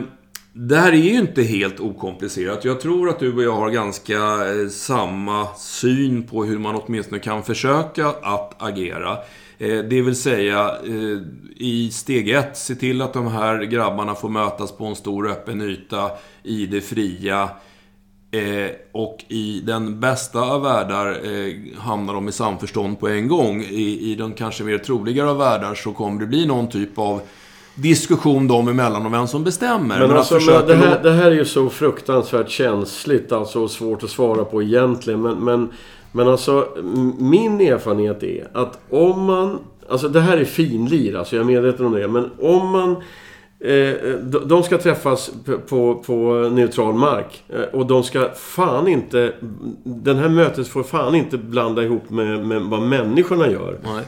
det 0.55 0.77
här 0.77 0.93
är 0.93 0.97
ju 0.97 1.19
inte 1.19 1.43
helt 1.43 1.81
okomplicerat. 1.81 2.65
Jag 2.65 2.81
tror 2.81 3.09
att 3.09 3.19
du 3.19 3.35
och 3.35 3.43
jag 3.43 3.53
har 3.53 3.71
ganska 3.71 4.15
eh, 4.15 4.69
samma 4.69 5.47
syn 5.55 6.23
på 6.23 6.45
hur 6.45 6.59
man 6.59 6.75
åtminstone 6.75 7.19
kan 7.19 7.43
försöka 7.43 8.07
att 8.09 8.63
agera. 8.63 9.19
Eh, 9.59 9.79
det 9.79 10.03
vill 10.03 10.17
säga, 10.17 10.77
eh, 10.87 11.19
i 11.57 11.91
steg 11.93 12.31
ett, 12.31 12.57
se 12.57 12.75
till 12.75 13.03
att 13.03 13.13
de 13.13 13.27
här 13.27 13.63
grabbarna 13.63 14.15
får 14.15 14.29
mötas 14.29 14.73
på 14.73 14.85
en 14.85 14.97
stor 14.97 15.31
öppen 15.31 15.63
yta 15.63 16.11
i 16.43 16.67
det 16.67 16.81
fria. 16.81 17.51
Och 18.93 19.25
i 19.29 19.61
den 19.61 20.01
bästa 20.01 20.41
av 20.41 20.63
världar 20.63 21.21
hamnar 21.79 22.15
de 22.15 22.29
i 22.29 22.33
samförstånd 22.33 23.01
på 23.01 23.09
en 23.09 23.29
gång. 23.29 23.63
I, 23.63 24.11
I 24.13 24.15
de 24.15 24.33
kanske 24.33 24.65
mer 24.65 24.79
troligare 24.79 25.31
av 25.31 25.39
världar 25.39 25.75
så 25.75 25.93
kommer 25.93 26.21
det 26.21 26.27
bli 26.27 26.47
någon 26.47 26.69
typ 26.69 26.99
av 26.99 27.23
diskussion 27.75 28.49
dem 28.49 28.69
emellan 28.69 29.07
om 29.07 29.13
vem 29.13 29.27
som 29.27 29.45
bestämmer. 29.45 29.99
Men 29.99 30.11
att 30.11 30.17
alltså, 30.17 30.35
men 30.51 30.67
det, 30.67 30.75
här, 30.75 31.03
det 31.03 31.13
här 31.13 31.27
är 31.31 31.35
ju 31.35 31.45
så 31.45 31.69
fruktansvärt 31.69 32.51
känsligt 32.51 33.33
alltså, 33.33 33.61
och 33.63 33.71
svårt 33.71 34.03
att 34.03 34.11
svara 34.11 34.45
på 34.45 34.63
egentligen. 34.63 35.23
Men, 35.23 35.35
men, 35.39 35.69
men 36.13 36.29
alltså, 36.29 36.69
min 37.19 37.61
erfarenhet 37.61 38.23
är 38.23 38.49
att 38.55 38.79
om 38.91 39.21
man... 39.25 39.59
Alltså 39.89 40.09
det 40.09 40.21
här 40.21 40.37
är 40.37 40.45
finlir, 40.45 41.17
alltså 41.17 41.37
jag 41.37 41.41
är 41.43 41.47
medveten 41.47 41.87
om 41.87 41.93
det. 41.93 42.09
Men 42.09 42.31
om 42.41 42.69
man 42.69 42.91
eh, 43.61 43.95
de- 44.45 44.63
ska 44.63 44.79
träffas 44.79 45.31
på, 45.69 45.95
på 46.07 46.33
neutral 46.53 46.95
mark. 46.95 47.45
Eh, 47.49 47.61
Och 47.79 47.87
de 47.87 48.03
ska 48.03 48.29
fan 48.35 48.89
inte... 48.89 49.33
Den 49.85 50.17
här 50.19 50.29
mötet 50.29 50.69
får 50.69 50.83
fan 50.83 51.15
inte 51.15 51.39
blanda 51.39 51.83
ihop 51.83 52.11
med, 52.11 52.47
med 52.47 52.63
vad 52.63 52.83
människorna 52.83 53.49
gör. 53.49 53.79
Nej. 53.85 54.05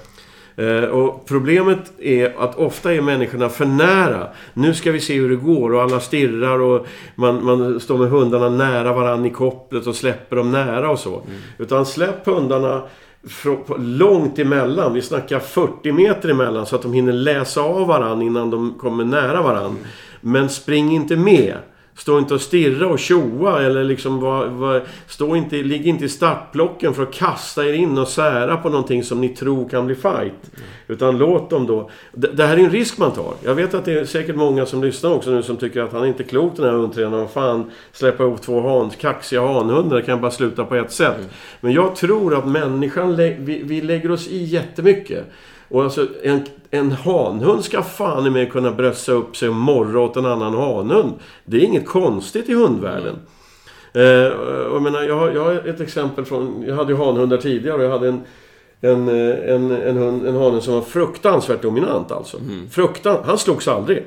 Eh, 0.57 0.85
och 0.85 1.27
problemet 1.27 1.93
är 1.99 2.35
att 2.39 2.57
ofta 2.57 2.95
är 2.95 3.01
människorna 3.01 3.49
för 3.49 3.65
nära. 3.65 4.29
Nu 4.55 4.75
ska 4.75 4.93
vi 4.93 5.01
se 5.01 5.15
hur 5.15 5.31
det 5.31 5.37
går 5.37 5.73
och 5.73 5.83
alla 5.83 6.01
stirrar 6.01 6.59
och 6.59 6.87
man, 7.15 7.45
man 7.45 7.81
står 7.81 7.99
med 7.99 8.11
hundarna 8.11 8.49
nära 8.49 8.93
varann 8.93 9.27
i 9.27 9.31
kopplet 9.31 9.87
och 9.87 9.97
släpper 9.97 10.37
dem 10.37 10.53
nära 10.53 10.91
och 10.91 10.99
så. 10.99 11.23
Utan 11.59 11.87
släpp 11.87 12.27
hundarna 12.27 12.83
långt 13.79 14.39
emellan. 14.39 14.95
Vi 14.95 15.03
snackar 15.03 15.39
40 15.39 15.93
meter 15.93 16.29
emellan 16.29 16.67
så 16.67 16.77
att 16.77 16.83
de 16.83 16.93
hinner 16.93 17.13
läsa 17.13 17.61
av 17.61 17.87
varann 17.87 18.23
innan 18.23 18.51
de 18.51 18.75
kommer 18.81 19.05
nära 19.05 19.43
varann. 19.43 19.77
Men 20.21 20.49
spring 20.49 20.95
inte 20.95 21.17
med. 21.17 21.55
Stå 21.97 22.19
inte 22.19 22.35
och 22.35 22.41
stirra 22.41 22.89
och 22.89 22.99
tjoa 22.99 23.63
eller 23.63 23.85
liksom 23.85 24.21
var, 24.21 24.47
var, 24.47 24.83
stå 25.07 25.37
inte, 25.37 25.57
ligg 25.57 25.87
inte 25.87 26.05
i 26.05 26.09
startblocken 26.09 26.95
för 26.95 27.03
att 27.03 27.15
kasta 27.15 27.67
er 27.67 27.73
in 27.73 27.99
och 27.99 28.09
sära 28.09 28.57
på 28.57 28.69
någonting 28.69 29.03
som 29.03 29.21
ni 29.21 29.29
tror 29.29 29.69
kan 29.69 29.87
bli 29.87 29.95
fight. 29.95 30.51
Utan 30.89 31.19
låt 31.19 31.51
dem 31.51 31.67
då... 31.67 31.91
Det, 32.13 32.29
det 32.29 32.47
här 32.47 32.57
är 32.57 32.61
en 32.61 32.71
risk 32.71 32.99
man 32.99 33.13
tar. 33.13 33.35
Jag 33.45 33.55
vet 33.55 33.75
att 33.75 33.85
det 33.85 33.93
är 33.93 34.05
säkert 34.05 34.37
många 34.37 34.67
som 34.67 34.85
lyssnar 34.85 35.15
också 35.15 35.31
nu 35.31 35.43
som 35.43 35.57
tycker 35.57 35.83
att 35.83 35.93
han 35.93 36.03
är 36.03 36.07
inte 36.07 36.25
klok 36.25 36.57
den 36.57 36.65
här 36.65 36.73
hundtränaren. 36.73 37.21
Vad 37.21 37.31
fan, 37.31 37.71
släppa 37.93 38.23
ihop 38.23 38.43
två 38.43 38.69
han, 38.69 38.91
kaxiga 38.91 39.47
hanhundar 39.47 40.01
kan 40.01 40.21
bara 40.21 40.31
sluta 40.31 40.65
på 40.65 40.75
ett 40.75 40.93
sätt. 40.93 41.31
Men 41.61 41.73
jag 41.73 41.97
tror 41.97 42.39
att 42.39 42.49
människan, 42.49 43.17
vi, 43.17 43.63
vi 43.65 43.81
lägger 43.81 44.11
oss 44.11 44.29
i 44.29 44.45
jättemycket. 44.45 45.25
Och 45.75 45.85
alltså 45.85 46.07
en, 46.23 46.45
en 46.71 46.93
hanhund 46.93 47.65
ska 47.65 47.83
fan 47.83 48.27
i 48.27 48.31
mig 48.31 48.51
kunna 48.51 48.71
brösta 48.71 49.13
upp 49.13 49.37
sig 49.37 49.49
och 49.49 49.55
morra 49.55 50.01
åt 50.01 50.17
en 50.17 50.27
annan 50.27 50.55
hanhund. 50.55 51.13
Det 51.45 51.57
är 51.57 51.61
inget 51.61 51.87
konstigt 51.87 52.49
i 52.49 52.55
hundvärlden. 52.55 53.15
Eh, 53.93 54.27
och 54.67 54.77
jag, 54.77 54.83
menar, 54.83 55.03
jag, 55.03 55.17
har, 55.17 55.31
jag 55.31 55.45
har 55.45 55.69
ett 55.69 55.81
exempel 55.81 56.25
från... 56.25 56.65
Jag 56.67 56.77
hade 56.77 56.93
ju 56.93 56.99
hanhundar 56.99 57.37
tidigare 57.37 57.77
och 57.77 57.85
jag 57.85 57.91
hade 57.91 58.09
en, 58.09 58.21
en, 58.81 59.09
eh, 59.09 59.55
en, 59.55 59.71
en, 59.71 59.97
hund, 59.97 60.27
en 60.27 60.37
hane 60.37 60.61
som 60.61 60.75
var 60.75 60.83
fruktansvärt 60.83 61.63
dominant 61.63 62.13
alltså. 62.13 62.39
Fruktan, 62.71 63.17
han 63.25 63.39
slogs 63.39 63.69
aldrig. 63.69 64.07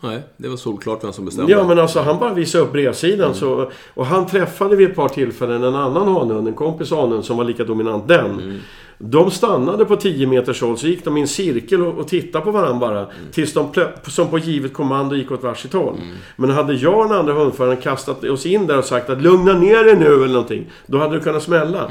Nej, 0.00 0.22
det 0.36 0.48
var 0.48 0.56
solklart 0.56 1.04
vem 1.04 1.12
som 1.12 1.24
bestämde. 1.24 1.52
Ja 1.52 1.66
men 1.68 1.78
alltså 1.78 2.00
han 2.00 2.18
bara 2.18 2.34
visade 2.34 2.64
upp 2.64 2.72
bredsidan 2.72 3.34
så... 3.34 3.70
Och 3.94 4.06
han 4.06 4.26
träffade 4.26 4.76
vid 4.76 4.90
ett 4.90 4.96
par 4.96 5.08
tillfällen 5.08 5.64
en 5.64 5.74
annan 5.74 6.08
hanhund, 6.08 6.48
en 6.48 6.54
kompis 6.54 6.90
hanhund 6.90 7.24
som 7.24 7.36
var 7.36 7.44
lika 7.44 7.64
dominant 7.64 8.08
den. 8.08 8.60
De 8.98 9.30
stannade 9.30 9.84
på 9.84 9.96
10 9.96 10.26
meters 10.26 10.62
håll, 10.62 10.78
så 10.78 10.86
gick 10.86 11.04
de 11.04 11.16
i 11.16 11.20
en 11.20 11.28
cirkel 11.28 11.82
och, 11.82 11.98
och 11.98 12.08
tittade 12.08 12.44
på 12.44 12.50
varandra 12.50 12.78
bara. 12.88 13.06
Tills 13.32 13.52
de 13.54 13.68
som 14.08 14.28
på 14.28 14.38
givet 14.38 14.72
kommando 14.74 15.14
gick 15.16 15.30
åt 15.32 15.42
varsitt 15.42 15.72
håll. 15.72 15.96
Men 16.36 16.50
hade 16.50 16.74
jag 16.74 16.98
och 16.98 17.08
den 17.08 17.18
andra 17.18 17.32
hundföraren 17.32 17.76
kastat 17.76 18.24
oss 18.24 18.46
in 18.46 18.66
där 18.66 18.78
och 18.78 18.84
sagt 18.84 19.10
att 19.10 19.22
lugna 19.22 19.52
ner 19.52 19.88
er 19.88 19.96
nu 19.96 20.06
eller 20.06 20.26
någonting. 20.28 20.70
Då 20.86 20.98
hade 20.98 21.14
det 21.14 21.20
kunnat 21.20 21.42
smälla. 21.42 21.90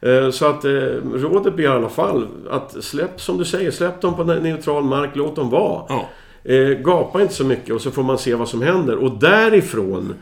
Eh, 0.00 0.30
Så 0.30 0.46
att 0.46 0.64
eh, 0.64 0.70
rådet 1.14 1.54
blir 1.54 1.64
i 1.64 1.68
alla 1.68 1.88
fall 1.88 2.26
att 2.50 2.76
släpp, 2.84 3.20
som 3.20 3.38
du 3.38 3.44
säger, 3.44 3.70
släpp 3.70 4.00
dem 4.00 4.14
på 4.16 4.24
neutral 4.24 4.84
mark, 4.84 5.10
låt 5.14 5.36
dem 5.36 5.50
vara. 5.50 5.82
Ja. 5.88 6.08
Eh, 6.44 6.68
gapa 6.68 7.22
inte 7.22 7.34
så 7.34 7.44
mycket 7.44 7.74
och 7.74 7.80
så 7.80 7.90
får 7.90 8.02
man 8.02 8.18
se 8.18 8.34
vad 8.34 8.48
som 8.48 8.62
händer. 8.62 8.96
Och 8.96 9.18
därifrån, 9.18 10.14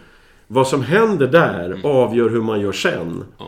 vad 0.46 0.66
som 0.68 0.82
händer 0.82 1.26
där, 1.26 1.80
avgör 1.84 2.28
hur 2.28 2.40
man 2.42 2.60
gör 2.60 2.72
sen. 2.72 3.24
Ja. 3.38 3.44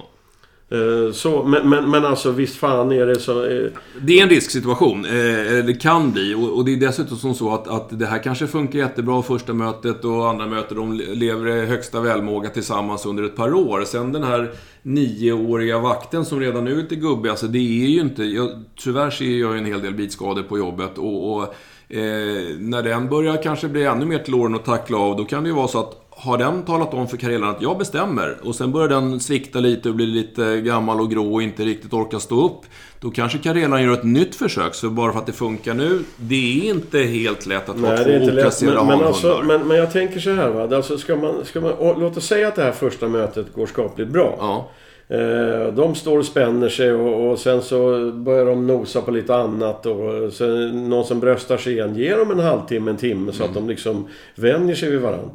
Eh, 0.73 1.13
så, 1.13 1.45
men, 1.45 1.69
men, 1.69 1.91
men 1.91 2.05
alltså 2.05 2.31
visst 2.31 2.57
fan 2.57 2.93
är 2.93 3.07
det 3.07 3.21
så... 3.21 3.45
Eh, 3.45 3.67
Det 4.01 4.19
är 4.19 4.23
en 4.23 4.29
risksituation. 4.29 5.05
Eh, 5.05 5.13
eller 5.13 5.63
det 5.63 5.75
kan 5.75 6.13
bli. 6.13 6.35
Och, 6.35 6.57
och 6.57 6.65
det 6.65 6.73
är 6.73 6.77
dessutom 6.77 7.17
som 7.17 7.35
så 7.35 7.55
att, 7.55 7.69
att 7.69 7.99
det 7.99 8.07
här 8.07 8.23
kanske 8.23 8.47
funkar 8.47 8.79
jättebra 8.79 9.23
första 9.23 9.53
mötet 9.53 10.05
och 10.05 10.29
andra 10.29 10.47
mötet. 10.47 10.77
De 10.77 10.93
lever 10.93 11.57
i 11.57 11.67
högsta 11.67 12.01
välmåga 12.01 12.49
tillsammans 12.49 13.07
under 13.07 13.25
ett 13.25 13.37
par 13.37 13.55
år. 13.55 13.85
Sen 13.87 14.13
den 14.13 14.23
här 14.23 14.51
nioåriga 14.83 15.79
vakten 15.79 16.25
som 16.25 16.41
redan 16.41 16.65
nu 16.65 16.73
är 16.73 16.77
lite 16.77 16.97
gubbig. 16.97 17.31
Alltså 17.31 17.47
det 17.47 17.59
är 17.59 17.89
ju 17.89 18.01
inte... 18.01 18.25
Jag, 18.25 18.51
tyvärr 18.85 19.11
ser 19.11 19.25
jag 19.39 19.53
ju 19.53 19.59
en 19.59 19.67
hel 19.67 19.83
del 19.83 19.95
bitskador 19.95 20.43
på 20.43 20.59
jobbet. 20.59 20.99
Och, 20.99 21.33
och 21.37 21.43
eh, 21.89 22.57
när 22.59 22.83
den 22.83 23.09
börjar 23.09 23.43
kanske 23.43 23.69
bli 23.69 23.85
ännu 23.85 24.07
mer 24.07 24.19
till 24.19 24.35
åren 24.35 24.55
att 24.55 24.65
tackla 24.65 24.99
av, 24.99 25.17
då 25.17 25.25
kan 25.25 25.43
det 25.43 25.49
ju 25.49 25.55
vara 25.55 25.69
så 25.69 25.81
att 25.81 25.97
har 26.23 26.39
den 26.39 26.63
talat 26.63 26.95
om 26.95 27.09
för 27.09 27.17
Karelan 27.17 27.51
att 27.51 27.63
jag 27.63 27.79
bestämmer 27.79 28.37
och 28.43 28.55
sen 28.55 28.73
börjar 28.73 28.89
den 28.89 29.21
svikta 29.21 29.61
lite 29.61 29.89
och 29.89 29.95
bli 29.95 30.07
lite 30.07 30.61
gammal 30.61 31.01
och 31.01 31.11
grå 31.11 31.35
och 31.35 31.43
inte 31.43 31.63
riktigt 31.63 31.93
orkar 31.93 32.19
stå 32.19 32.45
upp. 32.45 32.61
Då 33.01 33.11
kanske 33.11 33.39
Karelan 33.39 33.83
gör 33.83 33.93
ett 33.93 34.05
nytt 34.05 34.35
försök. 34.35 34.75
Så 34.75 34.91
bara 34.91 35.13
för 35.13 35.19
att 35.19 35.27
det 35.27 35.33
funkar 35.33 35.75
nu, 35.75 36.03
det 36.17 36.61
är 36.61 36.71
inte 36.71 36.99
helt 36.99 37.47
lätt 37.47 37.69
att 37.69 37.81
ha 37.81 37.89
nej, 37.89 38.05
två 38.05 38.11
inte 38.11 38.25
lätt. 38.27 38.45
oplacerade 38.45 38.77
Men, 38.77 38.99
men, 38.99 39.07
alltså, 39.07 39.43
men, 39.45 39.69
men 39.69 39.77
jag 39.77 39.93
tänker 39.93 40.21
så 40.21 40.31
här 40.31 40.51
va. 40.51 40.77
Alltså 40.77 40.99
ska 40.99 41.17
man, 41.17 41.45
ska 41.45 41.61
man, 41.61 41.73
och, 41.73 42.01
låt 42.01 42.17
oss 42.17 42.27
säga 42.27 42.49
att 42.49 42.57
det 42.57 42.63
här 42.63 42.73
första 42.73 43.09
mötet 43.09 43.55
går 43.55 43.67
skapligt 43.67 44.11
bra. 44.11 44.37
Ja, 44.39 44.71
Eh, 45.11 45.73
de 45.73 45.95
står 45.95 46.19
och 46.19 46.25
spänner 46.25 46.69
sig 46.69 46.93
och, 46.93 47.31
och 47.31 47.39
sen 47.39 47.63
så 47.63 48.11
börjar 48.13 48.47
de 48.47 48.67
nosa 48.67 49.01
på 49.01 49.11
lite 49.11 49.35
annat 49.35 49.87
och 49.87 50.33
sen 50.33 50.89
någon 50.89 51.05
som 51.05 51.21
bröstar 51.21 51.57
sig 51.57 51.73
igen. 51.73 51.97
Ge 51.97 52.15
dem 52.15 52.31
en 52.31 52.39
halvtimme, 52.39 52.91
en 52.91 52.97
timme 52.97 53.33
så 53.33 53.45
att 53.45 53.55
de 53.55 53.69
liksom 53.69 54.09
vänjer 54.35 54.75
sig 54.75 54.91
vid 54.91 55.01
varandra. 55.01 55.31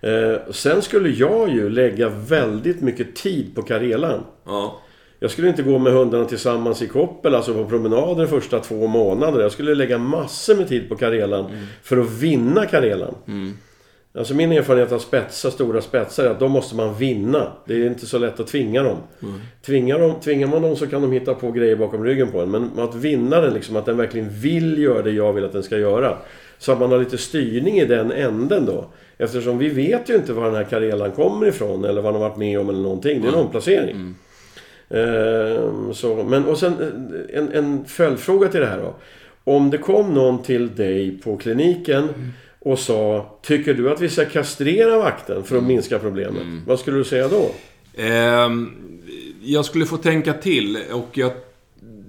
Eh, 0.00 0.52
sen 0.52 0.82
skulle 0.82 1.08
jag 1.08 1.50
ju 1.50 1.70
lägga 1.70 2.08
väldigt 2.08 2.80
mycket 2.80 3.16
tid 3.16 3.54
på 3.54 3.62
Karelan. 3.62 4.20
ja. 4.46 4.80
Jag 5.22 5.30
skulle 5.30 5.48
inte 5.48 5.62
gå 5.62 5.78
med 5.78 5.92
hundarna 5.92 6.24
tillsammans 6.24 6.82
i 6.82 6.86
koppel, 6.86 7.34
alltså 7.34 7.54
på 7.54 7.64
promenader 7.64 8.22
de 8.22 8.26
första 8.26 8.58
två 8.58 8.86
månaderna. 8.86 9.42
Jag 9.42 9.52
skulle 9.52 9.74
lägga 9.74 9.98
massor 9.98 10.54
med 10.56 10.68
tid 10.68 10.88
på 10.88 10.96
Karelan 10.96 11.50
för 11.82 11.96
att 11.96 12.10
vinna 12.10 12.66
Karelan. 12.66 13.14
Alltså 14.14 14.34
min 14.34 14.52
erfarenhet 14.52 14.92
av 14.92 14.98
spetsar, 14.98 15.50
stora 15.50 15.80
spetsar, 15.80 16.24
är 16.24 16.30
att 16.30 16.38
de 16.40 16.52
måste 16.52 16.76
man 16.76 16.94
vinna. 16.94 17.52
Det 17.66 17.74
är 17.74 17.86
inte 17.86 18.06
så 18.06 18.18
lätt 18.18 18.40
att 18.40 18.46
tvinga 18.46 18.82
dem. 18.82 18.96
Tvingar, 19.66 19.98
dem, 19.98 20.14
tvingar 20.20 20.46
man 20.46 20.62
dem 20.62 20.76
så 20.76 20.86
kan 20.86 21.02
de 21.02 21.12
hitta 21.12 21.34
på 21.34 21.50
grejer 21.52 21.76
bakom 21.76 22.04
ryggen 22.04 22.30
på 22.32 22.40
en. 22.40 22.50
Men 22.50 22.70
att 22.78 22.94
vinna 22.94 23.40
den, 23.40 23.54
liksom, 23.54 23.76
att 23.76 23.86
den 23.86 23.96
verkligen 23.96 24.28
vill 24.30 24.78
göra 24.78 25.02
det 25.02 25.10
jag 25.10 25.32
vill 25.32 25.44
att 25.44 25.52
den 25.52 25.62
ska 25.62 25.78
göra. 25.78 26.16
Så 26.58 26.72
att 26.72 26.80
man 26.80 26.92
har 26.92 26.98
lite 26.98 27.18
styrning 27.18 27.78
i 27.78 27.84
den 27.86 28.12
änden 28.12 28.66
då. 28.66 28.84
Eftersom 29.20 29.58
vi 29.58 29.68
vet 29.68 30.10
ju 30.10 30.14
inte 30.14 30.32
var 30.32 30.44
den 30.44 30.54
här 30.54 30.64
Karelan 30.64 31.10
kommer 31.10 31.46
ifrån 31.46 31.84
eller 31.84 32.02
vad 32.02 32.14
den 32.14 32.22
har 32.22 32.28
varit 32.28 32.38
med 32.38 32.60
om 32.60 32.68
eller 32.68 32.82
någonting. 32.82 33.22
Det 33.22 33.28
är 33.28 33.32
en 33.32 33.38
omplacering. 33.38 34.14
Ehm, 34.90 35.94
så, 35.94 36.24
men 36.24 36.44
och 36.44 36.58
sen 36.58 36.72
eh, 36.72 37.38
en, 37.38 37.52
en 37.52 37.84
följdfråga 37.84 38.48
till 38.48 38.60
det 38.60 38.66
här 38.66 38.78
då. 38.78 38.94
Om 39.44 39.70
det 39.70 39.78
kom 39.78 40.14
någon 40.14 40.42
till 40.42 40.74
dig 40.74 41.18
på 41.18 41.36
kliniken 41.36 42.08
och 42.58 42.78
sa 42.78 43.38
Tycker 43.42 43.74
du 43.74 43.90
att 43.90 44.00
vi 44.00 44.08
ska 44.08 44.24
kastrera 44.24 44.98
vakten 44.98 45.42
för 45.44 45.56
att 45.56 45.64
minska 45.64 45.98
problemet? 45.98 46.42
Vad 46.66 46.78
skulle 46.78 46.96
du 46.96 47.04
säga 47.04 47.28
då? 47.28 47.50
Ehm, 48.02 48.70
jag 49.42 49.64
skulle 49.64 49.86
få 49.86 49.96
tänka 49.96 50.32
till 50.32 50.78
och 50.92 51.18
jag, 51.18 51.32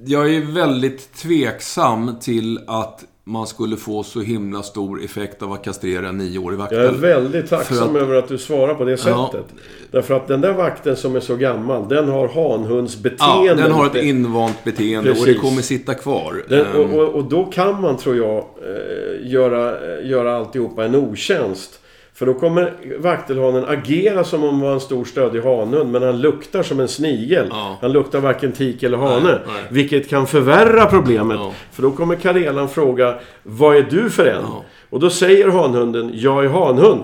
jag 0.06 0.36
är 0.36 0.54
väldigt 0.54 1.14
tveksam 1.14 2.20
till 2.22 2.60
att 2.68 3.06
man 3.24 3.48
skulle 3.48 3.78
få 3.78 4.04
så 4.04 4.22
himla 4.22 4.64
stor 4.64 5.04
effekt 5.04 5.42
av 5.44 5.52
att 5.54 5.64
kastrera 5.64 6.10
en 6.10 6.18
nioårig 6.18 6.58
vaktel. 6.60 6.78
Jag 6.78 6.88
är 6.88 6.98
väldigt 6.98 7.50
tacksam 7.50 7.94
För 7.94 8.00
över 8.00 8.16
att 8.16 8.28
du 8.28 8.38
svarar 8.38 8.76
på 8.76 8.84
det 8.84 8.92
Ja. 8.92 9.30
sättet. 9.32 9.46
Därför 9.92 10.14
att 10.14 10.28
den 10.28 10.42
där 10.42 10.54
vakten 10.54 10.96
som 10.96 11.16
är 11.16 11.20
så 11.20 11.36
gammal, 11.36 11.88
den 11.90 12.10
har 12.10 12.28
hanhundsbeteende. 12.28 13.46
Ja, 13.48 13.56
den 13.56 13.72
har 13.72 13.86
ett 13.86 13.96
invant 13.96 14.64
beteende 14.64 15.10
och 15.10 15.16
det 15.16 15.24
Precis. 15.24 15.42
kommer 15.42 15.62
sitta 15.62 15.94
kvar. 15.94 16.44
Den, 16.50 16.66
Ehm, 16.66 16.76
och, 16.94 17.00
och, 17.00 17.10
och 17.16 17.24
då 17.24 17.46
kan 17.46 17.82
man, 17.82 17.98
tror 17.98 18.18
jag, 18.18 18.38
eh, 18.38 19.32
göra, 19.32 19.70
eh, 20.00 20.08
göra 20.10 20.36
alltihopa 20.38 20.86
en 20.86 20.96
otjänst. 20.96 21.78
För 22.22 22.26
då 22.26 22.34
kommer 22.34 22.74
vaktelhanen 23.00 23.66
agera 23.68 24.24
som 24.24 24.44
om 24.44 24.50
han 24.50 24.60
var 24.60 24.74
en 24.74 24.80
stor 24.80 25.06
stödig 25.06 25.42
hanhund, 25.42 25.92
men 25.92 26.04
han 26.04 26.22
luktar 26.22 26.64
som 26.64 26.80
en 26.80 26.88
snigel. 26.88 27.48
Ja. 27.50 27.78
Han 27.82 27.92
luktar 27.92 28.20
varken 28.20 28.52
tik 28.52 28.84
eller 28.84 28.98
hane. 28.98 29.24
Nej, 29.24 29.38
nej. 29.48 29.64
Vilket 29.70 30.10
kan 30.10 30.28
förvärra 30.28 30.86
problemet. 30.86 31.38
Ja. 31.40 31.54
För 31.72 31.82
då 31.82 31.92
kommer 31.92 32.16
Karelan 32.16 32.70
fråga 32.70 33.16
Vad 33.44 33.78
är 33.78 33.82
du 33.90 34.10
för 34.10 34.26
en? 34.26 34.32
Ja. 34.42 34.48
Mm. 34.48 34.62
Och 34.90 35.00
då 35.00 35.10
säger 35.10 35.48
hanhunden 35.48 36.12
Jag 36.14 36.46
är 36.46 36.50
hanhund. 36.50 37.02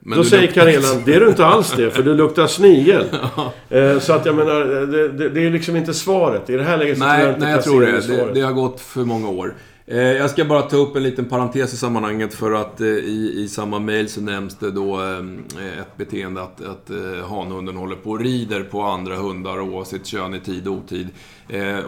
men 0.00 0.18
Då 0.18 0.24
säger 0.24 0.42
luktar- 0.42 0.60
Karelan, 0.60 1.02
det 1.04 1.14
är 1.14 1.20
du 1.20 1.28
inte 1.28 1.46
alls 1.46 1.72
det, 1.76 1.90
för 1.90 2.02
du 2.02 2.14
luktar 2.14 2.46
snigel. 2.46 3.04
Eh, 3.70 3.98
Så 3.98 4.12
att 4.12 4.26
jag 4.26 4.34
menar, 4.34 4.60
det, 4.86 5.08
det, 5.08 5.28
det 5.28 5.46
är 5.46 5.50
liksom 5.50 5.76
inte 5.76 5.94
svaret. 5.94 6.50
I 6.50 6.56
det 6.56 6.62
här 6.64 6.76
läget 6.76 6.98
så 6.98 7.04
tror 7.04 7.10
jag 7.14 7.18
Nej, 7.20 7.28
inte 7.28 7.40
nej, 7.40 7.50
jag 7.54 7.62
tror 7.64 7.80
det. 7.80 8.00
det. 8.26 8.32
Det 8.34 8.40
har 8.40 8.52
gått 8.52 8.80
för 8.80 9.00
många 9.00 9.28
år. 9.28 9.54
Eh, 9.86 9.98
jag 9.98 10.30
ska 10.30 10.44
bara 10.44 10.62
ta 10.62 10.76
upp 10.76 10.96
en 10.96 11.02
liten 11.02 11.24
parentes 11.24 11.74
i 11.74 11.76
sammanhanget 11.76 12.34
för 12.34 12.52
att 12.52 12.80
eh, 12.80 12.86
i, 12.86 13.32
i 13.36 13.48
samma 13.48 13.78
mail 13.78 14.08
så 14.08 14.20
nämns 14.20 14.58
det 14.58 14.70
då 14.70 15.02
eh, 15.02 15.80
ett 15.80 15.96
beteende 15.96 16.42
att, 16.42 16.60
att 16.60 16.90
hanhunden 17.28 17.76
håller 17.76 17.96
på 17.96 18.10
och 18.10 18.20
rider 18.20 18.62
på 18.62 18.82
andra 18.82 19.16
hundar 19.16 19.60
oavsett 19.60 20.06
kön 20.06 20.34
i 20.34 20.40
tid 20.40 20.68
och 20.68 20.74
otid. 20.74 21.08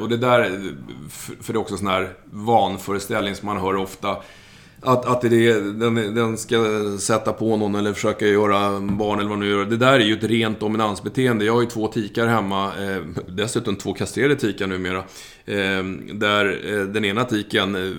Och 0.01 0.09
det 0.09 0.17
där, 0.17 0.75
för 1.43 1.53
det 1.53 1.57
är 1.57 1.61
också 1.61 1.75
en 1.75 1.79
sån 1.79 1.87
här 1.87 2.13
vanföreställning 2.25 3.35
som 3.35 3.47
man 3.47 3.57
hör 3.57 3.77
ofta 3.77 4.17
att, 4.87 5.07
att 5.07 5.21
det, 5.21 5.61
den, 5.61 5.95
den 5.95 6.37
ska 6.37 6.57
sätta 6.99 7.33
på 7.33 7.57
någon 7.57 7.75
eller 7.75 7.93
försöka 7.93 8.27
göra 8.27 8.81
barn 8.81 9.19
eller 9.19 9.29
vad 9.29 9.39
nu 9.39 9.49
gör. 9.49 9.65
Det 9.65 9.77
där 9.77 9.93
är 9.93 10.05
ju 10.05 10.15
ett 10.15 10.25
rent 10.25 10.61
dominansbeteende. 10.61 11.45
Jag 11.45 11.53
har 11.53 11.61
ju 11.61 11.67
två 11.67 11.89
tikar 11.89 12.27
hemma. 12.27 12.67
Eh, 12.67 13.03
dessutom 13.29 13.77
två 13.77 13.93
kastrerade 13.93 14.37
tikar 14.37 14.67
numera. 14.67 14.99
Eh, 15.45 15.85
där 16.13 16.75
eh, 16.75 16.81
den 16.81 17.05
ena 17.05 17.25
tiken 17.25 17.75
eh, 17.75 17.93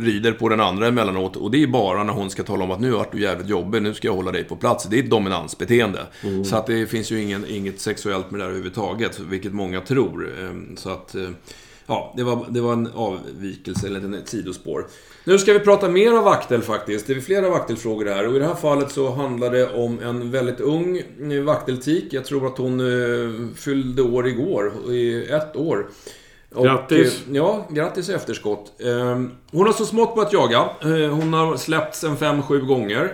rider 0.00 0.32
på 0.32 0.48
den 0.48 0.60
andra 0.60 0.86
emellanåt. 0.86 1.36
Och 1.36 1.50
det 1.50 1.62
är 1.62 1.66
bara 1.66 2.04
när 2.04 2.12
hon 2.12 2.30
ska 2.30 2.42
tala 2.42 2.64
om 2.64 2.70
att 2.70 2.80
nu 2.80 2.92
har 2.92 3.06
du 3.12 3.20
jävligt 3.20 3.48
jobbig, 3.48 3.82
nu 3.82 3.94
ska 3.94 4.08
jag 4.08 4.14
hålla 4.14 4.32
dig 4.32 4.44
på 4.44 4.56
plats. 4.56 4.84
Det 4.84 4.98
är 4.98 5.02
ett 5.02 5.10
dominansbeteende. 5.10 6.00
Mm. 6.22 6.44
Så 6.44 6.56
att 6.56 6.66
det 6.66 6.86
finns 6.86 7.12
ju 7.12 7.22
ingen, 7.22 7.44
inget 7.48 7.80
sexuellt 7.80 8.30
med 8.30 8.40
det 8.40 8.44
här 8.44 8.50
överhuvudtaget, 8.50 9.20
vilket 9.20 9.52
många 9.52 9.80
tror. 9.80 10.28
Eh, 10.40 10.76
så 10.76 10.90
att... 10.90 11.16
Eh, 11.86 11.94
ja, 11.94 12.12
det 12.16 12.22
var, 12.22 12.46
det 12.48 12.60
var 12.60 12.72
en 12.72 12.88
avvikelse, 12.94 13.86
eller 13.86 14.18
ett 14.18 14.28
sidospår. 14.28 14.86
Nu 15.24 15.38
ska 15.38 15.52
vi 15.52 15.58
prata 15.58 15.88
mer 15.88 16.18
om 16.18 16.24
vaktel 16.24 16.62
faktiskt. 16.62 17.06
Det 17.06 17.12
är 17.12 17.20
flera 17.20 17.50
vaktelfrågor 17.50 18.06
här. 18.06 18.28
Och 18.28 18.36
i 18.36 18.38
det 18.38 18.46
här 18.46 18.54
fallet 18.54 18.90
så 18.90 19.10
handlar 19.10 19.50
det 19.50 19.72
om 19.72 20.00
en 20.00 20.30
väldigt 20.30 20.60
ung 20.60 21.02
vakteltik. 21.44 22.12
Jag 22.12 22.24
tror 22.24 22.46
att 22.46 22.58
hon 22.58 22.80
uh, 22.80 23.48
fyllde 23.56 24.02
år 24.02 24.26
igår, 24.26 24.72
i 24.90 25.26
ett 25.30 25.56
år. 25.56 25.86
Och, 26.54 26.64
grattis! 26.64 27.22
Eh, 27.28 27.36
ja, 27.36 27.68
grattis 27.70 28.08
i 28.08 28.12
efterskott. 28.12 28.72
Uh, 28.84 29.26
hon 29.50 29.66
har 29.66 29.72
så 29.72 29.86
smått 29.86 30.14
börjat 30.14 30.32
jaga. 30.32 30.68
Uh, 30.84 31.08
hon 31.08 31.32
har 31.32 31.56
släppts 31.56 32.04
en 32.04 32.16
5-7 32.16 32.60
gånger. 32.60 33.12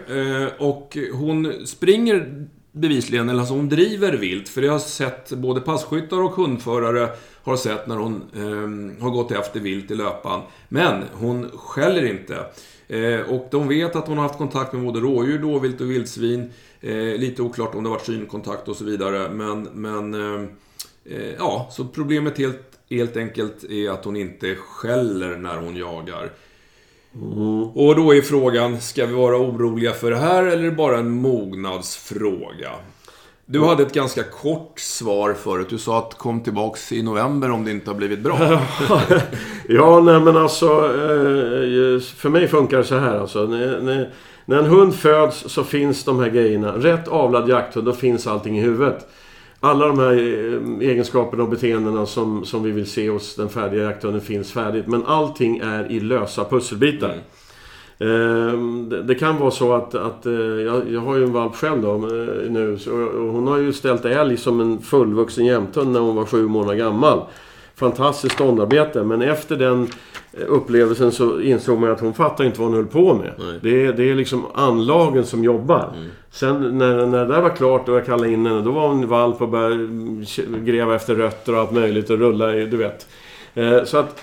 Och 0.58 0.96
hon 1.12 1.66
springer 1.66 2.46
bevisligen, 2.72 3.28
eller 3.28 3.40
alltså 3.40 3.54
hon 3.54 3.68
driver 3.68 4.12
vilt. 4.12 4.48
För 4.48 4.62
det 4.62 4.68
har 4.68 4.78
sett 4.78 5.32
både 5.32 5.60
passkyttar 5.60 6.22
och 6.22 6.32
hundförare 6.32 7.08
har 7.42 7.56
sett 7.56 7.86
när 7.86 7.96
hon 7.96 8.14
eh, 8.34 9.02
har 9.02 9.10
gått 9.10 9.32
efter 9.32 9.60
vilt 9.60 9.90
i 9.90 9.94
löpan. 9.94 10.42
Men 10.68 11.04
hon 11.12 11.50
skäller 11.54 12.06
inte. 12.06 12.44
Eh, 12.88 13.20
och 13.20 13.48
de 13.50 13.68
vet 13.68 13.96
att 13.96 14.08
hon 14.08 14.18
har 14.18 14.24
haft 14.24 14.38
kontakt 14.38 14.72
med 14.72 14.82
både 14.82 15.00
rådjur, 15.00 15.38
dåvilt 15.38 15.80
och 15.80 15.90
vildsvin. 15.90 16.52
Eh, 16.80 16.94
lite 16.94 17.42
oklart 17.42 17.74
om 17.74 17.82
det 17.82 17.88
har 17.88 17.96
varit 17.96 18.06
synkontakt 18.06 18.68
och 18.68 18.76
så 18.76 18.84
vidare. 18.84 19.30
Men, 19.30 19.62
men 19.62 20.14
eh, 20.14 20.48
eh 21.04 21.34
ja, 21.38 21.68
så 21.72 21.84
problemet 21.84 22.38
helt, 22.38 22.78
helt 22.90 23.16
enkelt 23.16 23.64
är 23.64 23.90
att 23.90 24.04
hon 24.04 24.16
inte 24.16 24.54
skäller 24.54 25.36
när 25.36 25.56
hon 25.56 25.76
jagar. 25.76 26.30
Mm. 27.14 27.62
Och 27.62 27.96
då 27.96 28.14
är 28.14 28.22
frågan, 28.22 28.80
ska 28.80 29.06
vi 29.06 29.14
vara 29.14 29.36
oroliga 29.36 29.92
för 29.92 30.10
det 30.10 30.16
här 30.16 30.42
eller 30.42 30.58
är 30.58 30.70
det 30.70 30.76
bara 30.76 30.98
en 30.98 31.10
mognadsfråga? 31.10 32.70
Du 33.46 33.64
hade 33.64 33.82
ett 33.82 33.94
ganska 33.94 34.22
kort 34.22 34.80
svar 34.80 35.34
förut. 35.34 35.66
Du 35.70 35.78
sa 35.78 35.98
att 35.98 36.18
kom 36.18 36.40
tillbaks 36.40 36.92
i 36.92 37.02
november 37.02 37.50
om 37.50 37.64
det 37.64 37.70
inte 37.70 37.90
har 37.90 37.94
blivit 37.94 38.20
bra. 38.20 38.38
ja, 39.68 40.00
nej 40.00 40.20
men 40.20 40.36
alltså. 40.36 40.66
Eh, 40.66 42.00
för 42.00 42.28
mig 42.28 42.48
funkar 42.48 42.78
det 42.78 42.84
så 42.84 42.98
här 42.98 43.18
alltså. 43.18 43.46
När, 43.46 44.10
när 44.44 44.58
en 44.58 44.66
hund 44.66 44.94
föds 44.94 45.44
så 45.48 45.64
finns 45.64 46.04
de 46.04 46.20
här 46.20 46.28
grejerna. 46.30 46.72
Rätt 46.72 47.08
avlad 47.08 47.48
jakthund, 47.48 47.86
då 47.86 47.92
finns 47.92 48.26
allting 48.26 48.58
i 48.58 48.62
huvudet. 48.62 49.08
Alla 49.60 49.86
de 49.86 49.98
här 49.98 50.12
eh, 50.12 50.88
egenskaperna 50.88 51.42
och 51.42 51.48
beteendena 51.48 52.06
som, 52.06 52.44
som 52.44 52.62
vi 52.62 52.70
vill 52.70 52.90
se 52.90 53.10
hos 53.10 53.36
den 53.36 53.48
färdiga 53.48 53.82
jakthunden 53.82 54.20
finns 54.20 54.52
färdigt. 54.52 54.86
Men 54.86 55.06
allting 55.06 55.58
är 55.58 55.92
i 55.92 56.00
lösa 56.00 56.44
pusselbitar. 56.44 57.08
Mm. 57.08 57.22
Ehm, 58.00 59.06
det 59.06 59.14
kan 59.14 59.38
vara 59.38 59.50
så 59.50 59.72
att, 59.72 59.94
att 59.94 60.26
eh, 60.26 60.32
jag, 60.32 61.00
har 61.00 61.16
ju 61.16 61.24
en 61.24 61.32
valp 61.32 61.54
själv 61.54 61.82
då 61.82 61.94
eh, 61.94 62.50
nu. 62.50 62.78
och 63.18 63.32
hon 63.32 63.46
har 63.46 63.58
ju 63.58 63.72
ställt 63.72 64.04
älg 64.04 64.36
som 64.36 64.60
en 64.60 64.78
fullvuxen 64.78 65.46
jämthund 65.46 65.92
när 65.92 66.00
hon 66.00 66.16
var 66.16 66.24
sju 66.24 66.46
månader 66.46 66.74
gammal. 66.74 67.22
Fantastiskt 67.80 68.34
ståndarbete. 68.34 69.02
Men 69.02 69.22
efter 69.22 69.56
den 69.56 69.88
eh, 70.32 70.44
upplevelsen 70.48 71.12
så 71.12 71.40
insåg 71.40 71.78
man 71.78 71.90
att 71.90 72.00
hon 72.00 72.14
fattar 72.14 72.44
inte 72.44 72.60
vad 72.60 72.68
hon 72.68 72.76
höll 72.76 72.86
på 72.86 73.14
med. 73.14 73.32
Det 73.62 73.86
är, 73.86 73.92
det 73.92 74.10
är 74.10 74.14
liksom 74.14 74.46
anlagen 74.54 75.24
som 75.26 75.44
jobbar. 75.44 75.92
Mm. 75.96 76.08
Sen 76.30 76.78
när, 76.78 77.06
när 77.06 77.18
det 77.18 77.34
där 77.34 77.42
var 77.42 77.56
klart 77.56 77.88
och 77.88 77.94
jag 77.94 78.06
kallade 78.06 78.32
in 78.32 78.46
henne, 78.46 78.62
då 78.62 78.70
var 78.70 78.88
hon 78.88 79.08
valp 79.08 79.42
och 79.42 79.48
började 79.48 79.88
gräva 80.60 80.94
efter 80.94 81.14
rötter 81.14 81.52
och 81.54 81.60
allt 81.60 81.72
möjligt 81.72 82.10
och 82.10 82.18
rulla 82.18 82.54
i, 82.54 82.66
du 82.66 82.76
vet. 82.76 83.06
Så 83.88 83.98
att 83.98 84.20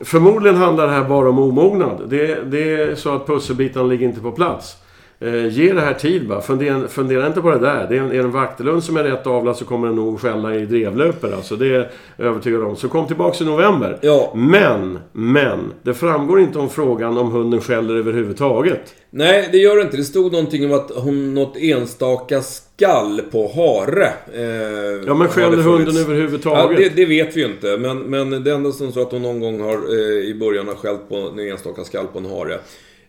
Förmodligen 0.00 0.56
handlar 0.56 0.86
det 0.86 0.92
här 0.92 1.04
bara 1.04 1.28
om 1.28 1.38
omognad. 1.38 2.02
Det, 2.06 2.50
det 2.50 2.74
är 2.74 2.94
så 2.94 3.14
att 3.14 3.26
pusselbitarna 3.26 3.86
ligger 3.86 4.06
inte 4.06 4.20
på 4.20 4.32
plats. 4.32 4.76
Eh, 5.20 5.46
ge 5.46 5.72
det 5.72 5.80
här 5.80 5.94
tid 5.94 6.28
bara. 6.28 6.40
Fundera, 6.40 6.88
fundera 6.88 7.26
inte 7.26 7.40
på 7.40 7.50
det 7.50 7.58
där. 7.58 7.86
Det 7.88 7.96
är 7.96 8.00
en, 8.00 8.12
är 8.12 8.18
en 8.18 8.30
vaktelund 8.30 8.84
som 8.84 8.96
är 8.96 9.04
rätt 9.04 9.26
avlad 9.26 9.56
så 9.56 9.64
kommer 9.64 9.86
den 9.86 9.96
nog 9.96 10.20
skälla 10.20 10.54
i 10.54 10.66
drevlöper. 10.66 11.32
Alltså, 11.32 11.56
det 11.56 11.66
är 11.66 11.90
jag 12.16 12.26
övertygad 12.26 12.62
om. 12.62 12.76
Så 12.76 12.88
kom 12.88 13.06
tillbaks 13.06 13.40
i 13.40 13.44
november. 13.44 13.98
Ja. 14.00 14.32
Men, 14.34 14.98
men. 15.12 15.58
Det 15.82 15.94
framgår 15.94 16.40
inte 16.40 16.58
om 16.58 16.70
frågan 16.70 17.18
om 17.18 17.32
hunden 17.32 17.60
skäller 17.60 17.94
överhuvudtaget. 17.94 18.94
Nej, 19.10 19.48
det 19.52 19.58
gör 19.58 19.76
det 19.76 19.82
inte. 19.82 19.96
Det 19.96 20.04
stod 20.04 20.32
någonting 20.32 20.64
om 20.64 20.72
att 20.72 20.90
hon 20.94 21.34
något 21.34 21.56
enstaka 21.56 22.42
skall 22.42 23.20
på 23.30 23.52
hare. 23.54 24.12
Eh, 24.34 25.06
ja, 25.06 25.14
men 25.14 25.28
skäller 25.28 25.56
hunden 25.56 25.96
överhuvudtaget? 25.96 26.80
Ja, 26.80 26.88
det, 26.88 26.96
det, 26.96 27.06
vet 27.06 27.36
vi 27.36 27.40
ju 27.40 27.46
inte. 27.46 27.76
Men, 27.76 27.98
men 27.98 28.44
det 28.44 28.52
ändå 28.52 28.72
som 28.72 28.92
så 28.92 29.02
att 29.02 29.12
hon 29.12 29.22
någon 29.22 29.40
gång 29.40 29.60
har 29.60 29.74
eh, 29.74 30.28
i 30.30 30.36
början 30.40 30.68
har 30.68 30.74
skällt 30.74 31.08
på 31.08 31.16
en 31.16 31.38
enstaka 31.38 31.84
skall 31.84 32.06
på 32.06 32.18
en 32.18 32.26
hare. 32.26 32.58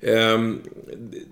Ehm, 0.02 0.60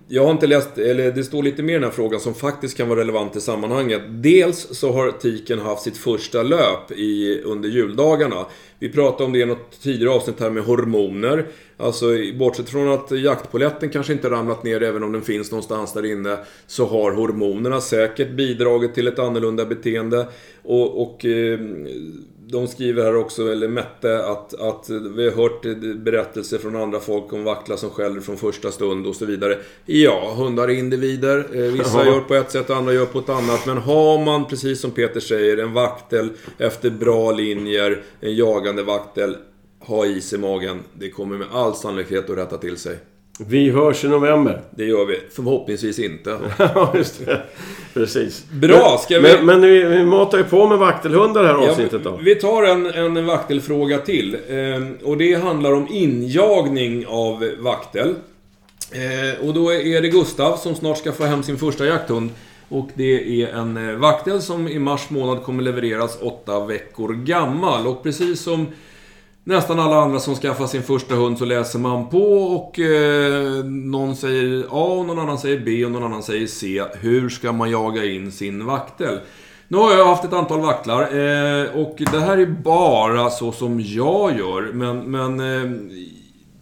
jag 0.07 0.23
har 0.23 0.31
inte 0.31 0.47
läst, 0.47 0.77
eller 0.77 1.11
det 1.11 1.23
står 1.23 1.43
lite 1.43 1.63
mer 1.63 1.73
i 1.73 1.75
den 1.75 1.83
här 1.83 1.91
frågan 1.91 2.19
som 2.19 2.33
faktiskt 2.33 2.77
kan 2.77 2.89
vara 2.89 2.99
relevant 2.99 3.35
i 3.35 3.41
sammanhanget. 3.41 4.01
Dels 4.09 4.67
så 4.71 4.91
har 4.91 5.11
tiken 5.11 5.59
haft 5.59 5.81
sitt 5.81 5.97
första 5.97 6.43
löp 6.43 6.91
i, 6.91 7.41
under 7.45 7.69
juldagarna. 7.69 8.45
Vi 8.79 8.89
pratade 8.89 9.23
om 9.23 9.33
det 9.33 9.39
i 9.39 9.45
något 9.45 9.81
tidigare 9.81 10.13
avsnitt 10.13 10.39
här 10.39 10.49
med 10.49 10.63
hormoner. 10.63 11.47
Alltså 11.77 12.05
bortsett 12.39 12.69
från 12.69 12.87
att 12.87 13.11
jaktpoletten 13.11 13.89
kanske 13.89 14.13
inte 14.13 14.29
ramlat 14.29 14.63
ner 14.63 14.83
även 14.83 15.03
om 15.03 15.11
den 15.11 15.21
finns 15.21 15.51
någonstans 15.51 15.93
där 15.93 16.05
inne. 16.05 16.37
Så 16.67 16.85
har 16.85 17.11
hormonerna 17.11 17.81
säkert 17.81 18.31
bidragit 18.31 18.95
till 18.95 19.07
ett 19.07 19.19
annorlunda 19.19 19.65
beteende. 19.65 20.27
Och, 20.63 21.01
och 21.01 21.25
eh, 21.25 21.59
de 22.49 22.67
skriver 22.67 23.03
här 23.03 23.15
också, 23.15 23.51
eller 23.51 23.67
Mette, 23.67 24.25
att, 24.25 24.53
att 24.53 24.89
vi 24.89 25.29
har 25.29 25.35
hört 25.35 25.61
berättelser 25.97 26.57
från 26.57 26.75
andra 26.75 26.99
folk 26.99 27.33
om 27.33 27.43
vaktlar 27.43 27.77
som 27.77 27.89
skäller 27.89 28.21
från 28.21 28.37
första 28.37 28.71
stund 28.71 29.07
och 29.07 29.15
så 29.15 29.25
vidare. 29.25 29.57
Ja, 29.85 30.33
hundar 30.37 30.67
är 30.67 30.73
individer. 30.73 31.47
Eh, 31.53 31.71
vissa 31.71 32.05
gör 32.05 32.19
på 32.19 32.35
ett 32.35 32.51
sätt, 32.51 32.69
andra 32.69 32.93
gör 32.93 33.05
på 33.05 33.19
ett 33.19 33.29
annat. 33.29 33.65
Men 33.65 33.77
har 33.77 34.25
man, 34.25 34.47
precis 34.47 34.81
som 34.81 34.91
Peter 34.91 35.19
säger, 35.19 35.57
en 35.57 35.73
vaktel 35.73 36.29
efter 36.57 36.89
bra 36.89 37.31
linjer, 37.31 38.03
en 38.19 38.35
jagande 38.35 38.83
vaktel, 38.83 39.37
ha 39.79 40.05
is 40.05 40.33
i 40.33 40.37
magen. 40.37 40.79
Det 40.93 41.09
kommer 41.09 41.37
med 41.37 41.47
all 41.51 41.75
sannolikhet 41.75 42.29
att 42.29 42.37
rätta 42.37 42.57
till 42.57 42.77
sig. 42.77 42.97
Vi 43.39 43.69
hörs 43.69 44.03
i 44.03 44.07
november. 44.07 44.61
Det 44.71 44.85
gör 44.85 45.05
vi. 45.05 45.19
Förhoppningsvis 45.31 45.99
inte. 45.99 46.37
Ja, 46.57 46.93
just 46.95 47.25
det. 47.25 47.41
Precis. 47.93 48.45
Bra, 48.51 48.97
ska 49.03 49.19
vi... 49.19 49.21
Men, 49.21 49.45
men 49.45 49.61
vi, 49.61 49.83
vi 49.83 50.05
matar 50.05 50.37
ju 50.37 50.43
på 50.43 50.67
med 50.67 50.77
vaktelhundar 50.77 51.43
det 51.43 51.47
här 51.47 51.69
avsnittet 51.69 52.03
då. 52.03 52.19
Vi 52.23 52.35
tar 52.35 52.63
en, 52.63 52.85
en 52.85 53.25
vaktelfråga 53.25 53.97
till. 53.97 54.37
Ehm, 54.49 54.97
och 55.03 55.17
det 55.17 55.33
handlar 55.33 55.73
om 55.73 55.87
injagning 55.91 57.07
av 57.07 57.51
vaktel. 57.59 58.15
Ehm, 58.91 59.47
och 59.47 59.53
då 59.53 59.73
är 59.73 60.01
det 60.01 60.09
Gustav 60.09 60.57
som 60.57 60.75
snart 60.75 60.97
ska 60.97 61.11
få 61.11 61.23
hem 61.23 61.43
sin 61.43 61.57
första 61.57 61.85
jakthund. 61.85 62.29
Och 62.69 62.89
det 62.93 63.41
är 63.43 63.47
en 63.47 63.89
eh, 63.89 63.95
vaktel 63.95 64.41
som 64.41 64.67
i 64.67 64.79
mars 64.79 65.09
månad 65.09 65.43
kommer 65.43 65.63
levereras 65.63 66.17
åtta 66.21 66.65
veckor 66.65 67.13
gammal. 67.13 67.87
Och 67.87 68.03
precis 68.03 68.41
som 68.41 68.65
nästan 69.47 69.79
alla 69.79 69.95
andra 69.95 70.19
som 70.19 70.35
skaffar 70.35 70.67
sin 70.67 70.83
första 70.83 71.15
hund 71.15 71.37
så 71.37 71.45
läser 71.45 71.79
man 71.79 72.09
på 72.09 72.43
och 72.43 72.79
eh, 72.79 73.63
någon 73.65 74.15
säger 74.15 74.63
A 74.69 74.83
och 74.99 75.05
någon 75.05 75.19
annan 75.19 75.37
säger 75.37 75.59
B 75.59 75.85
och 75.85 75.91
någon 75.91 76.03
annan 76.03 76.23
säger 76.23 76.47
C. 76.47 76.83
Hur 76.93 77.29
ska 77.29 77.51
man 77.51 77.71
jaga 77.71 78.05
in 78.05 78.31
sin 78.31 78.65
vaktel? 78.65 79.19
Nu 79.67 79.77
har 79.77 79.93
jag 79.93 80.05
haft 80.05 80.23
ett 80.23 80.33
antal 80.33 80.61
vaktlar 80.61 81.01
eh, 81.01 81.65
och 81.75 81.95
det 81.97 82.19
här 82.19 82.37
är 82.37 82.45
bara 82.45 83.29
så 83.29 83.51
som 83.51 83.79
jag 83.79 84.37
gör. 84.37 84.71
Men, 84.73 84.99
men 84.99 85.39
eh, 85.39 85.71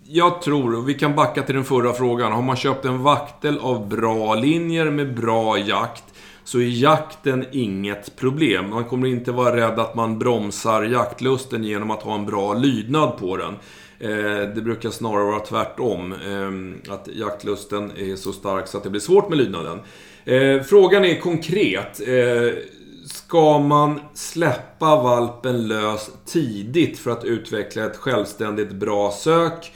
jag 0.08 0.42
tror, 0.42 0.76
och 0.76 0.90
vi 0.90 0.94
kan 0.94 1.16
backa 1.16 1.42
till 1.42 1.56
den 1.56 1.64
förra 1.64 1.94
frågan. 1.94 2.32
Har 2.32 2.42
man 2.42 2.56
köpt 2.56 2.86
en 2.86 3.04
vaktel 3.04 3.60
av 3.60 3.90
bra 3.90 4.36
linjer 4.36 4.86
med 4.86 5.16
bra 5.16 5.58
jakt 5.58 6.04
så 6.46 6.60
är 6.60 6.82
jakten 6.82 7.46
inget 7.52 8.16
problem. 8.16 8.70
Man 8.70 8.86
kommer 8.86 9.08
inte 9.08 9.32
vara 9.32 9.56
rädd 9.56 9.80
att 9.80 9.96
man 9.96 10.20
bromsar 10.20 10.84
jaktlusten 10.84 11.64
genom 11.64 11.92
att 11.92 12.02
ha 12.02 12.16
en 12.16 12.26
bra 12.26 12.54
lydnad 12.54 13.18
på 13.18 13.38
den. 13.38 13.54
Eh, 14.00 14.54
det 14.56 14.62
brukar 14.62 14.90
snarare 14.90 15.26
vara 15.26 15.40
tvärtom. 15.40 16.14
Eh, 16.14 16.94
att 16.94 17.08
jaktlusten 17.14 17.92
är 17.98 18.16
så 18.16 18.34
stark 18.34 18.68
så 18.68 18.78
att 18.78 18.84
det 18.84 18.90
blir 18.90 19.02
svårt 19.02 19.30
med 19.30 19.38
lydnaden. 19.38 19.80
Eh, 20.26 20.62
frågan 20.62 21.06
är 21.06 21.20
konkret. 21.20 22.02
Ska 23.06 23.60
man 23.60 24.00
släppa 24.14 25.04
valpen 25.04 25.68
lös 25.68 26.10
tidigt 26.26 27.00
för 27.00 27.12
att 27.12 27.24
utveckla 27.24 27.86
ett 27.86 27.98
självständigt 27.98 28.72
bra 28.72 29.12
sök? 29.12 29.72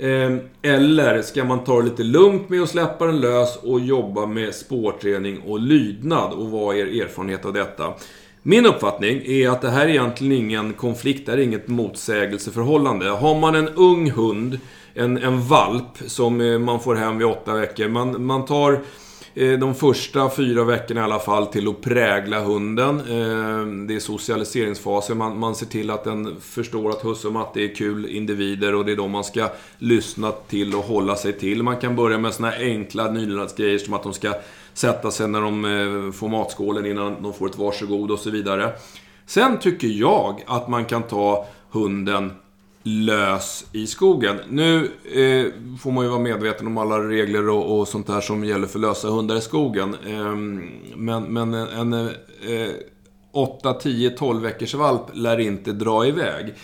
Ehm, 0.00 0.40
eller 0.62 1.22
ska 1.22 1.44
man 1.44 1.64
ta 1.64 1.76
det 1.78 1.84
lite 1.84 2.02
lugnt 2.02 2.48
med 2.48 2.62
att 2.62 2.68
släppa 2.68 3.06
den 3.06 3.20
lös 3.20 3.56
och 3.56 3.80
jobba 3.80 4.26
med 4.26 4.54
spårträning 4.54 5.40
och 5.40 5.60
lydnad? 5.60 6.32
Och 6.32 6.50
vad 6.50 6.76
är 6.76 6.78
er 6.78 7.02
erfarenhet 7.02 7.44
av 7.44 7.52
detta? 7.52 7.94
Min 8.42 8.66
uppfattning 8.66 9.22
är 9.24 9.48
att 9.48 9.62
det 9.62 9.70
här 9.70 9.84
är 9.84 9.88
egentligen 9.88 10.32
ingen 10.32 10.72
konflikt, 10.72 11.26
det 11.26 11.32
här 11.32 11.38
är 11.38 11.42
inget 11.42 11.68
motsägelseförhållande. 11.68 13.08
Har 13.08 13.40
man 13.40 13.54
en 13.54 13.68
ung 13.68 14.10
hund, 14.10 14.58
en, 14.94 15.18
en 15.18 15.40
valp, 15.40 15.98
som 16.06 16.40
eh, 16.40 16.58
man 16.58 16.80
får 16.80 16.94
hem 16.94 17.18
vid 17.18 17.26
åtta 17.26 17.54
veckor. 17.54 17.88
Man, 17.88 18.24
man 18.24 18.44
tar 18.44 18.80
Eh, 19.34 19.58
de 19.58 19.74
första 19.74 20.30
fyra 20.30 20.64
veckorna 20.64 21.00
i 21.00 21.04
alla 21.04 21.18
fall 21.18 21.46
till 21.46 21.68
att 21.68 21.80
prägla 21.80 22.40
hunden. 22.40 22.98
Eh, 22.98 23.86
det 23.86 23.94
är 23.94 24.00
socialiseringsfasen. 24.00 25.18
Man, 25.18 25.38
man 25.38 25.54
ser 25.54 25.66
till 25.66 25.90
att 25.90 26.04
den 26.04 26.40
förstår 26.40 26.90
att 26.90 27.04
husse 27.04 27.26
och 27.26 27.32
matte 27.32 27.60
är 27.60 27.74
kul 27.74 28.06
individer 28.06 28.74
och 28.74 28.84
det 28.84 28.92
är 28.92 28.96
de 28.96 29.10
man 29.10 29.24
ska 29.24 29.48
lyssna 29.78 30.32
till 30.32 30.74
och 30.74 30.84
hålla 30.84 31.16
sig 31.16 31.32
till. 31.32 31.62
Man 31.62 31.76
kan 31.76 31.96
börja 31.96 32.18
med 32.18 32.34
såna 32.34 32.50
här 32.50 32.64
enkla 32.64 33.10
nylydnadsgrejer 33.10 33.78
som 33.78 33.94
att 33.94 34.02
de 34.02 34.12
ska 34.12 34.34
sätta 34.74 35.10
sig 35.10 35.28
när 35.28 35.40
de 35.40 35.64
eh, 35.64 36.12
får 36.12 36.28
matskålen 36.28 36.86
innan 36.86 37.22
de 37.22 37.32
får 37.32 37.48
ett 37.48 37.58
varsågod 37.58 38.10
och 38.10 38.18
så 38.18 38.30
vidare. 38.30 38.72
Sen 39.26 39.58
tycker 39.58 39.88
jag 39.88 40.44
att 40.46 40.68
man 40.68 40.84
kan 40.84 41.02
ta 41.02 41.46
hunden 41.70 42.32
lös 42.82 43.64
i 43.72 43.86
skogen. 43.86 44.36
Nu 44.48 44.90
eh, 45.04 45.76
får 45.80 45.90
man 45.90 46.04
ju 46.04 46.10
vara 46.10 46.20
medveten 46.20 46.66
om 46.66 46.78
alla 46.78 46.98
regler 46.98 47.48
och, 47.48 47.78
och, 47.78 47.88
sånt 47.88 48.06
där 48.06 48.20
som 48.20 48.44
gäller 48.44 48.66
för 48.66 48.78
lösa 48.78 49.08
hundar 49.08 49.36
i 49.36 49.40
skogen. 49.40 49.96
Eh, 50.06 50.34
men, 50.96 51.22
men 51.22 51.54
en 51.54 51.92
eh, 51.92 52.70
8, 53.32 53.74
10, 53.74 54.10
12 54.10 54.42
veckors 54.42 54.74
valp 54.74 55.02
lär 55.12 55.40
inte 55.40 55.72
dra 55.72 56.06
iväg. 56.06 56.54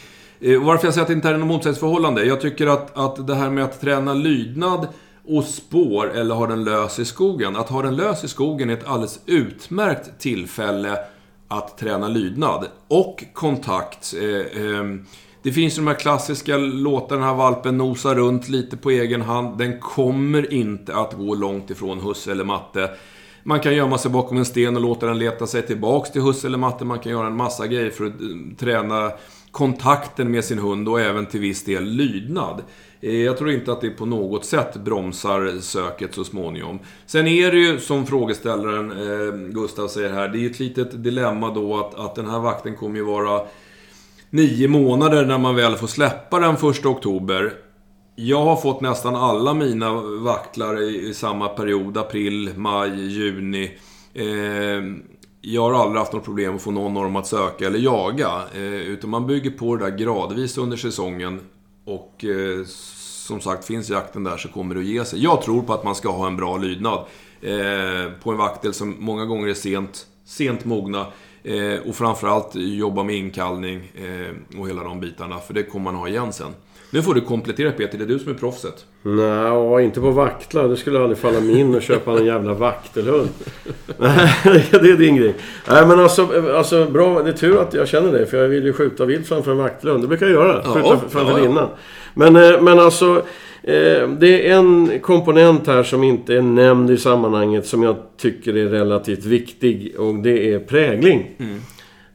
Eh, 0.40 0.62
varför 0.62 0.87
jag 0.87 0.94
säger 0.94 1.02
att 1.02 1.09
det 1.09 1.14
inte 1.14 1.29
är 1.29 1.38
något 1.38 1.48
motsatsförhållande? 1.48 2.24
Jag 2.24 2.40
tycker 2.40 2.66
att, 2.66 2.98
att 2.98 3.26
det 3.26 3.35
här 3.35 3.50
med 3.50 3.64
att 3.64 3.81
träna 3.81 4.14
lydnad 4.14 4.88
och 5.29 5.44
spår 5.44 6.12
eller 6.14 6.35
ha 6.35 6.46
den 6.46 6.64
lös 6.64 6.98
i 6.98 7.05
skogen. 7.05 7.57
Att 7.57 7.68
ha 7.68 7.83
den 7.83 7.96
lös 7.96 8.24
i 8.24 8.29
skogen 8.29 8.70
är 8.70 8.74
ett 8.74 8.87
alldeles 8.87 9.20
utmärkt 9.26 10.18
tillfälle 10.18 10.98
att 11.48 11.79
träna 11.79 12.09
lydnad. 12.09 12.66
Och 12.88 13.24
kontakt. 13.33 14.14
Eh, 14.20 14.62
eh, 14.62 14.85
det 15.46 15.52
finns 15.52 15.78
ju 15.78 15.82
de 15.82 15.87
här 15.87 15.94
klassiska 15.94 16.56
låtarna, 16.56 17.20
den 17.20 17.28
här 17.28 17.37
valpen 17.37 17.78
nosar 17.78 18.14
runt 18.14 18.48
lite 18.48 18.76
på 18.76 18.90
egen 18.90 19.22
hand. 19.22 19.59
Den 19.59 19.80
kommer 19.80 20.52
inte 20.52 20.96
att 20.96 21.12
gå 21.12 21.35
långt 21.35 21.70
ifrån 21.70 22.00
husse 22.00 22.32
eller 22.32 22.44
matte. 22.44 22.90
Man 23.42 23.61
kan 23.61 23.74
gömma 23.74 23.98
sig 23.98 24.11
bakom 24.11 24.37
en 24.37 24.44
sten 24.44 24.76
och 24.76 24.82
låta 24.82 25.06
den 25.06 25.18
leta 25.18 25.46
sig 25.46 25.62
tillbaks 25.62 26.11
till 26.11 26.22
husse 26.22 26.46
eller 26.46 26.59
matte. 26.59 26.85
Man 26.85 26.98
kan 26.98 27.12
göra 27.12 27.26
en 27.26 27.37
massa 27.37 27.66
grejer 27.66 27.90
för 27.90 28.06
att 28.06 28.20
eh, 28.20 28.56
träna 28.59 29.12
kontakten 29.50 30.30
med 30.30 30.44
sin 30.44 30.59
hund 30.59 30.88
och 30.88 31.00
även 31.00 31.26
till 31.26 31.40
viss 31.40 31.64
del 31.64 31.85
lydnad. 31.85 32.62
Eh, 33.00 33.16
jag 33.16 33.38
tror 33.38 33.50
inte 33.50 33.72
att 33.72 33.80
det 33.80 33.90
på 33.90 34.06
något 34.06 34.44
sätt 34.44 34.76
bromsar 34.76 35.61
söket 35.61 36.14
så 36.14 36.24
småningom. 36.24 36.78
Sen 37.06 37.26
är 37.26 37.52
det 37.52 37.59
ju, 37.59 37.80
som 37.80 38.06
frågeställaren 38.06 38.90
eh, 38.90 39.52
Gustav 39.52 39.88
säger 39.88 40.12
här, 40.12 40.28
det 40.28 40.38
är 40.38 40.40
ju 40.40 40.50
ett 40.50 40.61
litet 40.61 41.02
dilemma 41.04 41.54
då 41.54 41.76
att, 41.76 41.94
att 41.94 42.14
den 42.14 42.30
här 42.30 42.40
vakten 42.40 42.76
kommer 42.76 42.96
ju 42.96 43.04
vara 43.04 43.40
nio 44.37 44.68
månader 44.68 45.27
när 45.27 45.38
man 45.38 45.57
väl 45.57 45.77
får 45.77 45.87
släppa 45.87 46.38
den 46.38 46.57
första 46.57 46.88
oktober. 46.88 47.53
Jag 48.14 48.44
har 48.44 48.57
fått 48.57 48.81
nästan 48.81 49.16
alla 49.16 49.55
mina 49.55 49.92
vaktlar 50.01 50.83
i, 50.83 51.09
i 51.09 51.14
samma 51.14 51.49
period, 51.49 51.99
april, 51.99 52.53
maj, 52.57 53.07
juni. 53.07 53.70
Eh, 54.14 54.25
jag 55.40 55.62
har 55.62 55.72
aldrig 55.72 55.99
haft 55.99 56.12
något 56.12 56.25
problem 56.25 56.57
att 56.57 56.62
få 56.62 56.70
någon 56.70 56.96
av 56.96 57.03
dem 57.03 57.16
att 57.16 57.27
söka 57.27 57.66
eller 57.66 57.79
jaga. 57.79 58.42
Eh, 58.55 58.62
utan 58.62 59.11
man 59.11 59.27
bygger 59.27 59.51
på 59.51 59.77
det 59.77 59.90
där 59.90 59.99
gradvis 59.99 60.59
under 60.59 60.77
säsongen. 60.77 61.40
Och 61.85 62.25
eh, 62.25 62.64
som 63.27 63.40
sagt, 63.40 63.64
finns 63.64 63.90
jakten 63.90 64.25
där 64.25 64.37
så 64.37 64.49
kommer 64.49 64.75
det 64.75 64.81
att 64.81 64.87
ge 64.87 65.05
sig. 65.05 65.22
Jag 65.22 65.42
tror 65.42 65.62
på 65.62 65.75
att 65.75 65.85
man 65.85 65.94
ska 65.94 66.11
ha 66.11 66.27
en 66.27 66.37
bra 66.37 66.57
lydnad. 66.57 67.05
Eh, 67.40 68.12
på 68.22 68.31
en 68.31 68.37
vaktel 68.37 68.75
som 68.75 68.96
många 68.99 69.25
gånger 69.25 69.49
är 69.49 69.55
sent, 69.55 70.07
sent 70.25 70.64
mogna. 70.64 71.07
Eh, 71.46 71.88
och 71.88 71.94
framförallt 71.94 72.50
jobba 72.54 73.02
med 73.02 73.14
inkallning 73.14 73.92
eh, 73.94 74.61
och 74.61 74.68
hela 74.68 74.82
de 74.82 75.00
bitarna. 75.00 75.38
För 75.38 75.54
det 75.54 75.62
kommer 75.62 75.85
man 75.85 75.94
ha 75.94 76.09
igen 76.09 76.32
sen. 76.32 76.54
Nu 76.90 77.02
får 77.02 77.14
du 77.14 77.20
komplettera 77.20 77.72
Peter, 77.72 77.98
det 77.98 78.04
är 78.04 78.09
du 78.09 78.18
som 78.18 78.32
är 78.32 78.35
proffset. 78.35 78.85
Nej, 79.02 79.85
inte 79.85 80.00
på 80.00 80.11
vaktlar. 80.11 80.68
Det 80.68 80.76
skulle 80.76 81.00
aldrig 81.00 81.18
falla 81.18 81.40
mig 81.40 81.61
in 81.61 81.74
att 81.74 81.82
köpa 81.82 82.12
en 82.12 82.26
jävla 82.26 82.54
vaktelhund. 82.54 83.28
Nej, 83.98 84.30
det 84.70 84.90
är 84.90 84.96
din 84.96 85.16
grej. 85.16 85.35
Nej, 85.68 85.87
men 85.87 86.00
alltså, 86.00 86.28
alltså 86.56 86.87
bra. 86.87 87.22
Det 87.22 87.30
är 87.30 87.35
tur 87.35 87.61
att 87.61 87.74
jag 87.74 87.88
känner 87.88 88.12
dig. 88.12 88.26
För 88.26 88.37
jag 88.37 88.48
vill 88.48 88.64
ju 88.64 88.72
skjuta 88.72 89.04
vilt 89.04 89.28
framför 89.28 89.50
en 89.50 89.59
vaktelhund. 89.59 90.04
Det 90.04 90.09
brukar 90.09 90.26
jag 90.26 90.35
göra. 90.35 90.62
Skjuta 90.62 90.88
ja, 90.88 91.00
framför 91.09 91.38
ja, 91.38 91.44
innan. 91.44 91.68
Men, 92.14 92.37
eh, 92.37 92.61
men 92.61 92.78
alltså... 92.78 93.22
Eh, 93.66 94.09
det 94.09 94.48
är 94.48 94.57
en 94.57 95.00
komponent 95.00 95.66
här 95.66 95.83
som 95.83 96.05
inte 96.05 96.35
är 96.35 96.42
nämnd 96.42 96.90
i 96.90 96.96
sammanhanget 96.96 97.66
som 97.66 97.83
jag 97.83 97.96
tycker 98.16 98.57
är 98.57 98.66
relativt 98.66 99.24
viktig. 99.24 99.94
Och 99.98 100.14
det 100.14 100.52
är 100.52 100.59
prägling. 100.59 101.31
Mm. 101.38 101.61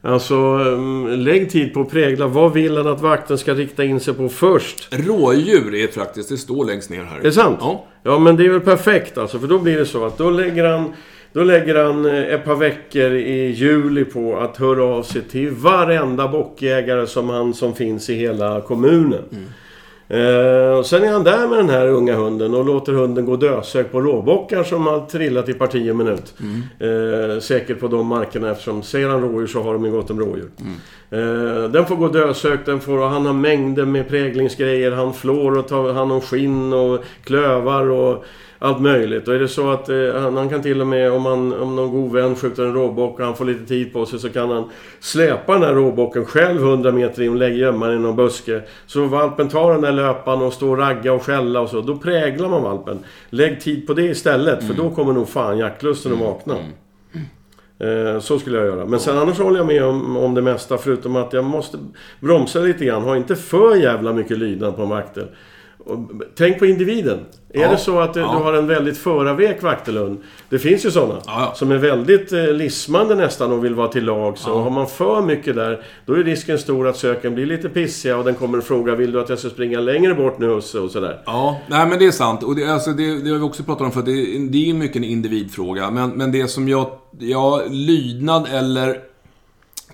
Alltså, 0.02 0.34
mm, 0.34 1.20
lägg 1.20 1.50
tid 1.50 1.74
på 1.74 1.80
att 1.80 1.90
prägla. 1.90 2.26
Vad 2.26 2.52
vill 2.52 2.76
han 2.76 2.86
att 2.86 3.00
vakten 3.00 3.38
ska 3.38 3.54
rikta 3.54 3.84
in 3.84 4.00
sig 4.00 4.14
på 4.14 4.28
först? 4.28 4.88
Rådjur 4.90 5.74
är 5.74 5.86
faktiskt, 5.86 6.28
det 6.28 6.36
står 6.36 6.64
längst 6.64 6.90
ner 6.90 7.02
här. 7.02 7.18
Är 7.18 7.22
det 7.22 7.32
sant? 7.32 7.58
Ja. 7.60 7.86
Ja, 8.02 8.18
men 8.18 8.36
det 8.36 8.44
är 8.44 8.50
väl 8.50 8.60
perfekt 8.60 9.18
alltså. 9.18 9.38
För 9.38 9.46
då 9.46 9.58
blir 9.58 9.78
det 9.78 9.86
så 9.86 10.06
att 10.06 10.18
då 10.18 10.30
lägger 10.30 10.64
han... 10.64 10.92
Då 11.34 11.44
lägger 11.44 11.84
han 11.84 12.06
eh, 12.06 12.34
ett 12.34 12.44
par 12.44 12.54
veckor 12.54 13.12
i 13.12 13.50
juli 13.50 14.04
på 14.04 14.36
att 14.36 14.56
höra 14.56 14.84
av 14.84 15.02
sig 15.02 15.22
till 15.22 15.50
varenda 15.50 16.28
bockjägare 16.28 17.06
som, 17.06 17.28
han, 17.28 17.54
som 17.54 17.74
finns 17.74 18.10
i 18.10 18.14
hela 18.14 18.60
kommunen. 18.60 19.24
Mm. 19.32 19.44
Eh, 20.12 20.78
och 20.78 20.86
sen 20.86 21.04
är 21.04 21.12
han 21.12 21.24
där 21.24 21.48
med 21.48 21.58
den 21.58 21.68
här 21.68 21.88
unga 21.88 22.14
hunden 22.14 22.54
och 22.54 22.64
låter 22.64 22.92
hunden 22.92 23.24
gå 23.24 23.36
dösök 23.36 23.92
på 23.92 24.00
råbockar 24.00 24.64
som 24.64 24.86
har 24.86 25.06
trillat 25.06 25.48
i 25.48 25.54
parti 25.54 25.90
och 25.90 25.96
minut. 25.96 26.34
Mm. 26.40 27.32
Eh, 27.32 27.40
säkert 27.40 27.80
på 27.80 27.88
de 27.88 28.06
markerna 28.06 28.50
eftersom 28.50 28.82
säger 28.82 29.08
han 29.08 29.20
rådjur 29.20 29.46
så 29.46 29.62
har 29.62 29.72
de 29.72 29.84
ju 29.84 29.90
gått 29.90 30.10
om 30.10 30.20
rådjur. 30.20 30.50
Mm. 30.60 30.72
Eh, 31.12 31.70
den 31.70 31.86
får 31.86 31.96
gå 31.96 32.08
dösök, 32.08 32.66
den 32.66 32.80
får, 32.80 33.08
han 33.08 33.26
har 33.26 33.32
mängder 33.32 33.84
med 33.84 34.08
präglingsgrejer. 34.08 34.92
Han 34.92 35.14
flår 35.14 35.58
och 35.58 35.68
tar 35.68 35.92
hand 35.92 36.12
om 36.12 36.20
skinn 36.20 36.72
och 36.72 37.04
klövar 37.24 37.90
och 37.90 38.24
allt 38.58 38.80
möjligt. 38.80 39.28
Och 39.28 39.34
är 39.34 39.38
det 39.38 39.48
så 39.48 39.70
att 39.70 39.88
eh, 39.88 39.96
han, 40.14 40.36
han, 40.36 40.48
kan 40.48 40.62
till 40.62 40.80
och 40.80 40.86
med, 40.86 41.12
om, 41.12 41.26
han, 41.26 41.52
om 41.52 41.76
någon 41.76 41.90
god 41.90 42.12
vän 42.12 42.36
skjuter 42.36 42.64
en 42.64 42.74
råbock 42.74 43.18
och 43.18 43.24
han 43.24 43.36
får 43.36 43.44
lite 43.44 43.66
tid 43.66 43.92
på 43.92 44.06
sig 44.06 44.18
så 44.18 44.28
kan 44.28 44.50
han 44.50 44.70
släpa 45.00 45.52
den 45.52 45.62
här 45.62 45.74
råbocken 45.74 46.24
själv 46.24 46.62
100 46.62 46.92
meter 46.92 47.22
in 47.22 47.30
och 47.30 47.36
lägga 47.36 47.56
gömma 47.56 47.86
den 47.86 47.98
i 47.98 48.02
någon 48.02 48.16
buske. 48.16 48.62
Så 48.86 49.04
valpen 49.04 49.48
tar 49.48 49.72
den 49.72 49.80
där 49.80 49.92
löpan 49.92 50.42
och 50.42 50.52
står 50.52 50.68
och 50.68 50.78
ragga 50.78 51.12
och 51.12 51.22
skälla 51.22 51.60
och 51.60 51.68
så. 51.68 51.80
Då 51.80 51.96
präglar 51.96 52.48
man 52.48 52.62
valpen. 52.62 52.98
Lägg 53.30 53.60
tid 53.60 53.86
på 53.86 53.94
det 53.94 54.04
istället, 54.04 54.62
mm. 54.62 54.66
för 54.74 54.82
då 54.82 54.90
kommer 54.90 55.12
nog 55.12 55.28
fan 55.28 55.58
jaktlusten 55.58 56.12
mm. 56.12 56.24
att 56.24 56.32
vakna. 56.32 56.54
Mm. 56.54 56.66
Eh, 57.82 58.20
så 58.20 58.38
skulle 58.38 58.58
jag 58.58 58.66
göra. 58.66 58.86
Men 58.86 59.00
sen 59.00 59.18
annars 59.18 59.38
håller 59.38 59.56
jag 59.56 59.66
med 59.66 59.84
om, 59.84 60.16
om 60.16 60.34
det 60.34 60.42
mesta 60.42 60.78
förutom 60.78 61.16
att 61.16 61.32
jag 61.32 61.44
måste 61.44 61.78
bromsa 62.20 62.58
lite 62.58 62.84
grann. 62.84 63.02
Ha 63.02 63.16
inte 63.16 63.36
för 63.36 63.76
jävla 63.76 64.12
mycket 64.12 64.38
lydnad 64.38 64.76
på 64.76 64.82
en 64.82 64.88
vaktel. 64.88 65.26
Tänk 66.36 66.58
på 66.58 66.66
individen. 66.66 67.18
Ja, 67.52 67.64
är 67.64 67.70
det 67.70 67.76
så 67.76 68.00
att 68.00 68.14
du, 68.14 68.20
ja. 68.20 68.32
du 68.32 68.44
har 68.44 68.52
en 68.52 68.66
väldigt 68.66 68.98
förarvek 68.98 69.62
vaktelund. 69.62 70.18
Det 70.48 70.58
finns 70.58 70.86
ju 70.86 70.90
sådana. 70.90 71.20
Ja, 71.26 71.52
som 71.56 71.70
är 71.70 71.76
väldigt 71.76 72.32
eh, 72.32 72.52
lismande 72.52 73.14
nästan 73.14 73.52
och 73.52 73.64
vill 73.64 73.74
vara 73.74 73.88
till 73.88 74.04
lag. 74.04 74.38
Så 74.38 74.60
har 74.60 74.70
man 74.70 74.86
för 74.86 75.22
mycket 75.22 75.54
där, 75.54 75.82
då 76.06 76.14
är 76.14 76.24
risken 76.24 76.58
stor 76.58 76.88
att 76.88 76.96
söken 76.96 77.34
blir 77.34 77.46
lite 77.46 77.68
pissiga 77.68 78.16
och 78.16 78.24
den 78.24 78.34
kommer 78.34 78.58
att 78.58 78.64
fråga 78.64 78.94
Vill 78.94 79.12
du 79.12 79.20
att 79.20 79.28
jag 79.28 79.38
ska 79.38 79.48
springa 79.48 79.80
längre 79.80 80.14
bort 80.14 80.38
nu 80.38 80.46
Husse? 80.46 80.78
Och 80.78 80.90
sådär. 80.90 81.22
Ja, 81.26 81.60
nej 81.66 81.86
men 81.86 81.98
det 81.98 82.06
är 82.06 82.10
sant. 82.10 82.42
Och 82.42 82.56
det, 82.56 82.64
alltså, 82.64 82.90
det, 82.90 83.22
det 83.22 83.30
har 83.30 83.38
vi 83.38 83.44
också 83.44 83.62
pratat 83.62 83.82
om 83.82 83.92
för 83.92 84.02
det, 84.02 84.48
det 84.50 84.70
är 84.70 84.74
mycket 84.74 84.96
en 84.96 85.04
individfråga. 85.04 85.90
Men, 85.90 86.10
men 86.10 86.32
det 86.32 86.48
som 86.48 86.68
jag... 86.68 86.90
Ja, 87.18 87.62
lydnad 87.70 88.46
eller 88.52 89.11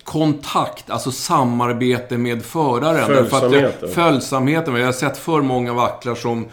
kontakt, 0.09 0.89
alltså 0.89 1.11
samarbete 1.11 2.17
med 2.17 2.43
föraren. 2.45 3.05
Följsamheten. 3.05 3.89
följsamheten. 3.89 4.75
Jag 4.75 4.85
har 4.85 4.91
sett 4.91 5.17
för 5.17 5.41
många 5.41 5.73
vacklar 5.73 6.15
som, 6.15 6.45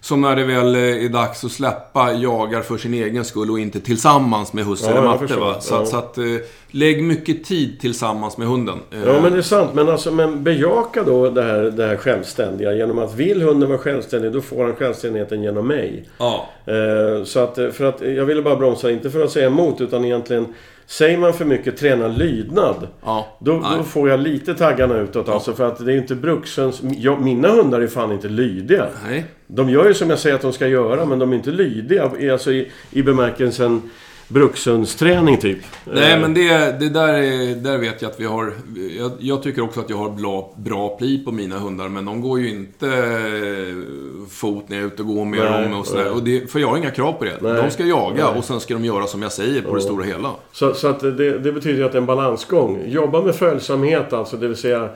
som 0.00 0.20
när 0.20 0.36
det 0.36 0.44
väl 0.44 0.74
är 0.76 1.08
dags 1.08 1.44
att 1.44 1.52
släppa 1.52 2.12
jagar 2.12 2.62
för 2.62 2.78
sin 2.78 2.94
egen 2.94 3.24
skull 3.24 3.50
och 3.50 3.58
inte 3.58 3.80
tillsammans 3.80 4.52
med 4.52 4.64
husse 4.64 4.84
ja, 4.86 4.90
eller 4.90 5.02
matte. 5.02 5.36
Va? 5.36 5.60
Så, 5.60 5.74
ja. 5.74 5.86
så 5.86 5.96
att, 5.96 6.18
eh, 6.18 6.24
lägg 6.70 7.04
mycket 7.04 7.44
tid 7.44 7.80
tillsammans 7.80 8.36
med 8.38 8.48
hunden. 8.48 8.78
Ja, 8.90 9.20
men 9.22 9.32
det 9.32 9.38
är 9.38 9.42
sant. 9.42 9.70
Men, 9.74 9.88
alltså, 9.88 10.10
men 10.10 10.44
bejaka 10.44 11.02
då 11.02 11.30
det 11.30 11.42
här, 11.42 11.62
det 11.62 11.86
här 11.86 11.96
självständiga. 11.96 12.72
Genom 12.72 12.98
att 12.98 13.14
vill 13.14 13.42
hunden 13.42 13.68
vara 13.68 13.78
självständig, 13.78 14.32
då 14.32 14.40
får 14.40 14.64
han 14.64 14.74
självständigheten 14.74 15.42
genom 15.42 15.66
mig. 15.66 16.08
Ja. 16.18 16.48
Eh, 16.66 17.24
så 17.24 17.40
att, 17.40 17.54
för 17.54 17.84
att, 17.84 18.00
jag 18.00 18.24
ville 18.24 18.42
bara 18.42 18.56
bromsa, 18.56 18.90
inte 18.90 19.10
för 19.10 19.24
att 19.24 19.30
säga 19.30 19.46
emot, 19.46 19.80
utan 19.80 20.04
egentligen 20.04 20.46
Säger 20.86 21.18
man 21.18 21.34
för 21.34 21.44
mycket 21.44 21.76
träna 21.76 22.08
lydnad. 22.08 22.88
Ja, 23.04 23.36
då, 23.38 23.66
då, 23.76 23.82
får 23.82 24.08
jag 24.08 24.20
lite 24.20 24.54
taggarna 24.54 24.98
utåt 24.98 25.26
ja. 25.26 25.34
alltså. 25.34 25.52
För 25.52 25.68
att 25.68 25.86
det 25.86 25.92
är 25.92 25.96
inte 25.96 26.14
brukshöns... 26.14 26.82
mina 27.20 27.48
hundar 27.48 27.80
är 27.80 27.86
fan 27.86 28.12
inte 28.12 28.28
lydiga. 28.28 28.86
Nej. 29.04 29.24
De 29.46 29.70
gör 29.70 29.88
ju 29.88 29.94
som 29.94 30.10
jag 30.10 30.18
säger 30.18 30.36
att 30.36 30.42
de 30.42 30.52
ska 30.52 30.66
göra 30.66 31.04
men 31.04 31.18
de 31.18 31.32
är 31.32 31.36
inte 31.36 31.50
lydiga. 31.50 32.32
Alltså 32.32 32.52
i, 32.52 32.70
i 32.90 33.02
bemärkelsen 33.02 33.90
brukshundsträning 34.32 35.36
typ. 35.36 35.58
Nej, 35.84 36.12
Eh, 36.12 36.20
men 36.20 36.34
det, 36.34 36.80
det 36.80 36.88
där, 36.88 37.14
är, 37.14 37.54
där 37.54 37.78
vet 37.78 38.02
jag 38.02 38.10
att 38.10 38.20
vi 38.20 38.24
har... 38.24 38.52
Jag, 38.98 39.12
jag 39.18 39.42
tycker 39.42 39.62
också 39.62 39.80
att 39.80 39.90
jag 39.90 39.96
har 39.96 40.10
bra, 40.10 40.54
bra 40.56 40.96
pli 40.96 41.24
på 41.24 41.32
mina 41.32 41.58
hundar, 41.58 41.88
men 41.88 42.04
de 42.04 42.20
går 42.20 42.40
ju 42.40 42.50
inte 42.50 42.88
eh, 42.88 44.26
fot 44.30 44.64
när 44.68 44.76
jag 44.76 44.82
är 44.82 44.86
ute 44.86 45.02
och 45.02 45.08
går 45.08 45.24
med 45.24 45.40
Nej, 45.40 45.62
dem 45.62 45.80
och 45.80 45.86
sådär. 45.86 46.12
Och 46.12 46.22
det, 46.22 46.52
för 46.52 46.58
jag 46.58 46.68
har 46.68 46.76
inga 46.76 46.90
krav 46.90 47.12
på 47.12 47.24
det. 47.24 47.38
Nej, 47.40 47.62
de 47.62 47.70
ska 47.70 47.84
jaga 47.84 48.30
nej. 48.30 48.38
och 48.38 48.44
sen 48.44 48.60
ska 48.60 48.74
de 48.74 48.84
göra 48.84 49.06
som 49.06 49.22
jag 49.22 49.32
säger 49.32 49.62
på 49.62 49.74
det 49.74 49.82
stora 49.82 50.04
hela. 50.04 50.30
Så, 50.52 50.74
så 50.74 50.88
att 50.88 51.00
det, 51.00 51.38
det 51.38 51.52
betyder 51.52 51.84
att 51.84 51.92
det 51.92 51.98
är 51.98 52.00
en 52.00 52.06
balansgång. 52.06 52.84
Jobba 52.86 53.22
med 53.22 53.34
följsamhet 53.34 54.12
alltså, 54.12 54.36
det 54.36 54.48
vill 54.48 54.56
säga 54.56 54.88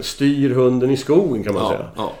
styr 0.00 0.50
hunden 0.50 0.90
i 0.90 0.96
skogen 0.96 1.44
kan 1.44 1.54
man 1.54 1.62
Ja, 1.62 1.68
säga. 1.68 1.84
ja. 1.96 2.12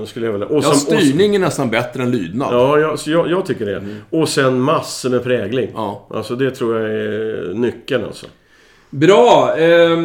Eh, 0.00 0.04
skulle 0.04 0.26
jag 0.26 0.32
vilja. 0.32 0.46
Och 0.46 0.56
Ja, 0.56 0.62
sen- 0.62 0.96
och- 0.96 1.02
styrning 1.02 1.34
är 1.34 1.38
nästan 1.38 1.70
bättre 1.70 2.02
än 2.02 2.10
lydnad. 2.10 2.48
Ja, 2.54 2.78
jag, 2.78 2.98
jag, 3.06 3.30
jag 3.30 3.46
tycker 3.46 3.66
det. 3.66 3.82
Och 4.10 4.28
sen 4.28 4.60
massor 4.60 5.10
med 5.10 5.22
prägling. 5.24 5.68
Ja. 5.74 6.06
Alltså 6.10 6.36
det 6.36 6.50
tror 6.50 6.78
jag 6.80 6.90
är 6.90 7.54
nyckeln 7.54 8.04
alltså. 8.04 8.26
Bra! 8.90 9.54
Eh, 9.58 9.96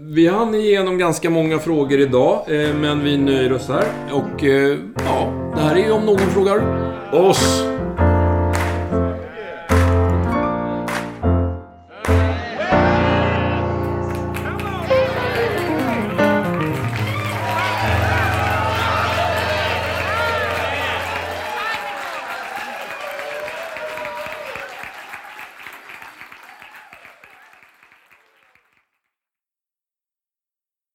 vi 0.00 0.26
hann 0.28 0.54
igenom 0.54 0.98
ganska 0.98 1.30
många 1.30 1.58
frågor 1.58 2.00
idag, 2.00 2.44
eh, 2.48 2.68
men 2.80 3.04
vi 3.04 3.16
nöjer 3.18 3.52
oss 3.52 3.68
här. 3.68 3.84
Och 4.12 4.44
eh, 4.44 4.78
ja, 5.06 5.32
det 5.56 5.60
här 5.60 5.74
är 5.76 5.84
ju 5.86 5.92
om 5.92 6.02
någon 6.06 6.18
frågar 6.18 6.62
Oss! 7.12 7.64